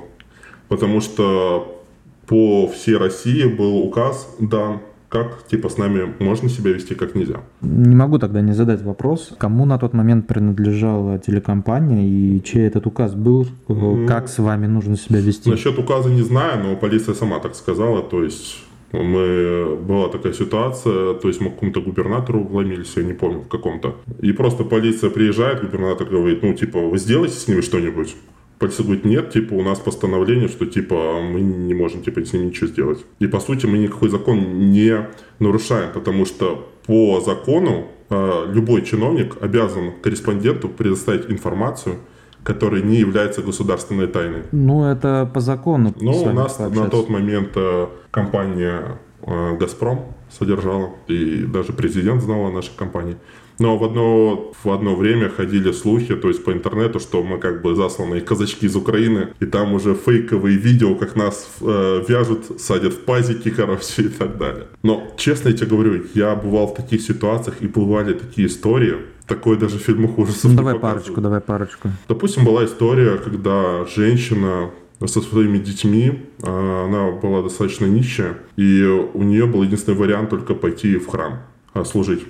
Потому 0.67 1.01
что 1.01 1.80
по 2.27 2.67
всей 2.67 2.97
России 2.97 3.45
был 3.45 3.77
указ 3.79 4.35
дан 4.39 4.79
как, 5.11 5.45
типа, 5.45 5.67
с 5.67 5.77
нами 5.77 6.13
можно 6.19 6.47
себя 6.47 6.71
вести, 6.71 6.95
как 6.95 7.15
нельзя. 7.15 7.41
Не 7.59 7.95
могу 7.95 8.17
тогда 8.17 8.39
не 8.39 8.53
задать 8.53 8.81
вопрос, 8.81 9.33
кому 9.37 9.65
на 9.65 9.77
тот 9.77 9.93
момент 9.93 10.25
принадлежала 10.25 11.19
телекомпания 11.19 12.07
и 12.07 12.41
чей 12.41 12.65
этот 12.65 12.87
указ 12.87 13.13
был, 13.13 13.45
mm-hmm. 13.67 14.07
как 14.07 14.29
с 14.29 14.39
вами 14.39 14.67
нужно 14.67 14.95
себя 14.95 15.19
вести? 15.19 15.49
Насчет 15.49 15.77
указа 15.77 16.09
не 16.09 16.21
знаю, 16.21 16.63
но 16.63 16.77
полиция 16.77 17.13
сама 17.13 17.39
так 17.39 17.55
сказала, 17.55 18.01
то 18.01 18.23
есть 18.23 18.63
мы, 18.93 19.75
была 19.75 20.07
такая 20.07 20.31
ситуация, 20.31 21.13
то 21.15 21.27
есть 21.27 21.41
мы 21.41 21.49
к 21.49 21.55
какому-то 21.55 21.81
губернатору 21.81 22.43
вломились, 22.45 22.93
я 22.95 23.03
не 23.03 23.13
помню, 23.13 23.41
в 23.41 23.49
каком-то. 23.49 23.97
И 24.21 24.31
просто 24.31 24.63
полиция 24.63 25.09
приезжает, 25.09 25.61
губернатор 25.61 26.07
говорит, 26.07 26.41
ну, 26.41 26.53
типа, 26.53 26.79
вы 26.79 26.97
сделаете 26.97 27.35
с 27.35 27.49
ними 27.49 27.59
что-нибудь? 27.59 28.15
Полиция 28.61 28.83
говорит, 28.83 29.05
нет, 29.05 29.31
типа, 29.31 29.55
у 29.55 29.63
нас 29.63 29.79
постановление, 29.79 30.47
что, 30.47 30.67
типа, 30.67 31.19
мы 31.19 31.41
не 31.41 31.73
можем, 31.73 32.03
типа, 32.03 32.23
с 32.23 32.31
ними 32.31 32.45
ничего 32.45 32.67
сделать. 32.67 33.03
И, 33.17 33.25
по 33.25 33.39
сути, 33.39 33.65
мы 33.65 33.79
никакой 33.79 34.09
закон 34.09 34.69
не 34.69 35.07
нарушаем, 35.39 35.91
потому 35.91 36.27
что 36.27 36.69
по 36.85 37.21
закону 37.21 37.87
э, 38.11 38.43
любой 38.53 38.83
чиновник 38.83 39.41
обязан 39.41 39.93
корреспонденту 40.03 40.69
предоставить 40.69 41.27
информацию, 41.31 41.95
которая 42.43 42.83
не 42.83 42.97
является 42.97 43.41
государственной 43.41 44.05
тайной. 44.05 44.43
Ну, 44.51 44.83
это 44.83 45.27
по 45.33 45.39
закону. 45.39 45.91
Ну, 45.99 46.11
у 46.21 46.31
нас 46.31 46.59
на 46.59 46.87
тот 46.87 47.09
момент 47.09 47.53
э, 47.55 47.87
компания 48.11 48.99
э, 49.23 49.57
«Газпром» 49.57 50.01
содержала, 50.29 50.91
и 51.07 51.45
даже 51.51 51.73
президент 51.73 52.21
знал 52.21 52.41
о 52.45 52.51
нашей 52.51 52.77
компании. 52.77 53.17
Но 53.61 53.77
в 53.77 53.83
одно, 53.83 54.51
в 54.63 54.69
одно 54.71 54.95
время 54.95 55.29
ходили 55.29 55.71
слухи, 55.71 56.15
то 56.15 56.29
есть 56.29 56.43
по 56.43 56.51
интернету, 56.51 56.99
что 56.99 57.21
мы 57.21 57.37
как 57.37 57.61
бы 57.61 57.75
засланные 57.75 58.19
казачки 58.19 58.65
из 58.65 58.75
Украины, 58.75 59.27
и 59.39 59.45
там 59.45 59.73
уже 59.73 59.93
фейковые 59.93 60.57
видео, 60.57 60.95
как 60.95 61.15
нас 61.15 61.47
э, 61.61 62.03
вяжут, 62.09 62.59
садят 62.59 62.93
в 62.93 63.01
пазики, 63.01 63.49
короче, 63.55 64.01
и 64.01 64.07
так 64.07 64.39
далее. 64.39 64.65
Но, 64.81 65.03
честно 65.15 65.49
я 65.49 65.55
тебе 65.55 65.67
говорю, 65.67 66.03
я 66.15 66.35
бывал 66.35 66.69
в 66.69 66.73
таких 66.73 67.01
ситуациях, 67.01 67.57
и 67.61 67.67
бывали 67.67 68.13
такие 68.13 68.47
истории, 68.47 68.95
такое 69.27 69.57
даже 69.57 69.77
в 69.77 69.81
фильмах 69.83 70.17
ужасов 70.17 70.49
ну, 70.49 70.57
Давай 70.57 70.79
парочку, 70.79 71.21
давай 71.21 71.39
парочку. 71.39 71.89
Допустим, 72.09 72.43
была 72.43 72.65
история, 72.65 73.17
когда 73.17 73.85
женщина 73.85 74.71
со 75.05 75.21
своими 75.21 75.59
детьми, 75.59 76.25
а, 76.41 76.85
она 76.87 77.11
была 77.11 77.43
достаточно 77.43 77.85
нищая, 77.85 78.37
и 78.57 78.83
у 79.13 79.21
нее 79.21 79.45
был 79.45 79.61
единственный 79.61 79.97
вариант 79.97 80.31
только 80.31 80.55
пойти 80.55 80.97
в 80.97 81.07
храм 81.07 81.43
а, 81.75 81.85
служить. 81.85 82.23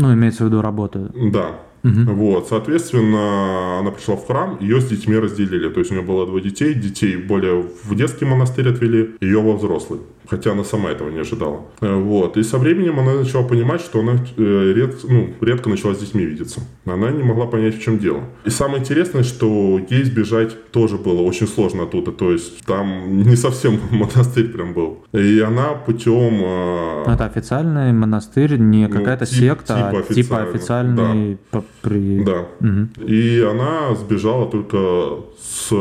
Ну, 0.00 0.14
имеется 0.14 0.44
в 0.44 0.46
виду 0.46 0.62
работа. 0.62 1.10
Да. 1.32 1.58
Угу. 1.84 2.12
Вот, 2.12 2.48
соответственно, 2.48 3.78
она 3.78 3.90
пришла 3.90 4.16
в 4.16 4.26
храм, 4.26 4.58
ее 4.60 4.80
с 4.80 4.86
детьми 4.86 5.16
разделили. 5.16 5.68
То 5.68 5.80
есть 5.80 5.90
у 5.90 5.94
нее 5.94 6.04
было 6.04 6.26
двое 6.26 6.42
детей, 6.42 6.74
детей 6.74 7.16
более 7.16 7.64
в 7.84 7.94
детский 7.94 8.24
монастырь 8.24 8.68
отвели, 8.68 9.16
ее 9.20 9.40
во 9.40 9.56
взрослый 9.56 10.00
хотя 10.28 10.52
она 10.52 10.64
сама 10.64 10.90
этого 10.90 11.10
не 11.10 11.20
ожидала. 11.20 11.62
Э, 11.80 11.94
вот. 11.94 12.36
И 12.36 12.42
со 12.42 12.58
временем 12.58 13.00
она 13.00 13.14
начала 13.14 13.46
понимать, 13.46 13.80
что 13.80 14.00
она 14.00 14.16
э, 14.36 14.72
редко, 14.74 15.06
ну, 15.08 15.30
редко 15.40 15.70
начала 15.70 15.94
с 15.94 15.98
детьми 15.98 16.24
видеться. 16.24 16.60
Она 16.84 17.10
не 17.10 17.22
могла 17.22 17.46
понять, 17.46 17.76
в 17.76 17.82
чем 17.82 17.98
дело. 17.98 18.22
И 18.44 18.50
самое 18.50 18.80
интересное, 18.80 19.22
что 19.22 19.80
ей 19.88 20.04
сбежать 20.04 20.70
тоже 20.70 20.96
было 20.96 21.22
очень 21.22 21.46
сложно 21.46 21.84
оттуда. 21.84 22.12
То 22.12 22.32
есть 22.32 22.64
там 22.66 23.22
не 23.22 23.36
совсем 23.36 23.80
монастырь 23.90 24.48
прям 24.48 24.74
был. 24.74 25.04
И 25.12 25.40
она 25.40 25.68
путем... 25.74 26.40
Э, 26.42 27.12
Это 27.12 27.24
официальный 27.24 27.92
монастырь, 27.92 28.58
не 28.58 28.86
ну, 28.86 28.94
какая-то 28.94 29.26
тип, 29.26 29.38
секта, 29.38 29.74
типа, 29.74 30.04
а 30.08 30.14
типа 30.14 30.42
официальный... 30.42 31.38
Да. 31.52 31.62
При... 31.82 32.22
да. 32.24 32.48
Угу. 32.60 33.06
И 33.06 33.40
она 33.40 33.94
сбежала 33.94 34.50
только 34.50 35.24
с 35.40 35.72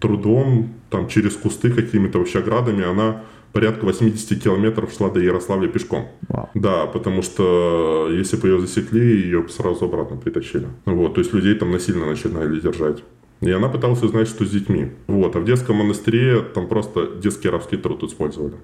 трудом, 0.00 0.74
там 0.90 1.08
через 1.08 1.34
кусты 1.34 1.70
какими-то 1.70 2.18
вообще 2.18 2.40
оградами, 2.40 2.84
она 2.84 3.22
порядка 3.52 3.84
80 3.84 4.42
километров 4.42 4.92
шла 4.92 5.10
до 5.10 5.20
Ярославля 5.20 5.68
пешком. 5.68 6.08
Wow. 6.28 6.48
Да, 6.54 6.86
потому 6.86 7.22
что 7.22 8.10
если 8.12 8.36
бы 8.36 8.48
ее 8.48 8.60
засекли, 8.60 9.00
ее 9.00 9.48
сразу 9.48 9.84
обратно 9.84 10.16
притащили. 10.16 10.66
Вот, 10.84 11.14
то 11.14 11.20
есть 11.20 11.32
людей 11.32 11.54
там 11.54 11.70
насильно 11.70 12.06
начинали 12.06 12.60
держать. 12.60 13.02
И 13.40 13.50
она 13.50 13.68
пыталась 13.68 14.02
узнать, 14.02 14.28
что 14.28 14.44
с 14.44 14.50
детьми. 14.50 14.90
Вот, 15.06 15.36
а 15.36 15.40
в 15.40 15.44
детском 15.44 15.76
монастыре 15.76 16.40
там 16.40 16.66
просто 16.66 17.06
детский 17.22 17.48
арабский 17.48 17.76
труд 17.76 18.02
использовали. 18.02 18.54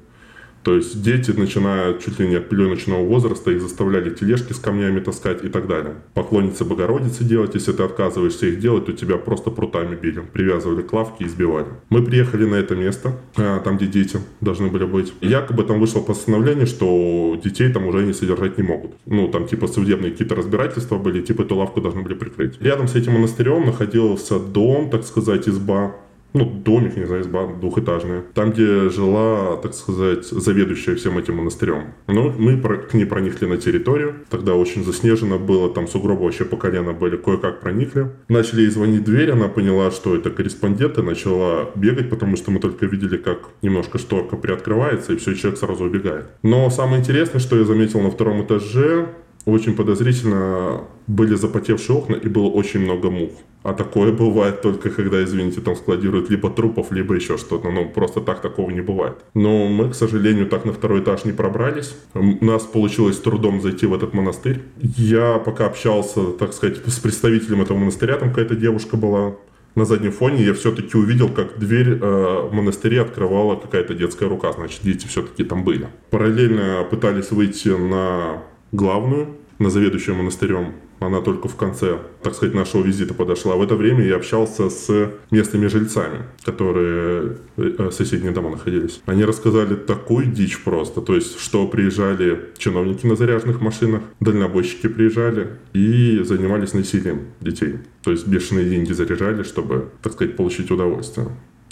То 0.62 0.74
есть 0.76 1.02
дети, 1.02 1.30
начиная 1.30 1.94
чуть 1.94 2.18
ли 2.18 2.28
не 2.28 2.36
от 2.36 2.48
пеленочного 2.48 3.04
возраста, 3.04 3.50
их 3.50 3.62
заставляли 3.62 4.10
тележки 4.10 4.52
с 4.52 4.58
камнями 4.58 5.00
таскать 5.00 5.44
и 5.44 5.48
так 5.48 5.66
далее. 5.66 5.94
Поклонницы 6.14 6.64
Богородицы 6.64 7.24
делать, 7.24 7.54
если 7.54 7.72
ты 7.72 7.82
отказываешься 7.82 8.46
их 8.46 8.60
делать, 8.60 8.86
то 8.86 8.92
тебя 8.92 9.16
просто 9.16 9.50
прутами 9.50 9.96
били, 9.96 10.20
привязывали 10.20 10.82
к 10.82 10.92
лавке 10.92 11.24
и 11.24 11.26
избивали. 11.26 11.66
Мы 11.88 12.04
приехали 12.04 12.44
на 12.44 12.56
это 12.56 12.76
место, 12.76 13.16
а, 13.36 13.60
там, 13.60 13.76
где 13.76 13.86
дети 13.86 14.18
должны 14.40 14.68
были 14.68 14.84
быть. 14.84 15.12
Якобы 15.20 15.64
там 15.64 15.80
вышло 15.80 16.00
постановление, 16.00 16.66
что 16.66 17.38
детей 17.42 17.72
там 17.72 17.86
уже 17.86 18.04
не 18.04 18.12
содержать 18.12 18.58
не 18.58 18.64
могут. 18.64 18.92
Ну, 19.06 19.28
там 19.28 19.46
типа 19.46 19.66
судебные 19.66 20.12
какие-то 20.12 20.34
разбирательства 20.34 20.98
были, 20.98 21.22
типа 21.22 21.42
эту 21.42 21.56
лавку 21.56 21.80
должны 21.80 22.02
были 22.02 22.14
прикрыть. 22.14 22.60
Рядом 22.60 22.88
с 22.88 22.94
этим 22.94 23.12
монастырем 23.12 23.64
находился 23.64 24.38
дом, 24.38 24.90
так 24.90 25.04
сказать, 25.04 25.48
изба 25.48 25.94
ну, 26.32 26.44
домик, 26.44 26.96
не 26.96 27.04
знаю, 27.04 27.22
изба 27.22 27.46
двухэтажная, 27.46 28.22
там, 28.34 28.52
где 28.52 28.88
жила, 28.90 29.56
так 29.56 29.74
сказать, 29.74 30.24
заведующая 30.26 30.94
всем 30.96 31.18
этим 31.18 31.36
монастырем. 31.36 31.94
Ну, 32.06 32.32
мы 32.38 32.60
к 32.60 32.94
ней 32.94 33.04
проникли 33.04 33.46
на 33.46 33.56
территорию, 33.56 34.14
тогда 34.28 34.54
очень 34.54 34.84
заснежено 34.84 35.38
было, 35.38 35.72
там 35.72 35.88
сугробы 35.88 36.24
вообще 36.24 36.44
по 36.44 36.56
колено 36.56 36.92
были, 36.92 37.16
кое-как 37.16 37.60
проникли. 37.60 38.10
Начали 38.28 38.62
ей 38.62 38.70
звонить 38.70 39.04
дверь, 39.04 39.30
она 39.30 39.48
поняла, 39.48 39.90
что 39.90 40.14
это 40.16 40.30
корреспондент, 40.30 40.98
и 40.98 41.02
начала 41.02 41.70
бегать, 41.74 42.10
потому 42.10 42.36
что 42.36 42.50
мы 42.50 42.60
только 42.60 42.86
видели, 42.86 43.16
как 43.16 43.50
немножко 43.62 43.98
шторка 43.98 44.36
приоткрывается, 44.36 45.12
и 45.12 45.16
все, 45.16 45.34
человек 45.34 45.58
сразу 45.58 45.84
убегает. 45.84 46.26
Но 46.42 46.70
самое 46.70 47.00
интересное, 47.00 47.40
что 47.40 47.56
я 47.56 47.64
заметил 47.64 48.00
на 48.00 48.10
втором 48.10 48.44
этаже, 48.44 49.08
очень 49.46 49.74
подозрительно 49.74 50.82
были 51.10 51.34
запотевшие 51.34 51.96
окна 51.96 52.14
и 52.14 52.28
было 52.28 52.48
очень 52.48 52.80
много 52.80 53.10
мух. 53.10 53.30
А 53.62 53.74
такое 53.74 54.12
бывает 54.12 54.62
только 54.62 54.90
когда, 54.90 55.22
извините, 55.22 55.60
там 55.60 55.76
складируют 55.76 56.30
либо 56.30 56.48
трупов, 56.48 56.92
либо 56.92 57.14
еще 57.14 57.36
что-то. 57.36 57.70
Ну, 57.70 57.88
просто 57.88 58.20
так 58.20 58.40
такого 58.40 58.70
не 58.70 58.80
бывает. 58.80 59.16
Но 59.34 59.68
мы, 59.68 59.90
к 59.90 59.94
сожалению, 59.94 60.46
так 60.46 60.64
на 60.64 60.72
второй 60.72 61.00
этаж 61.00 61.24
не 61.24 61.32
пробрались. 61.32 61.94
У 62.14 62.44
нас 62.44 62.62
получилось 62.62 63.18
трудом 63.18 63.60
зайти 63.60 63.86
в 63.86 63.92
этот 63.94 64.14
монастырь. 64.14 64.62
Я 64.78 65.38
пока 65.38 65.66
общался, 65.66 66.32
так 66.38 66.54
сказать, 66.54 66.78
с 66.86 66.98
представителем 66.98 67.60
этого 67.60 67.76
монастыря, 67.76 68.16
там 68.16 68.30
какая-то 68.30 68.54
девушка 68.54 68.96
была, 68.96 69.34
на 69.74 69.84
заднем 69.84 70.12
фоне 70.12 70.44
я 70.44 70.54
все-таки 70.54 70.96
увидел, 70.96 71.28
как 71.28 71.58
дверь 71.58 71.98
э, 72.00 72.48
в 72.48 72.52
монастыре 72.52 73.02
открывала 73.02 73.56
какая-то 73.56 73.94
детская 73.94 74.28
рука, 74.28 74.52
значит, 74.52 74.80
дети 74.82 75.06
все-таки 75.06 75.44
там 75.44 75.64
были. 75.64 75.88
Параллельно 76.10 76.86
пытались 76.90 77.30
выйти 77.30 77.68
на 77.68 78.42
главную, 78.72 79.36
на 79.58 79.70
заведующую 79.70 80.16
монастырем. 80.16 80.74
Она 81.00 81.22
только 81.22 81.48
в 81.48 81.56
конце, 81.56 81.98
так 82.22 82.34
сказать, 82.34 82.54
нашего 82.54 82.82
визита 82.82 83.14
подошла. 83.14 83.56
В 83.56 83.62
это 83.62 83.74
время 83.74 84.04
я 84.04 84.16
общался 84.16 84.68
с 84.68 85.12
местными 85.30 85.66
жильцами, 85.66 86.24
которые 86.44 87.38
э, 87.56 87.88
в 87.88 87.92
соседние 87.92 88.32
дома 88.32 88.50
находились. 88.50 89.00
Они 89.06 89.24
рассказали 89.24 89.74
такую 89.74 90.26
дичь 90.26 90.62
просто. 90.62 91.00
То 91.00 91.14
есть, 91.14 91.40
что 91.40 91.66
приезжали 91.66 92.50
чиновники 92.58 93.06
на 93.06 93.16
заряженных 93.16 93.60
машинах, 93.60 94.02
дальнобойщики 94.20 94.88
приезжали 94.88 95.56
и 95.72 96.20
занимались 96.22 96.74
насилием 96.74 97.28
детей. 97.40 97.76
То 98.02 98.10
есть, 98.10 98.26
бешеные 98.26 98.68
деньги 98.68 98.92
заряжали, 98.92 99.42
чтобы, 99.42 99.88
так 100.02 100.12
сказать, 100.12 100.36
получить 100.36 100.70
удовольствие. 100.70 101.28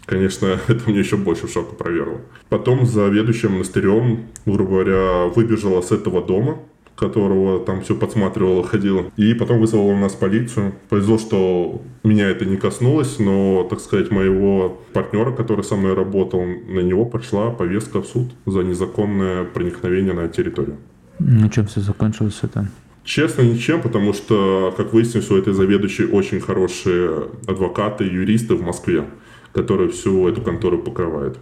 Конечно, 0.09 0.59
это 0.69 0.89
мне 0.89 1.01
еще 1.01 1.17
больше 1.17 1.47
в 1.47 1.53
шока 1.53 1.75
проверило. 1.75 2.23
Потом 2.49 2.87
заведующим 2.87 3.53
монастырем, 3.53 4.29
грубо 4.47 4.71
говоря, 4.71 5.27
выбежала 5.27 5.83
с 5.83 5.93
этого 5.93 6.25
дома, 6.25 6.61
которого 6.99 7.65
там 7.65 7.83
все 7.83 7.95
подсматривала, 7.95 8.63
ходила. 8.65 9.05
И 9.17 9.35
потом 9.35 9.61
вызвала 9.61 9.93
у 9.93 9.97
нас 9.97 10.15
полицию. 10.15 10.75
Повезло, 10.89 11.19
что 11.19 11.81
меня 12.03 12.29
это 12.29 12.45
не 12.45 12.57
коснулось, 12.57 13.19
но, 13.19 13.67
так 13.71 13.81
сказать, 13.81 14.11
моего 14.11 14.79
партнера, 14.93 15.33
который 15.33 15.65
со 15.65 15.77
мной 15.77 15.95
работал, 15.95 16.45
на 16.45 16.81
него 16.81 17.05
пришла 17.05 17.51
повестка 17.51 18.03
в 18.03 18.07
суд 18.07 18.33
за 18.47 18.63
незаконное 18.63 19.45
проникновение 19.45 20.13
на 20.13 20.29
территорию. 20.29 20.77
На 21.19 21.49
чем 21.49 21.67
все 21.67 21.81
закончилось 21.81 22.41
это? 22.43 22.69
Честно, 23.05 23.43
ничем, 23.43 23.81
потому 23.81 24.13
что, 24.13 24.75
как 24.77 24.93
выяснилось, 24.93 25.31
у 25.31 25.37
этой 25.37 25.55
заведующей 25.55 26.07
очень 26.07 26.41
хорошие 26.41 27.29
адвокаты, 27.47 28.05
юристы 28.05 28.55
в 28.55 28.63
Москве, 28.63 29.05
которые 29.53 29.89
всю 29.89 30.29
эту 30.29 30.43
контору 30.43 30.79
покрывают. 30.79 31.39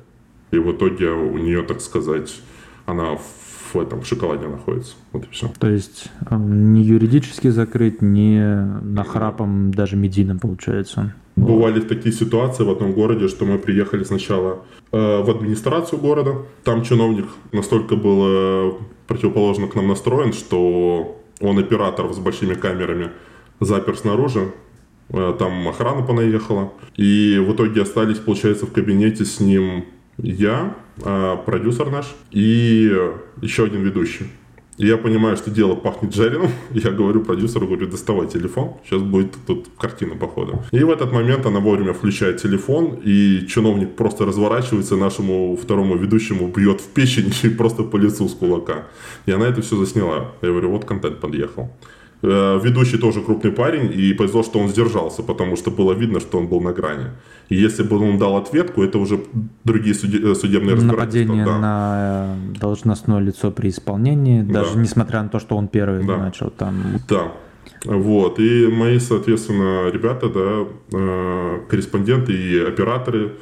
И 0.53 0.59
в 0.59 0.71
итоге 0.71 1.11
у 1.11 1.37
нее, 1.39 1.63
так 1.63 1.81
сказать, 1.81 2.41
она 2.85 3.19
в 3.77 3.81
этом 3.81 4.01
в 4.03 4.07
шоколаде 4.07 4.49
находится. 4.49 4.95
Вот 5.13 5.25
и 5.25 5.29
все. 5.31 5.51
То 5.59 5.69
есть 5.69 6.09
эм, 6.31 6.73
не 6.73 6.83
юридически 6.83 7.49
закрыть, 7.49 8.03
не 8.03 8.41
нахрапом 8.83 9.73
даже 9.73 9.97
медийным 9.97 10.39
получается. 10.39 11.15
Бывали 11.37 11.81
такие 11.81 12.15
ситуации 12.15 12.65
в 12.65 12.71
одном 12.71 12.93
городе, 12.93 13.29
что 13.29 13.45
мы 13.45 13.59
приехали 13.59 14.05
сначала 14.05 14.65
э, 14.91 15.23
в 15.23 15.31
администрацию 15.31 16.01
города. 16.01 16.37
Там 16.65 16.83
чиновник 16.83 17.27
настолько 17.53 17.95
был 17.95 18.23
э, 18.27 18.73
противоположно 19.07 19.69
к 19.69 19.75
нам 19.75 19.89
настроен, 19.89 20.33
что 20.33 21.21
он 21.41 21.59
оператор 21.59 22.13
с 22.13 22.19
большими 22.19 22.55
камерами 22.55 23.11
запер 23.61 23.99
снаружи. 23.99 24.53
Э, 25.11 25.35
там 25.39 25.69
охрана 25.69 26.03
понаехала. 26.03 26.73
И 26.97 27.39
в 27.47 27.53
итоге 27.53 27.83
остались, 27.83 28.19
получается, 28.19 28.65
в 28.65 28.73
кабинете 28.73 29.27
с 29.27 29.39
ним 29.39 29.85
я, 30.19 30.75
а, 31.05 31.37
продюсер 31.37 31.91
наш 31.91 32.15
и 32.31 32.93
еще 33.43 33.65
один 33.65 33.83
ведущий. 33.83 34.27
И 34.79 34.87
я 34.87 34.99
понимаю, 34.99 35.37
что 35.37 35.51
дело 35.51 35.75
пахнет 35.75 36.15
жареным. 36.15 36.51
Я 36.71 36.91
говорю 36.91 37.23
продюсеру, 37.25 37.67
говорю, 37.67 37.87
доставай 37.87 38.27
телефон, 38.27 38.75
сейчас 38.85 39.01
будет 39.01 39.35
тут 39.47 39.69
картина, 39.79 40.17
походу. 40.17 40.63
И 40.71 40.85
в 40.85 40.91
этот 40.91 41.13
момент 41.13 41.47
она 41.47 41.61
вовремя 41.61 41.95
включает 41.95 42.43
телефон, 42.43 42.99
и 43.03 43.47
чиновник 43.49 43.97
просто 43.97 44.27
разворачивается, 44.27 44.97
нашему 44.97 45.57
второму 45.57 45.97
ведущему 45.97 46.49
бьет 46.49 46.81
в 46.83 46.89
печень 46.89 47.33
и 47.43 47.49
просто 47.49 47.85
по 47.85 47.97
лицу 47.97 48.29
с 48.29 48.35
кулака. 48.35 48.87
И 49.25 49.33
она 49.33 49.47
это 49.47 49.63
все 49.63 49.77
засняла. 49.77 50.33
Я 50.43 50.51
говорю, 50.51 50.71
вот 50.71 50.85
контент 50.85 51.21
подъехал. 51.21 51.71
Э, 52.23 52.59
ведущий 52.63 52.99
тоже 52.99 53.21
крупный 53.21 53.53
парень, 53.53 53.93
и 53.93 54.15
повезло, 54.15 54.43
что 54.43 54.59
он 54.59 54.69
сдержался, 54.69 55.23
потому 55.23 55.57
что 55.57 55.71
было 55.71 55.93
видно, 55.93 56.19
что 56.21 56.39
он 56.39 56.47
был 56.47 56.61
на 56.61 56.73
грани. 56.73 57.11
И 57.51 57.57
если 57.57 57.83
бы 57.83 57.99
он 57.99 58.19
дал 58.19 58.37
ответку, 58.37 58.83
это 58.83 58.99
уже 58.99 59.21
другие 59.65 59.95
э, 59.95 60.35
судебные 60.35 60.77
разбирательства. 60.77 60.93
Нападение 60.97 61.45
да. 61.45 61.59
на 61.59 62.37
э, 62.55 62.59
должностное 62.59 63.21
лицо 63.21 63.51
при 63.51 63.69
исполнении, 63.69 64.43
даже 64.43 64.75
да. 64.75 64.81
несмотря 64.81 65.23
на 65.23 65.29
то, 65.29 65.39
что 65.39 65.57
он 65.57 65.69
первый 65.69 66.07
да. 66.07 66.17
начал 66.17 66.51
там. 66.51 66.75
Да. 67.09 67.33
Вот. 67.85 68.39
И 68.39 68.67
мои, 68.69 68.99
соответственно, 68.99 69.91
ребята, 69.91 70.29
да, 70.29 70.67
корреспонденты 71.69 72.33
и 72.33 72.59
операторы 72.59 73.33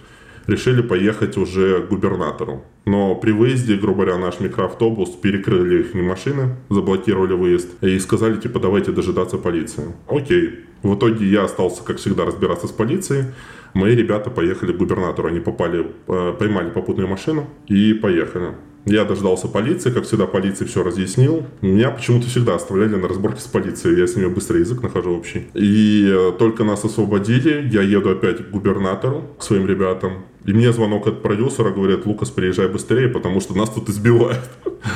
решили 0.47 0.83
поехать 0.83 1.37
уже 1.37 1.83
к 1.83 1.89
губернатору. 1.89 2.65
Но 2.85 3.15
при 3.15 3.33
выезде, 3.33 3.77
грубо 3.77 4.05
говоря, 4.05 4.19
наш 4.19 4.41
микроавтобус 4.41 5.11
перекрыли 5.11 5.81
их 5.81 5.95
машины, 5.95 6.57
заблокировали 6.71 7.33
выезд 7.33 7.83
и 7.83 7.99
сказали, 7.99 8.37
типа, 8.37 8.61
давайте 8.61 8.93
дожидаться 8.93 9.39
полиции. 9.39 9.93
Окей. 10.09 10.61
В 10.83 10.97
итоге 10.97 11.27
я 11.27 11.45
остался, 11.45 11.83
как 11.83 11.97
всегда, 11.97 12.27
разбираться 12.27 12.67
с 12.67 12.73
полицией. 12.73 13.25
Мои 13.73 13.97
ребята 13.97 14.31
поехали 14.31 14.73
к 14.73 14.77
губернатору. 14.77 15.29
Они 15.29 15.41
попали, 15.41 15.87
э, 16.07 16.35
поймали 16.39 16.69
попутную 16.71 17.09
машину 17.09 17.47
и 17.67 17.95
поехали. 17.95 18.55
Я 18.87 19.05
дождался 19.05 19.49
полиции, 19.49 19.91
как 19.91 20.05
всегда, 20.05 20.27
полиции 20.27 20.67
все 20.67 20.83
разъяснил. 20.83 21.47
Меня 21.63 21.91
почему-то 21.91 22.27
всегда 22.27 22.55
оставляли 22.55 22.97
на 22.97 23.09
разборке 23.09 23.41
с 23.41 23.47
полицией. 23.47 23.99
Я 23.99 24.07
с 24.07 24.15
ними 24.15 24.27
быстро 24.27 24.59
язык 24.59 24.83
нахожу 24.83 25.17
общий. 25.17 25.47
И 25.55 26.07
э, 26.07 26.33
только 26.39 26.65
нас 26.65 26.85
освободили. 26.85 27.67
Я 27.73 27.81
еду 27.81 28.11
опять 28.11 28.47
к 28.47 28.51
губернатору, 28.51 29.23
к 29.39 29.43
своим 29.43 29.67
ребятам. 29.67 30.25
И 30.45 30.53
мне 30.53 30.71
звонок 30.73 31.07
от 31.07 31.23
продюсера, 31.23 31.71
говорят, 31.71 32.05
Лукас, 32.05 32.31
приезжай 32.31 32.69
быстрее, 32.69 33.09
потому 33.09 33.41
что 33.41 33.57
нас 33.57 33.71
тут 33.71 33.89
избивают. 33.89 34.51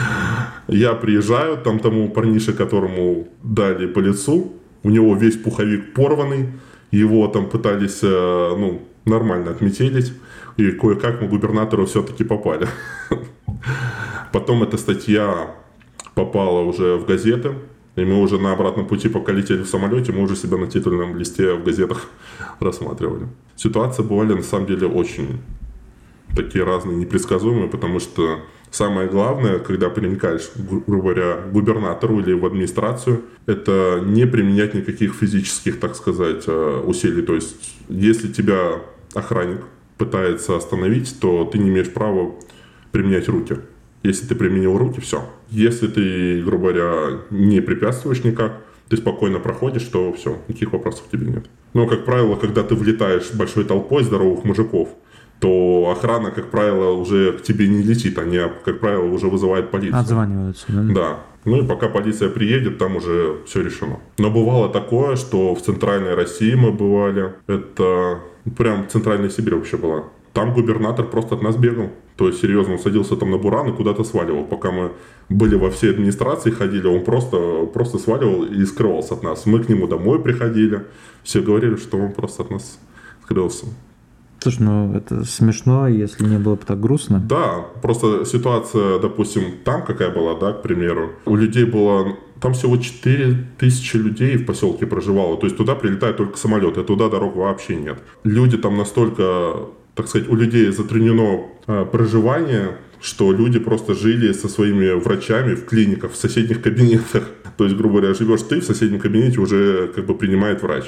Я 0.69 0.93
приезжаю, 0.93 1.57
там 1.57 1.79
тому 1.79 2.11
парнише, 2.11 2.53
которому 2.53 3.29
дали 3.43 3.87
по 3.87 4.01
лицу, 4.01 4.53
у 4.83 4.91
него 4.91 5.17
весь 5.17 5.37
пуховик 5.37 5.95
порванный, 5.95 6.49
его 6.91 7.27
там 7.29 7.49
пытались, 7.49 8.01
э, 8.03 8.55
ну, 8.59 8.83
нормально 9.07 9.53
отметелить, 9.53 10.13
и 10.59 10.73
кое-как 10.73 11.23
мы 11.23 11.29
губернатору 11.29 11.87
все-таки 11.87 12.25
попали. 12.25 12.69
Потом 14.33 14.63
эта 14.63 14.77
статья 14.77 15.55
попала 16.15 16.61
уже 16.61 16.97
в 16.97 17.07
газеты, 17.07 17.55
и 17.97 18.05
мы 18.05 18.21
уже 18.21 18.39
на 18.39 18.53
обратном 18.53 18.87
пути, 18.87 19.09
пока 19.09 19.33
летели 19.33 19.63
в 19.63 19.69
самолете, 19.69 20.13
мы 20.13 20.23
уже 20.23 20.37
себя 20.37 20.57
на 20.57 20.67
титульном 20.67 21.17
листе 21.17 21.55
в 21.55 21.65
газетах 21.65 22.07
рассматривали. 22.61 23.27
Ситуации 23.57 24.03
бывали 24.03 24.35
на 24.35 24.43
самом 24.43 24.67
деле 24.67 24.87
очень 24.87 25.41
такие 26.37 26.65
разные, 26.65 26.97
непредсказуемые, 26.97 27.69
потому 27.69 28.01
что 28.01 28.41
самое 28.71 29.09
главное, 29.09 29.59
когда 29.59 29.89
приникаешь, 29.89 30.51
грубо 30.57 31.15
говоря, 31.15 31.39
губернатору 31.53 32.21
или 32.21 32.33
в 32.35 32.45
администрацию, 32.45 33.23
это 33.47 34.01
не 34.05 34.27
применять 34.27 34.75
никаких 34.75 35.15
физических, 35.15 35.81
так 35.81 35.97
сказать, 35.97 36.45
э, 36.47 36.83
усилий. 36.87 37.23
То 37.23 37.35
есть, 37.35 37.77
если 37.89 38.29
тебя 38.29 38.81
охранник 39.15 39.63
пытается 39.97 40.57
остановить, 40.57 41.19
то 41.21 41.45
ты 41.45 41.59
не 41.59 41.71
имеешь 41.71 41.93
права 41.93 42.35
применять 42.93 43.29
руки. 43.29 43.59
Если 44.03 44.27
ты 44.27 44.35
применил 44.35 44.79
руки, 44.79 45.01
все. 45.01 45.25
Если 45.51 45.89
ты, 45.89 46.43
грубо 46.43 46.73
говоря, 46.73 47.21
не 47.31 47.61
препятствуешь 47.61 48.25
никак, 48.25 48.63
ты 48.89 48.97
спокойно 48.97 49.39
проходишь, 49.39 49.85
то 49.85 50.13
все, 50.13 50.39
никаких 50.49 50.73
вопросов 50.73 51.05
к 51.07 51.11
тебе 51.11 51.27
нет. 51.27 51.47
Но, 51.75 51.87
как 51.87 52.05
правило, 52.05 52.37
когда 52.37 52.63
ты 52.63 52.75
влетаешь 52.75 53.33
большой 53.35 53.65
толпой 53.65 54.05
здоровых 54.05 54.45
мужиков, 54.45 54.89
то 55.41 55.95
охрана, 55.97 56.31
как 56.31 56.51
правило, 56.51 56.93
уже 56.93 57.33
к 57.33 57.43
тебе 57.43 57.69
не 57.69 57.83
летит, 57.83 58.19
они, 58.19 58.41
как 58.65 58.81
правило, 58.81 59.05
уже 59.05 59.29
вызывают 59.29 59.71
полицию. 59.71 60.01
Отзваниваются, 60.01 60.67
да? 60.69 60.83
Да. 60.83 61.19
Ну 61.45 61.63
и 61.63 61.67
пока 61.67 61.89
полиция 61.89 62.29
приедет, 62.29 62.79
там 62.79 62.97
уже 62.97 63.39
все 63.47 63.63
решено. 63.63 64.01
Но 64.19 64.31
бывало 64.31 64.69
такое, 64.69 65.17
что 65.17 65.55
в 65.55 65.63
центральной 65.63 66.15
России 66.15 66.55
мы 66.55 66.73
бывали, 66.73 67.35
это 67.47 68.21
прям 68.57 68.89
центральная 68.89 69.31
Сибирь 69.31 69.55
вообще 69.55 69.77
была. 69.77 70.05
Там 70.39 70.55
губернатор 70.55 71.05
просто 71.05 71.35
от 71.35 71.43
нас 71.43 71.57
бегал. 71.57 71.91
То 72.17 72.29
есть, 72.29 72.41
серьезно, 72.41 72.75
он 72.75 72.79
садился 72.79 73.17
там 73.17 73.33
на 73.33 73.39
буран 73.39 73.71
и 73.71 73.73
куда-то 73.73 74.05
сваливал. 74.05 74.45
Пока 74.45 74.71
мы 74.71 74.93
были 75.29 75.57
во 75.57 75.69
всей 75.69 75.91
администрации, 75.91 76.53
ходили, 76.53 76.87
он 76.87 77.03
просто, 77.03 77.67
просто 77.75 77.99
сваливал 77.99 78.45
и 78.45 78.65
скрывался 78.65 79.15
от 79.15 79.25
нас. 79.25 79.47
Мы 79.47 79.59
к 79.59 79.69
нему 79.69 79.89
домой 79.89 80.23
приходили. 80.23 80.85
Все 81.25 81.43
говорили, 81.43 81.75
что 81.75 81.97
он 81.97 82.13
просто 82.13 82.45
от 82.45 82.51
нас 82.53 82.79
скрылся. 83.25 83.67
Слушай, 84.39 84.63
ну 84.63 84.95
это 84.95 85.25
смешно, 85.25 85.89
если 85.89 86.25
не 86.25 86.39
было 86.39 86.55
бы 86.55 86.65
так 86.65 86.81
грустно. 86.81 87.19
Да, 87.19 87.67
просто 87.83 88.25
ситуация, 88.25 89.01
допустим, 89.01 89.43
там 89.65 89.85
какая 89.85 90.15
была, 90.15 90.39
да, 90.39 90.53
к 90.53 90.63
примеру. 90.63 91.15
У 91.25 91.35
людей 91.35 91.65
было 91.65 92.17
там 92.41 92.53
всего 92.53 92.77
4 92.77 93.49
тысячи 93.59 93.97
людей 93.97 94.37
в 94.37 94.47
поселке 94.47 94.87
проживало. 94.87 95.37
То 95.37 95.47
есть 95.47 95.57
туда 95.57 95.75
прилетают 95.75 96.17
только 96.17 96.39
самолеты, 96.39 96.85
туда 96.85 97.09
дорог 97.09 97.35
вообще 97.35 97.75
нет. 97.75 97.99
Люди 98.23 98.57
там 98.57 98.77
настолько 98.77 99.67
так 99.99 100.07
сказать, 100.07 100.29
у 100.29 100.37
людей 100.37 100.71
затруднено 100.71 101.41
а, 101.67 101.85
проживание, 101.85 102.77
что 103.01 103.33
люди 103.33 103.59
просто 103.59 103.95
жили 103.95 104.33
со 104.33 104.49
своими 104.49 104.93
врачами 104.93 105.57
в 105.57 105.65
клиниках, 105.65 106.13
в 106.13 106.17
соседних 106.17 106.63
кабинетах. 106.63 107.25
То 107.57 107.65
есть, 107.65 107.77
грубо 107.77 107.99
говоря, 107.99 108.15
живешь 108.15 108.43
ты, 108.43 108.61
в 108.61 108.65
соседнем 108.65 109.01
кабинете 109.01 109.41
уже 109.41 109.89
как 109.93 110.07
бы 110.07 110.15
принимает 110.15 110.63
врач. 110.63 110.85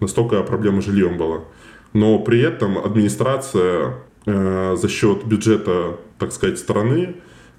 Настолько 0.00 0.42
проблема 0.42 0.82
с 0.82 0.84
жильем 0.84 1.16
была. 1.16 1.40
Но 1.94 2.18
при 2.18 2.40
этом 2.40 2.76
администрация 2.76 3.94
э, 4.26 4.76
за 4.78 4.88
счет 4.90 5.24
бюджета, 5.24 5.96
так 6.18 6.32
сказать, 6.32 6.58
страны 6.58 7.14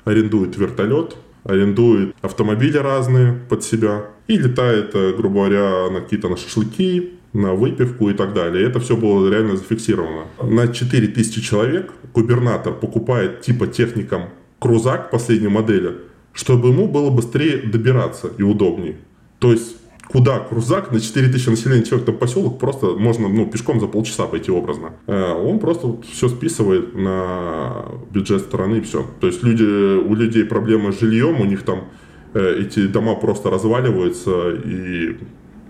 арендует 0.05 0.55
вертолет, 0.55 1.17
арендует 1.45 2.15
автомобили 2.21 2.77
разные 2.77 3.33
под 3.49 3.63
себя 3.63 4.05
и 4.27 4.37
летает, 4.37 4.91
э, 4.93 5.13
грубо 5.17 5.45
говоря, 5.45 5.89
на 5.89 6.01
какие-то 6.01 6.29
на 6.29 6.37
шашлыки, 6.37 7.13
на 7.33 7.53
выпивку 7.53 8.09
и 8.09 8.13
так 8.13 8.33
далее. 8.33 8.67
Это 8.67 8.79
все 8.79 8.97
было 8.97 9.29
реально 9.29 9.55
зафиксировано. 9.55 10.25
На 10.41 10.67
4000 10.67 11.41
человек 11.41 11.93
губернатор 12.13 12.73
покупает 12.73 13.41
типа 13.41 13.67
техникам 13.67 14.29
крузак 14.59 15.11
последней 15.11 15.47
модели, 15.47 15.95
чтобы 16.33 16.69
ему 16.69 16.87
было 16.87 17.09
быстрее 17.09 17.57
добираться 17.57 18.29
и 18.37 18.43
удобнее. 18.43 18.97
То 19.39 19.51
есть 19.51 19.77
куда 20.11 20.39
крузак 20.39 20.91
на 20.91 20.99
4000 20.99 21.49
населения 21.49 21.83
человек 21.83 22.05
там 22.05 22.17
поселок 22.17 22.59
просто 22.59 22.87
можно 22.97 23.29
ну, 23.29 23.45
пешком 23.45 23.79
за 23.79 23.87
полчаса 23.87 24.27
пойти 24.27 24.51
образно. 24.51 24.91
Э, 25.07 25.33
он 25.33 25.59
просто 25.59 25.95
все 26.11 26.27
списывает 26.27 26.93
на 26.95 27.85
бюджет 28.11 28.41
страны 28.41 28.79
и 28.79 28.81
все. 28.81 29.05
То 29.21 29.27
есть 29.27 29.41
люди, 29.41 29.63
у 29.63 30.13
людей 30.13 30.43
проблемы 30.43 30.91
с 30.91 30.99
жильем, 30.99 31.39
у 31.39 31.45
них 31.45 31.63
там 31.63 31.85
э, 32.33 32.59
эти 32.59 32.87
дома 32.87 33.15
просто 33.15 33.49
разваливаются 33.49 34.51
и 34.51 35.17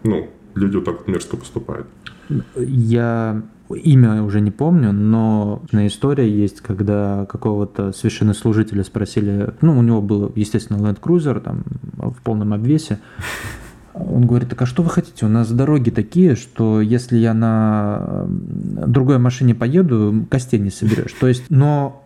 ну, 0.03 0.27
люди 0.55 0.75
вот 0.75 0.85
так 0.85 1.07
мерзко 1.07 1.37
поступают. 1.37 1.87
Я 2.55 3.41
имя 3.69 4.23
уже 4.23 4.41
не 4.41 4.51
помню, 4.51 4.91
но 4.91 5.61
на 5.71 5.87
история 5.87 6.29
есть, 6.29 6.61
когда 6.61 7.25
какого-то 7.29 7.91
священнослужителя 7.93 8.83
спросили, 8.83 9.53
ну, 9.61 9.77
у 9.77 9.81
него 9.81 10.01
был, 10.01 10.31
естественно, 10.35 10.77
Land 10.77 10.99
Cruiser 10.99 11.39
там 11.39 11.63
в 11.97 12.21
полном 12.21 12.53
обвесе, 12.53 12.99
он 13.93 14.25
говорит, 14.25 14.49
так 14.49 14.61
а 14.61 14.65
что 14.65 14.83
вы 14.83 14.89
хотите? 14.89 15.25
У 15.25 15.29
нас 15.29 15.51
дороги 15.51 15.89
такие, 15.89 16.35
что 16.35 16.81
если 16.81 17.17
я 17.17 17.33
на 17.33 18.25
другой 18.27 19.17
машине 19.17 19.53
поеду, 19.53 20.25
костей 20.29 20.59
не 20.59 20.69
соберешь. 20.69 21.13
То 21.19 21.27
есть, 21.27 21.45
но 21.49 22.03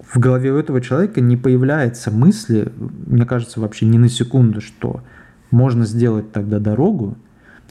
в 0.00 0.18
голове 0.18 0.52
у 0.52 0.56
этого 0.56 0.80
человека 0.80 1.20
не 1.20 1.36
появляется 1.36 2.10
мысли, 2.10 2.72
мне 3.06 3.24
кажется, 3.24 3.60
вообще 3.60 3.86
ни 3.86 3.98
на 3.98 4.08
секунду, 4.08 4.60
что 4.60 5.02
можно 5.50 5.84
сделать 5.86 6.30
тогда 6.30 6.60
дорогу, 6.60 7.16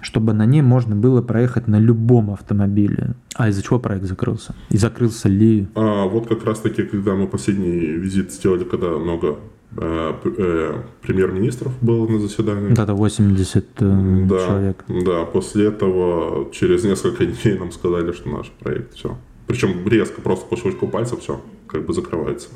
чтобы 0.02 0.34
на 0.34 0.46
ней 0.46 0.62
можно 0.62 0.96
было 0.96 1.22
проехать 1.22 1.68
на 1.68 1.80
любом 1.80 2.32
автомобиле. 2.32 3.16
А 3.36 3.50
из-за 3.50 3.64
чего 3.64 3.80
проект 3.80 4.06
закрылся? 4.06 4.56
И 4.70 4.78
закрылся 4.78 5.30
ли? 5.30 5.68
А, 5.76 6.06
вот 6.06 6.28
как 6.28 6.46
раз-таки, 6.46 6.84
когда 6.84 7.16
мы 7.16 7.28
последний 7.28 7.70
визит 7.70 8.32
сделали, 8.32 8.64
когда 8.64 8.90
много 8.90 9.38
э, 9.76 10.14
э, 10.24 10.74
премьер-министров 11.02 11.74
было 11.82 12.08
на 12.08 12.20
заседании. 12.20 12.74
Да, 12.74 12.84
это 12.84 12.94
80 12.94 13.66
э, 13.80 14.26
да, 14.30 14.46
человек. 14.46 14.86
Да, 14.88 15.26
после 15.26 15.68
этого 15.68 16.52
через 16.52 16.84
несколько 16.84 17.26
дней 17.26 17.58
нам 17.58 17.72
сказали, 17.72 18.12
что 18.12 18.30
наш 18.30 18.52
проект 18.60 18.94
все. 18.94 19.18
Причем 19.48 19.88
резко, 19.88 20.22
просто 20.22 20.46
по 20.46 20.58
щелчку 20.58 20.88
пальца 20.88 21.16
все 21.18 21.42
как 21.68 21.86
бы 21.86 21.94
закрывается. 21.94 22.50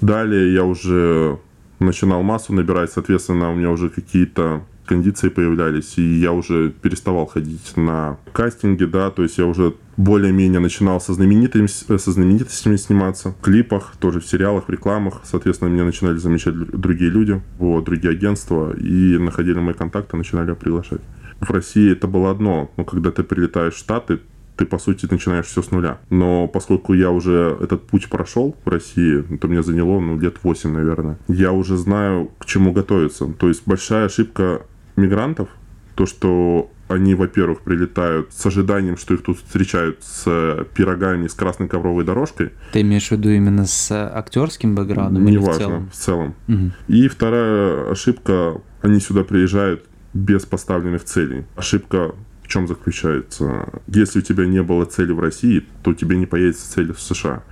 Далее 0.00 0.52
я 0.52 0.64
уже 0.64 1.38
начинал 1.84 2.22
массу 2.22 2.52
набирать, 2.52 2.90
соответственно, 2.92 3.52
у 3.52 3.54
меня 3.54 3.70
уже 3.70 3.88
какие-то 3.88 4.64
кондиции 4.86 5.28
появлялись, 5.28 5.94
и 5.96 6.02
я 6.02 6.32
уже 6.32 6.70
переставал 6.70 7.26
ходить 7.26 7.76
на 7.76 8.18
кастинги, 8.32 8.84
да, 8.84 9.10
то 9.10 9.22
есть 9.22 9.38
я 9.38 9.46
уже 9.46 9.74
более-менее 9.96 10.60
начинал 10.60 11.00
со 11.00 11.14
знаменитыми, 11.14 11.66
со 11.66 12.12
знаменитостями 12.12 12.76
сниматься, 12.76 13.30
в 13.30 13.40
клипах, 13.40 13.94
тоже 13.98 14.20
в 14.20 14.26
сериалах, 14.26 14.66
в 14.66 14.70
рекламах. 14.70 15.20
Соответственно, 15.24 15.68
меня 15.70 15.84
начинали 15.84 16.16
замечать 16.16 16.54
другие 16.54 17.10
люди, 17.10 17.40
вот, 17.58 17.84
другие 17.84 18.12
агентства, 18.12 18.74
и 18.76 19.16
находили 19.18 19.58
мои 19.60 19.74
контакты, 19.74 20.16
начинали 20.16 20.52
приглашать. 20.54 21.00
В 21.40 21.50
России 21.50 21.92
это 21.92 22.06
было 22.06 22.30
одно, 22.30 22.70
но 22.76 22.84
когда 22.84 23.10
ты 23.10 23.22
прилетаешь 23.22 23.74
в 23.74 23.78
Штаты, 23.78 24.20
ты, 24.56 24.66
по 24.66 24.78
сути, 24.78 25.06
начинаешь 25.10 25.46
все 25.46 25.62
с 25.62 25.70
нуля. 25.70 25.98
Но 26.10 26.46
поскольку 26.48 26.94
я 26.94 27.10
уже 27.10 27.56
этот 27.60 27.86
путь 27.86 28.08
прошел 28.08 28.56
в 28.64 28.68
России, 28.68 29.22
то 29.40 29.48
мне 29.48 29.62
заняло, 29.62 30.00
ну, 30.00 30.18
лет 30.18 30.36
8, 30.42 30.70
наверное, 30.70 31.18
я 31.28 31.52
уже 31.52 31.76
знаю, 31.76 32.30
к 32.38 32.46
чему 32.46 32.72
готовиться. 32.72 33.26
То 33.26 33.48
есть 33.48 33.62
большая 33.66 34.06
ошибка 34.06 34.62
мигрантов, 34.96 35.48
то, 35.94 36.06
что 36.06 36.70
они, 36.88 37.14
во-первых, 37.14 37.62
прилетают 37.62 38.32
с 38.32 38.44
ожиданием, 38.46 38.96
что 38.96 39.14
их 39.14 39.22
тут 39.22 39.38
встречают 39.38 40.02
с 40.02 40.66
пирогами, 40.74 41.26
с 41.26 41.34
красной 41.34 41.66
ковровой 41.66 42.04
дорожкой. 42.04 42.50
Ты 42.72 42.82
имеешь 42.82 43.08
в 43.08 43.12
виду 43.12 43.30
именно 43.30 43.66
с 43.66 43.90
актерским 43.90 44.74
бэкграундом 44.74 45.26
или 45.26 45.38
в 45.38 45.56
целом? 45.56 45.90
в 45.90 45.94
целом. 45.94 46.34
Угу. 46.46 46.72
И 46.88 47.08
вторая 47.08 47.90
ошибка, 47.90 48.60
они 48.82 49.00
сюда 49.00 49.24
приезжают 49.24 49.84
без 50.12 50.44
поставленных 50.44 51.04
целей. 51.04 51.44
Ошибка 51.56 52.14
в 52.44 52.48
чем 52.48 52.68
заключается? 52.68 53.68
Если 53.86 54.18
у 54.18 54.22
тебя 54.22 54.44
не 54.46 54.62
было 54.62 54.84
цели 54.84 55.12
в 55.12 55.18
России, 55.18 55.64
то 55.82 55.90
у 55.90 55.94
тебя 55.94 56.14
не 56.16 56.26
появится 56.26 56.70
цель 56.70 56.92
в 56.92 57.00
США. 57.00 57.42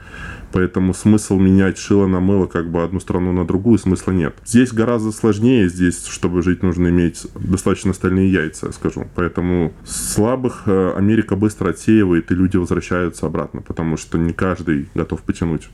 Поэтому 0.52 0.92
смысл 0.92 1.38
менять 1.38 1.78
шило 1.78 2.06
на 2.06 2.20
мыло 2.20 2.46
как 2.46 2.70
бы 2.70 2.82
одну 2.82 3.00
страну 3.00 3.32
на 3.32 3.46
другую 3.46 3.78
смысла 3.78 4.12
нет. 4.12 4.36
Здесь 4.44 4.70
гораздо 4.70 5.10
сложнее, 5.10 5.68
здесь, 5.70 6.06
чтобы 6.06 6.42
жить, 6.42 6.62
нужно 6.62 6.88
иметь 6.88 7.26
достаточно 7.34 7.94
стальные 7.94 8.30
яйца, 8.30 8.66
я 8.66 8.72
скажу. 8.72 9.06
Поэтому 9.14 9.72
слабых 9.86 10.64
э, 10.66 10.92
Америка 10.94 11.36
быстро 11.36 11.70
отсеивает, 11.70 12.30
и 12.30 12.34
люди 12.34 12.58
возвращаются 12.58 13.24
обратно, 13.24 13.62
потому 13.62 13.96
что 13.96 14.18
не 14.18 14.34
каждый 14.34 14.90
готов 14.94 15.22
потянуть. 15.22 15.70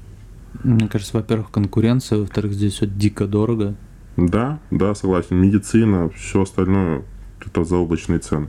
Мне 0.62 0.88
кажется, 0.88 1.16
во-первых, 1.16 1.50
конкуренция, 1.50 2.20
во-вторых, 2.20 2.52
здесь 2.52 2.81
вот 2.81 2.96
дико 2.96 3.26
дорого. 3.26 3.74
Да, 4.16 4.61
да, 4.70 4.94
согласен. 4.94 5.37
Медицина, 5.40 6.09
все 6.11 6.42
остальное 6.42 7.02
это 7.44 7.64
заоблачные 7.64 8.18
цены. 8.18 8.48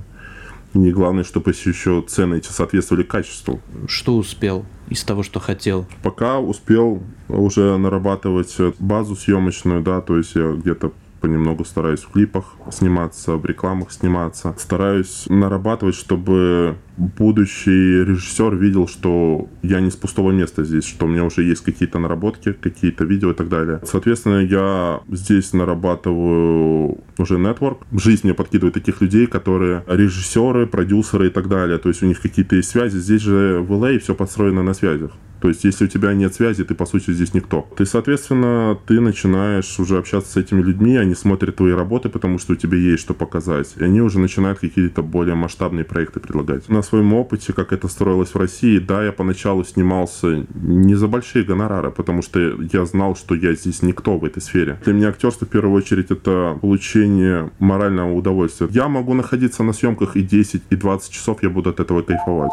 И 0.74 0.92
главное, 0.92 1.24
чтобы 1.24 1.52
еще 1.52 2.04
цены 2.08 2.36
эти 2.36 2.52
соответствовали 2.52 3.04
качеству. 3.04 3.60
Что 3.88 4.16
успел 4.16 4.66
из 4.88 5.04
того, 5.04 5.24
что 5.24 5.40
хотел? 5.40 5.88
Пока 6.04 6.40
успел 6.40 7.02
уже 7.28 7.78
нарабатывать 7.78 8.56
базу 8.80 9.16
съемочную, 9.16 9.82
да, 9.82 10.02
то 10.02 10.18
есть 10.18 10.36
где-то 10.36 10.94
понемногу 11.20 11.66
стараюсь 11.66 12.02
в 12.02 12.12
клипах 12.12 12.56
сниматься, 12.72 13.36
в 13.36 13.46
рекламах 13.46 13.92
сниматься. 13.92 14.56
Стараюсь 14.58 15.26
нарабатывать, 15.30 15.96
чтобы 15.96 16.76
будущий 16.98 18.04
режиссер 18.04 18.56
видел, 18.56 18.88
что 18.88 19.48
я 19.62 19.80
не 19.80 19.90
с 19.90 19.96
пустого 19.96 20.32
места 20.32 20.64
здесь, 20.64 20.86
что 20.86 21.06
у 21.06 21.10
меня 21.10 21.24
уже 21.24 21.44
есть 21.44 21.64
какие-то 21.64 22.00
наработки, 22.00 22.54
какие-то 22.54 23.06
видео 23.06 23.32
и 23.32 23.34
так 23.34 23.50
далее. 23.50 23.80
Соответственно, 23.86 24.40
я 24.40 25.02
здесь 25.10 25.54
нарабатываю 25.54 26.98
уже 27.18 27.38
нетворк. 27.38 27.86
Жизнь 27.92 28.22
мне 28.24 28.34
подкидывает 28.34 28.74
таких 28.74 29.02
людей, 29.02 29.28
которые 29.28 29.84
режиссеры, 29.88 30.68
продюсеры 30.68 31.28
и 31.28 31.30
так 31.30 31.48
далее. 31.48 31.78
То 31.78 31.90
есть 31.90 32.04
у 32.04 32.06
них 32.06 32.22
какие-то 32.22 32.56
есть 32.56 32.70
связи. 32.70 32.98
Здесь 32.98 33.22
же 33.22 33.60
в 33.62 33.72
LA 33.72 34.00
все 34.00 34.14
подстроено 34.16 34.64
на 34.64 34.74
связях. 34.74 35.12
То 35.42 35.48
есть, 35.48 35.64
если 35.64 35.86
у 35.86 35.88
тебя 35.88 36.14
нет 36.14 36.34
связи, 36.34 36.64
ты, 36.64 36.76
по 36.76 36.86
сути, 36.86 37.12
здесь 37.12 37.34
никто. 37.34 37.68
Ты, 37.78 37.86
соответственно, 37.86 38.78
ты 38.88 39.00
начинаешь 39.00 39.80
уже 39.80 39.98
общаться 39.98 40.32
с 40.32 40.38
этими 40.38 40.62
людьми, 40.62 40.98
они 40.98 41.16
смотрят 41.16 41.56
твои 41.56 41.74
работы, 41.74 42.10
потому 42.10 42.40
что 42.40 42.54
у 42.54 42.56
тебя 42.56 42.78
есть 42.78 43.02
что 43.04 43.14
показать. 43.14 43.74
И 43.78 43.84
они 43.84 44.02
уже 44.02 44.20
начинают 44.20 44.60
какие-то 44.60 45.02
более 45.02 45.36
масштабные 45.36 45.86
проекты 45.86 46.20
предлагать. 46.20 46.68
На 46.70 46.82
своем 46.82 47.14
опыте, 47.14 47.54
как 47.54 47.74
это 47.74 47.88
строилось 47.88 48.30
в 48.30 48.38
России, 48.38 48.80
да, 48.80 49.04
я 49.04 49.12
поначалу 49.12 49.64
снимался 49.64 50.46
не 50.54 50.96
за 50.96 51.08
большие 51.08 51.46
гонорары, 51.46 51.92
потому 51.92 52.22
что 52.22 52.40
я 52.40 52.86
знал, 52.86 53.16
что 53.16 53.36
я 53.36 53.54
здесь 53.54 53.82
никто 53.82 54.18
в 54.18 54.26
этой 54.26 54.42
сфере. 54.42 54.80
Для 54.86 54.94
меня 54.94 55.10
актерство, 55.10 55.46
в 55.46 55.50
первую 55.50 55.76
очередь, 55.76 56.12
это 56.12 56.58
получение 56.62 57.52
морального 57.60 58.14
удовольствия. 58.14 58.68
Я 58.72 58.88
могу 58.88 59.14
находиться 59.14 59.64
на 59.64 59.74
съемках 59.74 60.16
и 60.16 60.22
10, 60.22 60.64
и 60.70 60.76
20 60.76 61.12
часов, 61.12 61.44
я 61.44 61.50
буду 61.50 61.70
от 61.70 61.80
этого 61.80 62.02
кайфовать. 62.02 62.52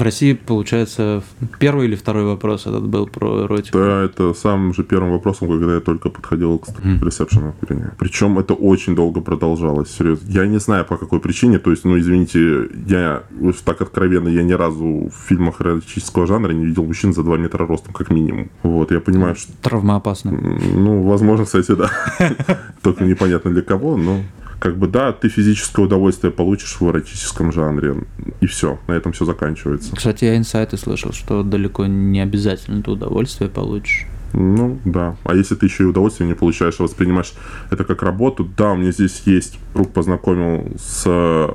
В 0.00 0.02
России, 0.02 0.32
получается, 0.32 1.22
первый 1.58 1.86
или 1.86 1.94
второй 1.94 2.24
вопрос 2.24 2.62
этот 2.62 2.86
был 2.86 3.06
про 3.06 3.44
эротику? 3.44 3.76
Да, 3.76 4.02
это 4.02 4.32
самым 4.32 4.72
же 4.72 4.82
первым 4.82 5.10
вопросом, 5.10 5.48
когда 5.48 5.74
я 5.74 5.80
только 5.80 6.08
подходил 6.08 6.58
к 6.58 6.68
mm. 6.68 7.04
ресепшену. 7.04 7.54
Причем 7.98 8.38
это 8.38 8.54
очень 8.54 8.96
долго 8.96 9.20
продолжалось, 9.20 9.90
серьезно. 9.90 10.26
Я 10.30 10.46
не 10.46 10.58
знаю, 10.58 10.86
по 10.86 10.96
какой 10.96 11.20
причине, 11.20 11.58
то 11.58 11.70
есть, 11.70 11.84
ну, 11.84 11.98
извините, 11.98 12.70
я 12.86 13.24
так 13.62 13.82
откровенно, 13.82 14.28
я 14.30 14.42
ни 14.42 14.54
разу 14.54 15.10
в 15.10 15.28
фильмах 15.28 15.60
эротического 15.60 16.26
жанра 16.26 16.52
не 16.52 16.64
видел 16.64 16.84
мужчин 16.84 17.12
за 17.12 17.22
2 17.22 17.36
метра 17.36 17.66
ростом, 17.66 17.92
как 17.92 18.08
минимум. 18.08 18.48
Вот, 18.62 18.92
я 18.92 19.00
понимаю, 19.00 19.36
что... 19.36 19.52
Травмоопасно. 19.60 20.32
Ну, 20.32 21.02
возможно, 21.02 21.44
кстати, 21.44 21.72
да. 21.74 21.90
Только 22.82 23.04
непонятно 23.04 23.50
для 23.50 23.60
кого, 23.60 23.98
но 23.98 24.20
как 24.60 24.76
бы 24.76 24.86
да, 24.86 25.12
ты 25.12 25.28
физическое 25.28 25.82
удовольствие 25.82 26.30
получишь 26.30 26.76
в 26.80 26.88
эротическом 26.88 27.50
жанре, 27.50 28.04
и 28.40 28.46
все, 28.46 28.78
на 28.86 28.92
этом 28.92 29.12
все 29.12 29.24
заканчивается. 29.24 29.96
Кстати, 29.96 30.26
я 30.26 30.36
инсайты 30.36 30.76
слышал, 30.76 31.12
что 31.12 31.42
далеко 31.42 31.86
не 31.86 32.20
обязательно 32.20 32.82
ты 32.82 32.90
удовольствие 32.90 33.50
получишь. 33.50 34.06
Ну, 34.32 34.78
да. 34.84 35.16
А 35.24 35.34
если 35.34 35.54
ты 35.54 35.66
еще 35.66 35.84
и 35.84 35.86
удовольствие 35.86 36.28
не 36.28 36.34
получаешь, 36.34 36.76
а 36.78 36.84
воспринимаешь 36.84 37.32
это 37.70 37.84
как 37.84 38.02
работу, 38.02 38.48
да, 38.56 38.72
у 38.72 38.76
меня 38.76 38.92
здесь 38.92 39.22
есть, 39.24 39.58
друг 39.74 39.92
познакомил 39.92 40.72
с 40.78 41.04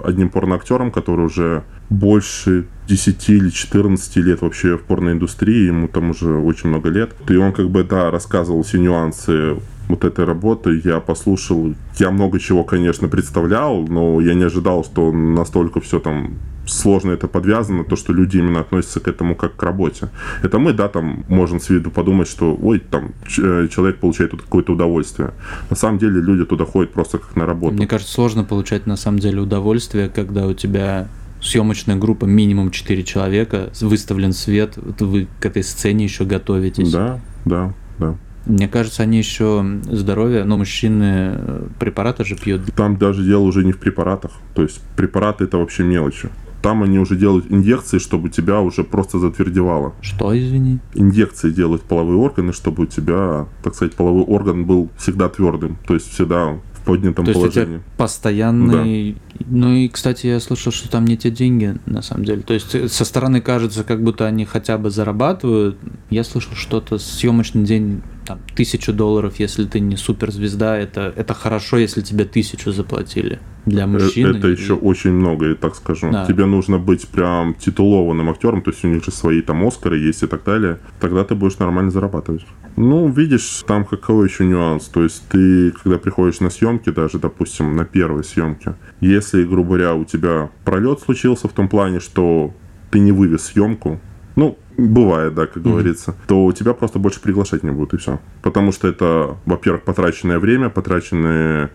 одним 0.03 0.29
порноактером, 0.29 0.91
который 0.91 1.25
уже 1.25 1.63
больше 1.89 2.67
10 2.87 3.29
или 3.29 3.49
14 3.49 4.17
лет 4.17 4.41
вообще 4.41 4.77
в 4.77 4.83
порноиндустрии, 4.83 5.67
ему 5.67 5.87
там 5.87 6.09
уже 6.09 6.35
очень 6.35 6.69
много 6.69 6.89
лет. 6.89 7.13
И 7.29 7.35
он 7.35 7.53
как 7.53 7.69
бы, 7.69 7.83
да, 7.83 8.11
рассказывал 8.11 8.63
все 8.63 8.79
нюансы 8.79 9.57
вот 9.87 10.03
этой 10.03 10.25
работы. 10.25 10.81
Я 10.83 10.99
послушал, 10.99 11.73
я 11.97 12.11
много 12.11 12.39
чего, 12.39 12.63
конечно, 12.63 13.07
представлял, 13.07 13.81
но 13.87 14.21
я 14.21 14.33
не 14.33 14.43
ожидал, 14.43 14.83
что 14.83 15.11
настолько 15.11 15.79
все 15.81 15.99
там 15.99 16.37
сложно 16.67 17.11
это 17.11 17.27
подвязано, 17.27 17.83
то, 17.83 17.95
что 17.95 18.13
люди 18.13 18.37
именно 18.37 18.59
относятся 18.59 18.99
к 18.99 19.07
этому 19.07 19.35
как 19.35 19.55
к 19.55 19.63
работе. 19.63 20.09
Это 20.41 20.59
мы, 20.59 20.73
да, 20.73 20.87
там 20.87 21.23
можем 21.27 21.59
с 21.59 21.69
виду 21.69 21.91
подумать, 21.91 22.27
что, 22.27 22.57
ой, 22.59 22.79
там, 22.79 23.11
э, 23.37 23.67
человек 23.71 23.99
получает 23.99 24.31
какое-то 24.31 24.73
удовольствие. 24.73 25.33
На 25.69 25.75
самом 25.75 25.99
деле 25.99 26.21
люди 26.21 26.45
туда 26.45 26.65
ходят 26.65 26.91
просто 26.91 27.19
как 27.19 27.35
на 27.35 27.45
работу. 27.45 27.75
Мне 27.75 27.87
кажется, 27.87 28.13
сложно 28.13 28.43
получать 28.43 28.87
на 28.87 28.95
самом 28.95 29.19
деле 29.19 29.41
удовольствие, 29.41 30.09
когда 30.09 30.47
у 30.47 30.53
тебя 30.53 31.07
съемочная 31.41 31.95
группа 31.95 32.25
минимум 32.25 32.71
4 32.71 33.03
человека, 33.03 33.69
выставлен 33.81 34.33
свет, 34.33 34.77
вы 34.77 35.27
к 35.39 35.45
этой 35.45 35.63
сцене 35.63 36.05
еще 36.05 36.25
готовитесь. 36.25 36.91
Да, 36.91 37.19
да, 37.45 37.73
да. 37.99 38.15
Мне 38.45 38.67
кажется, 38.67 39.03
они 39.03 39.17
еще 39.17 39.65
здоровье, 39.89 40.43
но 40.43 40.57
мужчины 40.57 41.33
э, 41.35 41.67
препараты 41.79 42.23
же 42.25 42.35
пьют. 42.35 42.61
Там 42.75 42.97
даже 42.97 43.23
дело 43.23 43.41
уже 43.41 43.63
не 43.63 43.71
в 43.71 43.79
препаратах. 43.79 44.31
То 44.53 44.61
есть 44.61 44.81
препараты 44.95 45.45
это 45.45 45.57
вообще 45.57 45.83
мелочи. 45.83 46.29
Там 46.61 46.81
они 46.81 46.97
уже 46.97 47.15
делают 47.15 47.45
инъекции, 47.51 47.99
чтобы 47.99 48.29
тебя 48.29 48.59
уже 48.59 48.83
просто 48.83 49.19
затвердевало. 49.19 49.93
Что, 50.01 50.37
извини? 50.37 50.79
Инъекции 50.95 51.51
делают 51.51 51.83
в 51.83 51.85
половые 51.85 52.17
органы, 52.17 52.53
чтобы 52.53 52.83
у 52.83 52.85
тебя, 52.87 53.47
так 53.63 53.75
сказать, 53.75 53.93
половой 53.93 54.23
орган 54.23 54.65
был 54.65 54.89
всегда 54.97 55.29
твердым. 55.29 55.77
То 55.85 55.93
есть 55.93 56.11
всегда 56.11 56.57
поднятом 56.85 57.25
То 57.25 57.33
положении. 57.33 57.59
есть 57.59 57.69
у 57.69 57.73
тебя 57.73 57.83
постоянный... 57.97 59.13
Да. 59.13 59.45
Ну 59.47 59.73
и, 59.73 59.89
кстати, 59.89 60.27
я 60.27 60.39
слышал, 60.39 60.71
что 60.71 60.89
там 60.89 61.05
не 61.05 61.17
те 61.17 61.29
деньги, 61.29 61.75
на 61.85 62.01
самом 62.01 62.25
деле. 62.25 62.41
То 62.41 62.53
есть 62.53 62.73
э, 62.73 62.87
со 62.87 63.03
стороны 63.03 63.41
кажется, 63.41 63.83
как 63.83 64.01
будто 64.03 64.25
они 64.25 64.45
хотя 64.45 64.77
бы 64.77 64.89
зарабатывают. 64.89 65.77
Я 66.09 66.23
слышал 66.23 66.53
что-то, 66.53 66.97
съемочный 66.97 67.63
день 67.63 68.01
там, 68.25 68.39
тысячу 68.55 68.93
долларов, 68.93 69.35
если 69.39 69.65
ты 69.65 69.79
не 69.79 69.95
суперзвезда, 69.95 70.77
это, 70.77 71.13
это 71.15 71.33
хорошо, 71.33 71.77
если 71.77 72.01
тебе 72.01 72.25
тысячу 72.25 72.71
заплатили 72.71 73.39
для 73.65 73.83
э, 73.83 73.87
мужчины. 73.87 74.37
Это 74.37 74.47
и... 74.47 74.51
еще 74.51 74.73
очень 74.73 75.11
много, 75.11 75.49
я 75.49 75.55
так 75.55 75.75
скажу. 75.75 76.11
Да. 76.11 76.25
Тебе 76.25 76.45
нужно 76.45 76.77
быть 76.77 77.07
прям 77.07 77.53
титулованным 77.53 78.29
актером, 78.29 78.61
то 78.61 78.71
есть 78.71 78.83
у 78.83 78.87
них 78.87 79.03
же 79.03 79.11
свои 79.11 79.41
там 79.41 79.65
Оскары 79.65 79.97
есть 79.97 80.23
и 80.23 80.27
так 80.27 80.43
далее. 80.43 80.79
Тогда 80.99 81.23
ты 81.23 81.35
будешь 81.35 81.59
нормально 81.59 81.91
зарабатывать. 81.91 82.45
Ну, 82.77 83.07
видишь, 83.07 83.63
там 83.65 83.85
какой 83.85 84.27
еще 84.27 84.45
нюанс. 84.45 84.85
То 84.85 85.03
есть 85.03 85.23
ты, 85.29 85.71
когда 85.71 85.97
приходишь 85.97 86.41
на 86.41 86.49
съемки, 86.49 86.89
даже, 86.89 87.19
допустим, 87.19 87.75
на 87.75 87.85
первой 87.85 88.23
съемке, 88.23 88.75
если, 88.99 89.45
грубо 89.45 89.69
говоря, 89.69 89.95
у 89.95 90.03
тебя 90.03 90.49
пролет 90.65 90.99
случился 90.99 91.47
в 91.47 91.53
том 91.53 91.69
плане, 91.69 91.99
что 91.99 92.53
ты 92.91 92.99
не 92.99 93.13
вывез 93.13 93.45
съемку, 93.45 94.01
ну, 94.35 94.57
бывает, 94.77 95.33
да, 95.33 95.47
как 95.47 95.57
mm-hmm. 95.57 95.69
говорится, 95.69 96.15
то 96.27 96.51
тебя 96.51 96.73
просто 96.73 96.99
больше 96.99 97.21
приглашать 97.21 97.63
не 97.63 97.71
будут, 97.71 97.93
и 97.93 97.97
все. 97.97 98.19
Потому 98.41 98.71
что 98.71 98.87
это, 98.87 99.37
во-первых, 99.45 99.83
потраченное 99.83 100.39
время, 100.39 100.69
потраченные 100.69 101.71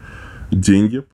деньги. 0.51 1.05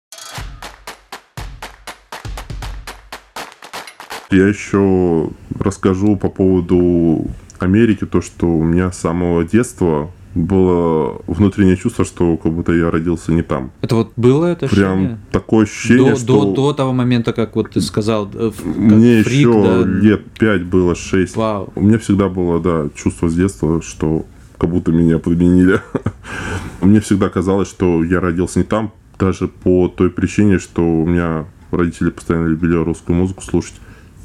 Я 4.31 4.49
еще 4.49 5.31
расскажу 5.59 6.17
по 6.17 6.29
поводу 6.29 7.29
Америки, 7.61 8.05
то, 8.05 8.21
что 8.21 8.47
у 8.47 8.65
меня 8.65 8.91
с 8.91 8.99
самого 8.99 9.45
детства 9.45 10.11
было 10.37 11.21
внутреннее 11.27 11.77
чувство, 11.77 12.05
что 12.05 12.37
как 12.37 12.53
будто 12.53 12.73
я 12.73 12.91
родился 12.91 13.33
не 13.33 13.43
там. 13.43 13.73
Это 13.81 13.97
вот 13.97 14.13
было 14.17 14.47
это 14.47 14.69
Прям 14.69 14.93
ощущение? 14.93 15.19
такое 15.33 15.65
ощущение, 15.65 16.11
До, 16.13 16.17
что 16.17 16.45
до, 16.45 16.55
до 16.55 16.73
того 16.75 16.93
момента, 16.93 17.33
как 17.33 17.57
вот 17.57 17.71
ты 17.71 17.81
сказал, 17.81 18.31
э, 18.33 18.53
мне 18.65 19.23
фрик, 19.23 19.49
еще 19.49 19.63
да, 19.63 19.83
лет 19.85 20.25
пять 20.39 20.65
было, 20.65 20.95
шесть. 20.95 21.37
Вау. 21.37 21.73
У 21.75 21.81
меня 21.81 21.99
всегда 21.99 22.29
было, 22.29 22.61
да, 22.61 22.89
чувство 22.95 23.29
с 23.29 23.35
детства, 23.35 23.81
что 23.81 24.27
как 24.59 24.71
будто 24.71 24.93
меня 24.93 25.19
подменили. 25.19 25.81
Мне 26.81 27.01
всегда 27.01 27.29
казалось, 27.29 27.69
что 27.69 28.03
я 28.05 28.21
родился 28.21 28.59
не 28.59 28.65
там, 28.65 28.93
даже 29.19 29.49
по 29.49 29.89
той 29.89 30.11
причине, 30.11 30.59
что 30.59 30.83
у 30.83 31.07
меня 31.07 31.47
родители 31.71 32.11
постоянно 32.11 32.47
любили 32.47 32.75
русскую 32.75 33.17
музыку 33.17 33.43
слушать. 33.43 33.75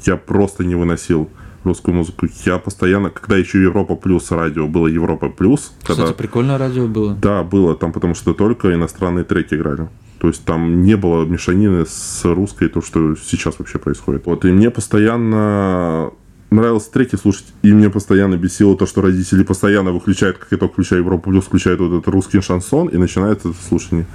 Я 0.04 0.16
просто 0.16 0.64
не 0.64 0.74
выносил 0.74 1.28
русскую 1.64 1.94
музыку. 1.94 2.26
Я 2.44 2.58
постоянно, 2.58 3.10
когда 3.10 3.36
еще 3.36 3.62
Европа 3.62 3.96
Плюс 3.96 4.30
радио, 4.30 4.66
было 4.66 4.86
Европа 4.86 5.28
Плюс, 5.28 5.72
когда... 5.82 6.02
Кстати, 6.02 6.18
прикольное 6.18 6.58
радио 6.58 6.86
было. 6.86 7.14
Да, 7.14 7.42
было 7.42 7.74
там, 7.74 7.92
потому 7.92 8.14
что 8.14 8.34
только 8.34 8.72
иностранные 8.74 9.24
треки 9.24 9.54
играли. 9.54 9.88
То 10.18 10.28
есть 10.28 10.44
там 10.44 10.82
не 10.82 10.96
было 10.96 11.24
мешанины 11.24 11.84
с 11.84 12.24
русской, 12.24 12.68
то, 12.68 12.80
что 12.80 13.16
сейчас 13.16 13.58
вообще 13.58 13.78
происходит. 13.78 14.24
Вот, 14.26 14.44
и 14.44 14.52
мне 14.52 14.70
постоянно 14.70 16.12
нравилось 16.52 16.86
треки 16.88 17.16
слушать, 17.16 17.46
и 17.62 17.72
мне 17.72 17.90
постоянно 17.90 18.36
бесило 18.36 18.76
то, 18.76 18.86
что 18.86 19.02
родители 19.02 19.42
постоянно 19.42 19.92
выключают, 19.92 20.38
как 20.38 20.48
я 20.50 20.58
только 20.58 20.74
включаю 20.74 21.02
Европу 21.02 21.30
Плюс, 21.30 21.44
включают 21.44 21.80
вот 21.80 21.92
этот 21.92 22.08
русский 22.08 22.40
шансон, 22.40 22.88
и 22.88 22.96
начинается 22.96 23.50
это 23.50 23.58
слушание. 23.68 24.06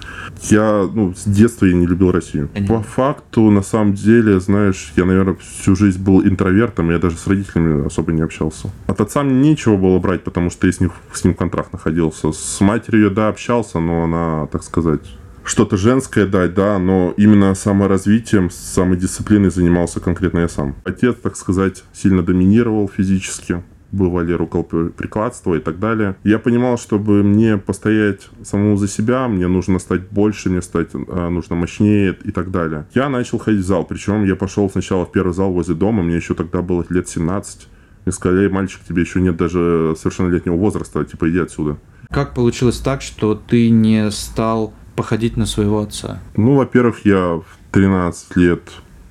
Я, 0.43 0.87
ну, 0.93 1.13
с 1.15 1.23
детства 1.25 1.65
я 1.65 1.73
не 1.73 1.85
любил 1.85 2.11
Россию. 2.11 2.49
По 2.67 2.81
факту, 2.81 3.49
на 3.49 3.61
самом 3.61 3.93
деле, 3.93 4.39
знаешь, 4.39 4.93
я, 4.95 5.05
наверное, 5.05 5.35
всю 5.35 5.75
жизнь 5.75 6.01
был 6.01 6.21
интровертом, 6.21 6.91
я 6.91 6.99
даже 6.99 7.17
с 7.17 7.27
родителями 7.27 7.85
особо 7.85 8.11
не 8.11 8.21
общался. 8.21 8.69
От 8.87 9.01
отца 9.01 9.23
мне 9.23 9.49
нечего 9.49 9.77
было 9.77 9.99
брать, 9.99 10.23
потому 10.23 10.49
что 10.49 10.67
я 10.67 10.73
с 10.73 10.79
ним, 10.79 10.91
с 11.13 11.23
ним 11.23 11.33
контракт 11.33 11.73
находился. 11.73 12.31
С 12.31 12.61
матерью, 12.61 13.11
да, 13.11 13.29
общался, 13.29 13.79
но 13.79 14.03
она, 14.03 14.47
так 14.47 14.63
сказать, 14.63 15.01
что-то 15.47 15.77
женское 15.77 16.25
дать, 16.25 16.53
да, 16.53 16.77
но 16.77 17.13
именно 17.17 17.55
саморазвитием, 17.55 18.49
самодисциплиной 18.49 19.49
занимался 19.49 19.99
конкретно 19.99 20.39
я 20.39 20.49
сам. 20.49 20.75
Отец, 20.83 21.15
так 21.21 21.35
сказать, 21.35 21.83
сильно 21.93 22.21
доминировал 22.21 22.89
физически, 22.89 23.63
бывали 23.91 24.33
рукоприкладства 24.33 25.55
и 25.55 25.59
так 25.59 25.79
далее. 25.79 26.15
Я 26.23 26.39
понимал, 26.39 26.77
чтобы 26.77 27.23
мне 27.23 27.57
постоять 27.57 28.27
самому 28.43 28.77
за 28.77 28.87
себя, 28.87 29.27
мне 29.27 29.47
нужно 29.47 29.79
стать 29.79 30.09
больше, 30.09 30.49
мне 30.49 30.61
стать 30.61 30.89
э, 30.93 31.29
нужно 31.29 31.55
мощнее 31.55 32.17
и 32.23 32.31
так 32.31 32.51
далее. 32.51 32.85
Я 32.93 33.09
начал 33.09 33.39
ходить 33.39 33.63
в 33.63 33.67
зал, 33.67 33.85
причем 33.85 34.25
я 34.25 34.35
пошел 34.35 34.69
сначала 34.69 35.05
в 35.05 35.11
первый 35.11 35.33
зал 35.33 35.51
возле 35.51 35.75
дома, 35.75 36.03
мне 36.03 36.15
еще 36.15 36.33
тогда 36.33 36.61
было 36.61 36.85
лет 36.89 37.07
17. 37.07 37.67
Мне 38.05 38.13
сказали, 38.13 38.43
«Эй, 38.43 38.49
мальчик, 38.49 38.81
тебе 38.87 39.01
еще 39.01 39.19
нет 39.21 39.35
даже 39.35 39.95
совершеннолетнего 39.97 40.55
возраста, 40.55 41.03
типа 41.03 41.29
иди 41.29 41.39
отсюда. 41.39 41.77
Как 42.09 42.33
получилось 42.33 42.79
так, 42.79 43.01
что 43.01 43.35
ты 43.35 43.69
не 43.69 44.09
стал 44.11 44.73
походить 44.97 45.37
на 45.37 45.45
своего 45.45 45.79
отца? 45.79 46.19
Ну, 46.35 46.55
во-первых, 46.55 47.05
я 47.05 47.35
в 47.35 47.45
13 47.71 48.35
лет 48.35 48.61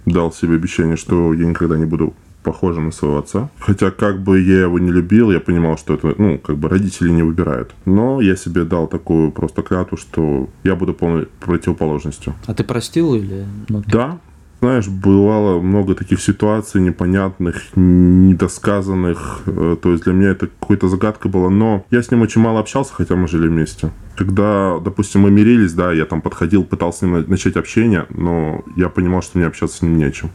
дал 0.04 0.32
себе 0.32 0.56
обещание, 0.56 0.96
что 0.96 1.32
я 1.32 1.46
никогда 1.46 1.78
не 1.78 1.86
буду 1.86 2.12
похожим 2.42 2.86
на 2.86 2.92
своего 2.92 3.18
отца. 3.18 3.48
Хотя, 3.58 3.90
как 3.90 4.22
бы 4.22 4.40
я 4.40 4.62
его 4.62 4.78
не 4.78 4.92
любил, 4.92 5.32
я 5.32 5.40
понимал, 5.40 5.78
что 5.78 5.94
это, 5.94 6.14
ну, 6.18 6.38
как 6.38 6.58
бы 6.58 6.68
родители 6.68 7.10
не 7.10 7.22
выбирают. 7.22 7.74
Но 7.86 8.20
я 8.20 8.36
себе 8.36 8.64
дал 8.64 8.86
такую 8.86 9.32
просто 9.32 9.62
клятву, 9.62 9.96
что 9.96 10.48
я 10.62 10.76
буду 10.76 10.94
полной 10.94 11.26
противоположностью. 11.40 12.34
А 12.46 12.54
ты 12.54 12.62
простил 12.62 13.14
или... 13.14 13.46
ну, 13.68 13.82
Да, 13.86 14.18
знаешь, 14.60 14.88
бывало 14.88 15.60
много 15.60 15.94
таких 15.94 16.20
ситуаций 16.20 16.80
непонятных, 16.80 17.62
недосказанных. 17.76 19.42
Э, 19.46 19.76
То 19.80 19.92
есть 19.92 20.04
для 20.04 20.12
меня 20.14 20.30
это 20.30 20.46
какой-то 20.46 20.88
загадка 20.88 21.28
была. 21.28 21.50
Но 21.50 21.84
я 21.90 22.02
с 22.02 22.10
ним 22.10 22.22
очень 22.22 22.40
мало 22.40 22.60
общался, 22.60 22.94
хотя 22.94 23.16
мы 23.16 23.28
жили 23.28 23.48
вместе. 23.48 23.90
Когда, 24.16 24.78
допустим, 24.78 25.20
мы 25.22 25.30
мирились, 25.30 25.74
да, 25.74 25.92
я 25.92 26.06
там 26.06 26.22
подходил, 26.22 26.64
пытался 26.64 26.98
с 26.98 27.02
ним 27.02 27.12
на- 27.12 27.26
начать 27.26 27.56
общение, 27.56 28.06
но 28.08 28.62
я 28.76 28.88
понимал, 28.88 29.20
что 29.22 29.38
мне 29.38 29.46
общаться 29.46 29.76
с 29.76 29.82
ним 29.82 29.98
не 29.98 30.04
о 30.04 30.10
чем. 30.10 30.30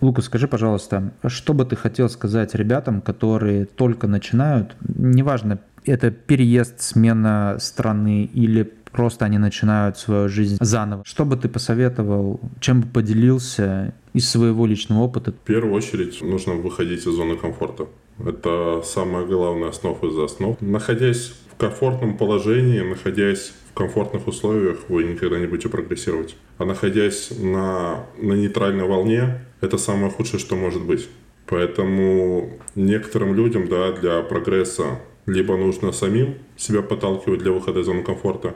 Лука, 0.00 0.22
скажи, 0.22 0.48
пожалуйста, 0.48 1.12
что 1.26 1.52
бы 1.52 1.64
ты 1.66 1.76
хотел 1.76 2.08
сказать 2.08 2.54
ребятам, 2.54 3.02
которые 3.02 3.66
только 3.66 4.06
начинают, 4.06 4.74
неважно, 4.96 5.58
это 5.84 6.10
переезд, 6.10 6.80
смена 6.80 7.56
страны 7.58 8.24
или 8.24 8.72
просто 8.92 9.24
они 9.24 9.38
начинают 9.38 9.98
свою 9.98 10.28
жизнь 10.28 10.56
заново. 10.60 11.02
Что 11.04 11.24
бы 11.24 11.36
ты 11.36 11.48
посоветовал, 11.48 12.40
чем 12.60 12.82
бы 12.82 12.88
поделился 12.88 13.94
из 14.12 14.28
своего 14.28 14.66
личного 14.66 15.00
опыта? 15.00 15.32
В 15.32 15.46
первую 15.46 15.74
очередь 15.74 16.20
нужно 16.22 16.54
выходить 16.54 17.00
из 17.00 17.12
зоны 17.12 17.36
комфорта. 17.36 17.86
Это 18.24 18.82
самая 18.84 19.24
главная 19.24 19.68
основа 19.68 20.06
из 20.06 20.18
основ. 20.18 20.60
Находясь 20.60 21.32
в 21.52 21.56
комфортном 21.56 22.16
положении, 22.16 22.80
находясь 22.80 23.52
в 23.70 23.74
комфортных 23.74 24.26
условиях, 24.26 24.78
вы 24.88 25.04
никогда 25.04 25.38
не 25.38 25.46
будете 25.46 25.68
прогрессировать. 25.68 26.36
А 26.58 26.64
находясь 26.64 27.30
на, 27.38 28.06
на 28.18 28.32
нейтральной 28.34 28.86
волне, 28.86 29.46
это 29.60 29.78
самое 29.78 30.10
худшее, 30.10 30.40
что 30.40 30.56
может 30.56 30.82
быть. 30.82 31.08
Поэтому 31.46 32.58
некоторым 32.74 33.34
людям, 33.34 33.68
да, 33.68 33.92
для 33.92 34.22
прогресса 34.22 35.00
либо 35.26 35.56
нужно 35.56 35.92
самим 35.92 36.36
себя 36.56 36.82
подталкивать 36.82 37.40
для 37.40 37.52
выхода 37.52 37.80
из 37.80 37.86
зоны 37.86 38.02
комфорта, 38.02 38.54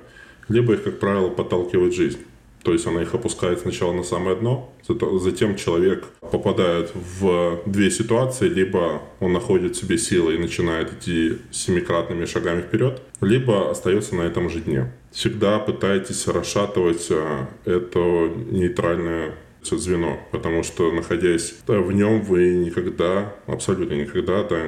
либо 0.48 0.74
их, 0.74 0.84
как 0.84 0.98
правило, 0.98 1.28
подталкивает 1.28 1.94
жизнь. 1.94 2.18
То 2.64 2.72
есть 2.72 2.86
она 2.86 3.02
их 3.02 3.14
опускает 3.14 3.60
сначала 3.60 3.92
на 3.92 4.02
самое 4.02 4.36
дно, 4.36 4.72
затем 5.20 5.54
человек 5.54 6.04
попадает 6.20 6.92
в 6.94 7.60
две 7.66 7.90
ситуации, 7.90 8.48
либо 8.48 9.02
он 9.20 9.34
находит 9.34 9.76
в 9.76 9.80
себе 9.80 9.98
силы 9.98 10.34
и 10.34 10.38
начинает 10.38 10.90
идти 10.94 11.38
семикратными 11.50 12.24
шагами 12.24 12.62
вперед, 12.62 13.02
либо 13.20 13.70
остается 13.70 14.14
на 14.14 14.22
этом 14.22 14.48
же 14.48 14.60
дне. 14.60 14.90
Всегда 15.12 15.58
пытайтесь 15.58 16.26
расшатывать 16.26 17.06
а, 17.10 17.50
это 17.66 18.32
нейтральное 18.50 19.34
звено, 19.62 20.18
потому 20.30 20.62
что 20.62 20.92
находясь 20.92 21.54
да, 21.66 21.80
в 21.80 21.92
нем, 21.92 22.22
вы 22.22 22.54
никогда, 22.54 23.34
абсолютно 23.46 23.94
никогда 23.94 24.42
да, 24.42 24.62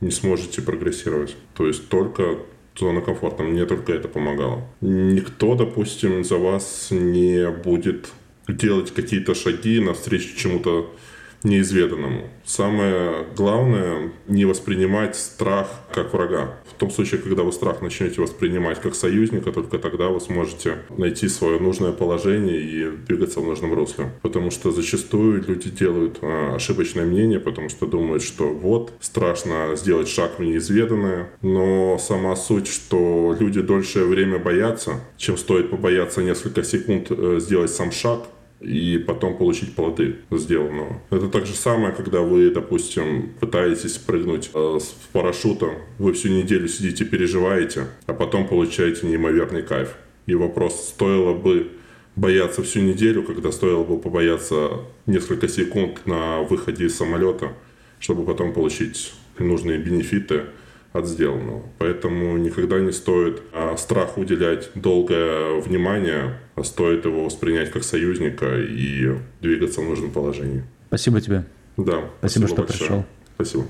не 0.00 0.10
сможете 0.10 0.62
прогрессировать. 0.62 1.36
То 1.56 1.66
есть 1.66 1.88
только 1.88 2.38
зона 2.78 3.00
комфорта. 3.00 3.42
Мне 3.42 3.66
только 3.66 3.92
это 3.92 4.08
помогало. 4.08 4.62
Никто, 4.80 5.54
допустим, 5.54 6.24
за 6.24 6.36
вас 6.36 6.88
не 6.90 7.50
будет 7.50 8.08
делать 8.48 8.92
какие-то 8.92 9.34
шаги 9.34 9.80
навстречу 9.80 10.36
чему-то 10.36 10.94
неизведанному. 11.42 12.28
Самое 12.44 13.26
главное 13.36 14.10
не 14.26 14.44
воспринимать 14.44 15.16
страх 15.16 15.68
как 15.92 16.12
врага. 16.12 16.54
В 16.70 16.74
том 16.78 16.90
случае, 16.90 17.20
когда 17.20 17.42
вы 17.42 17.52
страх 17.52 17.82
начнете 17.82 18.20
воспринимать 18.20 18.80
как 18.80 18.94
союзника, 18.94 19.52
только 19.52 19.78
тогда 19.78 20.08
вы 20.08 20.20
сможете 20.20 20.78
найти 20.96 21.28
свое 21.28 21.58
нужное 21.58 21.92
положение 21.92 22.60
и 22.60 22.90
двигаться 23.06 23.40
в 23.40 23.44
нужном 23.44 23.74
русле. 23.74 24.12
Потому 24.22 24.50
что 24.50 24.70
зачастую 24.70 25.44
люди 25.46 25.70
делают 25.70 26.18
а, 26.22 26.54
ошибочное 26.56 27.04
мнение, 27.04 27.40
потому 27.40 27.68
что 27.68 27.86
думают, 27.86 28.22
что 28.22 28.48
вот, 28.48 28.92
страшно 29.00 29.74
сделать 29.76 30.08
шаг 30.08 30.38
в 30.38 30.42
неизведанное, 30.42 31.30
но 31.42 31.98
сама 31.98 32.34
суть, 32.36 32.68
что 32.68 33.36
люди 33.38 33.60
дольшее 33.60 34.06
время 34.06 34.38
боятся, 34.38 35.00
чем 35.16 35.36
стоит 35.36 35.70
побояться 35.70 36.22
несколько 36.22 36.62
секунд 36.62 37.08
э, 37.10 37.38
сделать 37.40 37.70
сам 37.70 37.92
шаг, 37.92 38.20
и 38.60 38.98
потом 38.98 39.36
получить 39.36 39.74
плоды 39.74 40.16
сделанного. 40.30 41.00
Это 41.10 41.28
так 41.28 41.46
же 41.46 41.54
самое, 41.54 41.92
когда 41.92 42.20
вы, 42.20 42.50
допустим, 42.50 43.30
пытаетесь 43.40 43.98
прыгнуть 43.98 44.50
э, 44.52 44.78
с 44.80 44.94
парашютом, 45.12 45.74
вы 45.98 46.12
всю 46.12 46.28
неделю 46.28 46.66
сидите, 46.68 47.04
переживаете, 47.04 47.86
а 48.06 48.14
потом 48.14 48.48
получаете 48.48 49.06
неимоверный 49.06 49.62
кайф. 49.62 49.96
И 50.26 50.34
вопрос, 50.34 50.88
стоило 50.88 51.34
бы 51.34 51.70
бояться 52.16 52.62
всю 52.62 52.80
неделю, 52.80 53.22
когда 53.22 53.52
стоило 53.52 53.84
бы 53.84 53.98
побояться 53.98 54.80
несколько 55.06 55.48
секунд 55.48 56.04
на 56.04 56.42
выходе 56.42 56.86
из 56.86 56.96
самолета, 56.96 57.52
чтобы 58.00 58.24
потом 58.24 58.52
получить 58.52 59.14
нужные 59.38 59.78
бенефиты 59.78 60.46
от 60.92 61.06
сделанного. 61.06 61.62
Поэтому 61.78 62.36
никогда 62.36 62.80
не 62.80 62.92
стоит 62.92 63.42
а, 63.52 63.76
страху 63.76 64.20
уделять 64.20 64.70
долгое 64.74 65.60
внимание, 65.60 66.38
а 66.54 66.64
стоит 66.64 67.04
его 67.04 67.24
воспринять 67.24 67.70
как 67.70 67.84
союзника 67.84 68.58
и 68.58 69.16
двигаться 69.40 69.80
в 69.80 69.84
нужном 69.84 70.10
положении. 70.10 70.64
Спасибо 70.88 71.20
тебе. 71.20 71.44
Да. 71.76 72.10
Спасибо, 72.18 72.46
что 72.46 72.56
большое. 72.56 72.78
пришел. 72.78 73.04
Спасибо. 73.36 73.64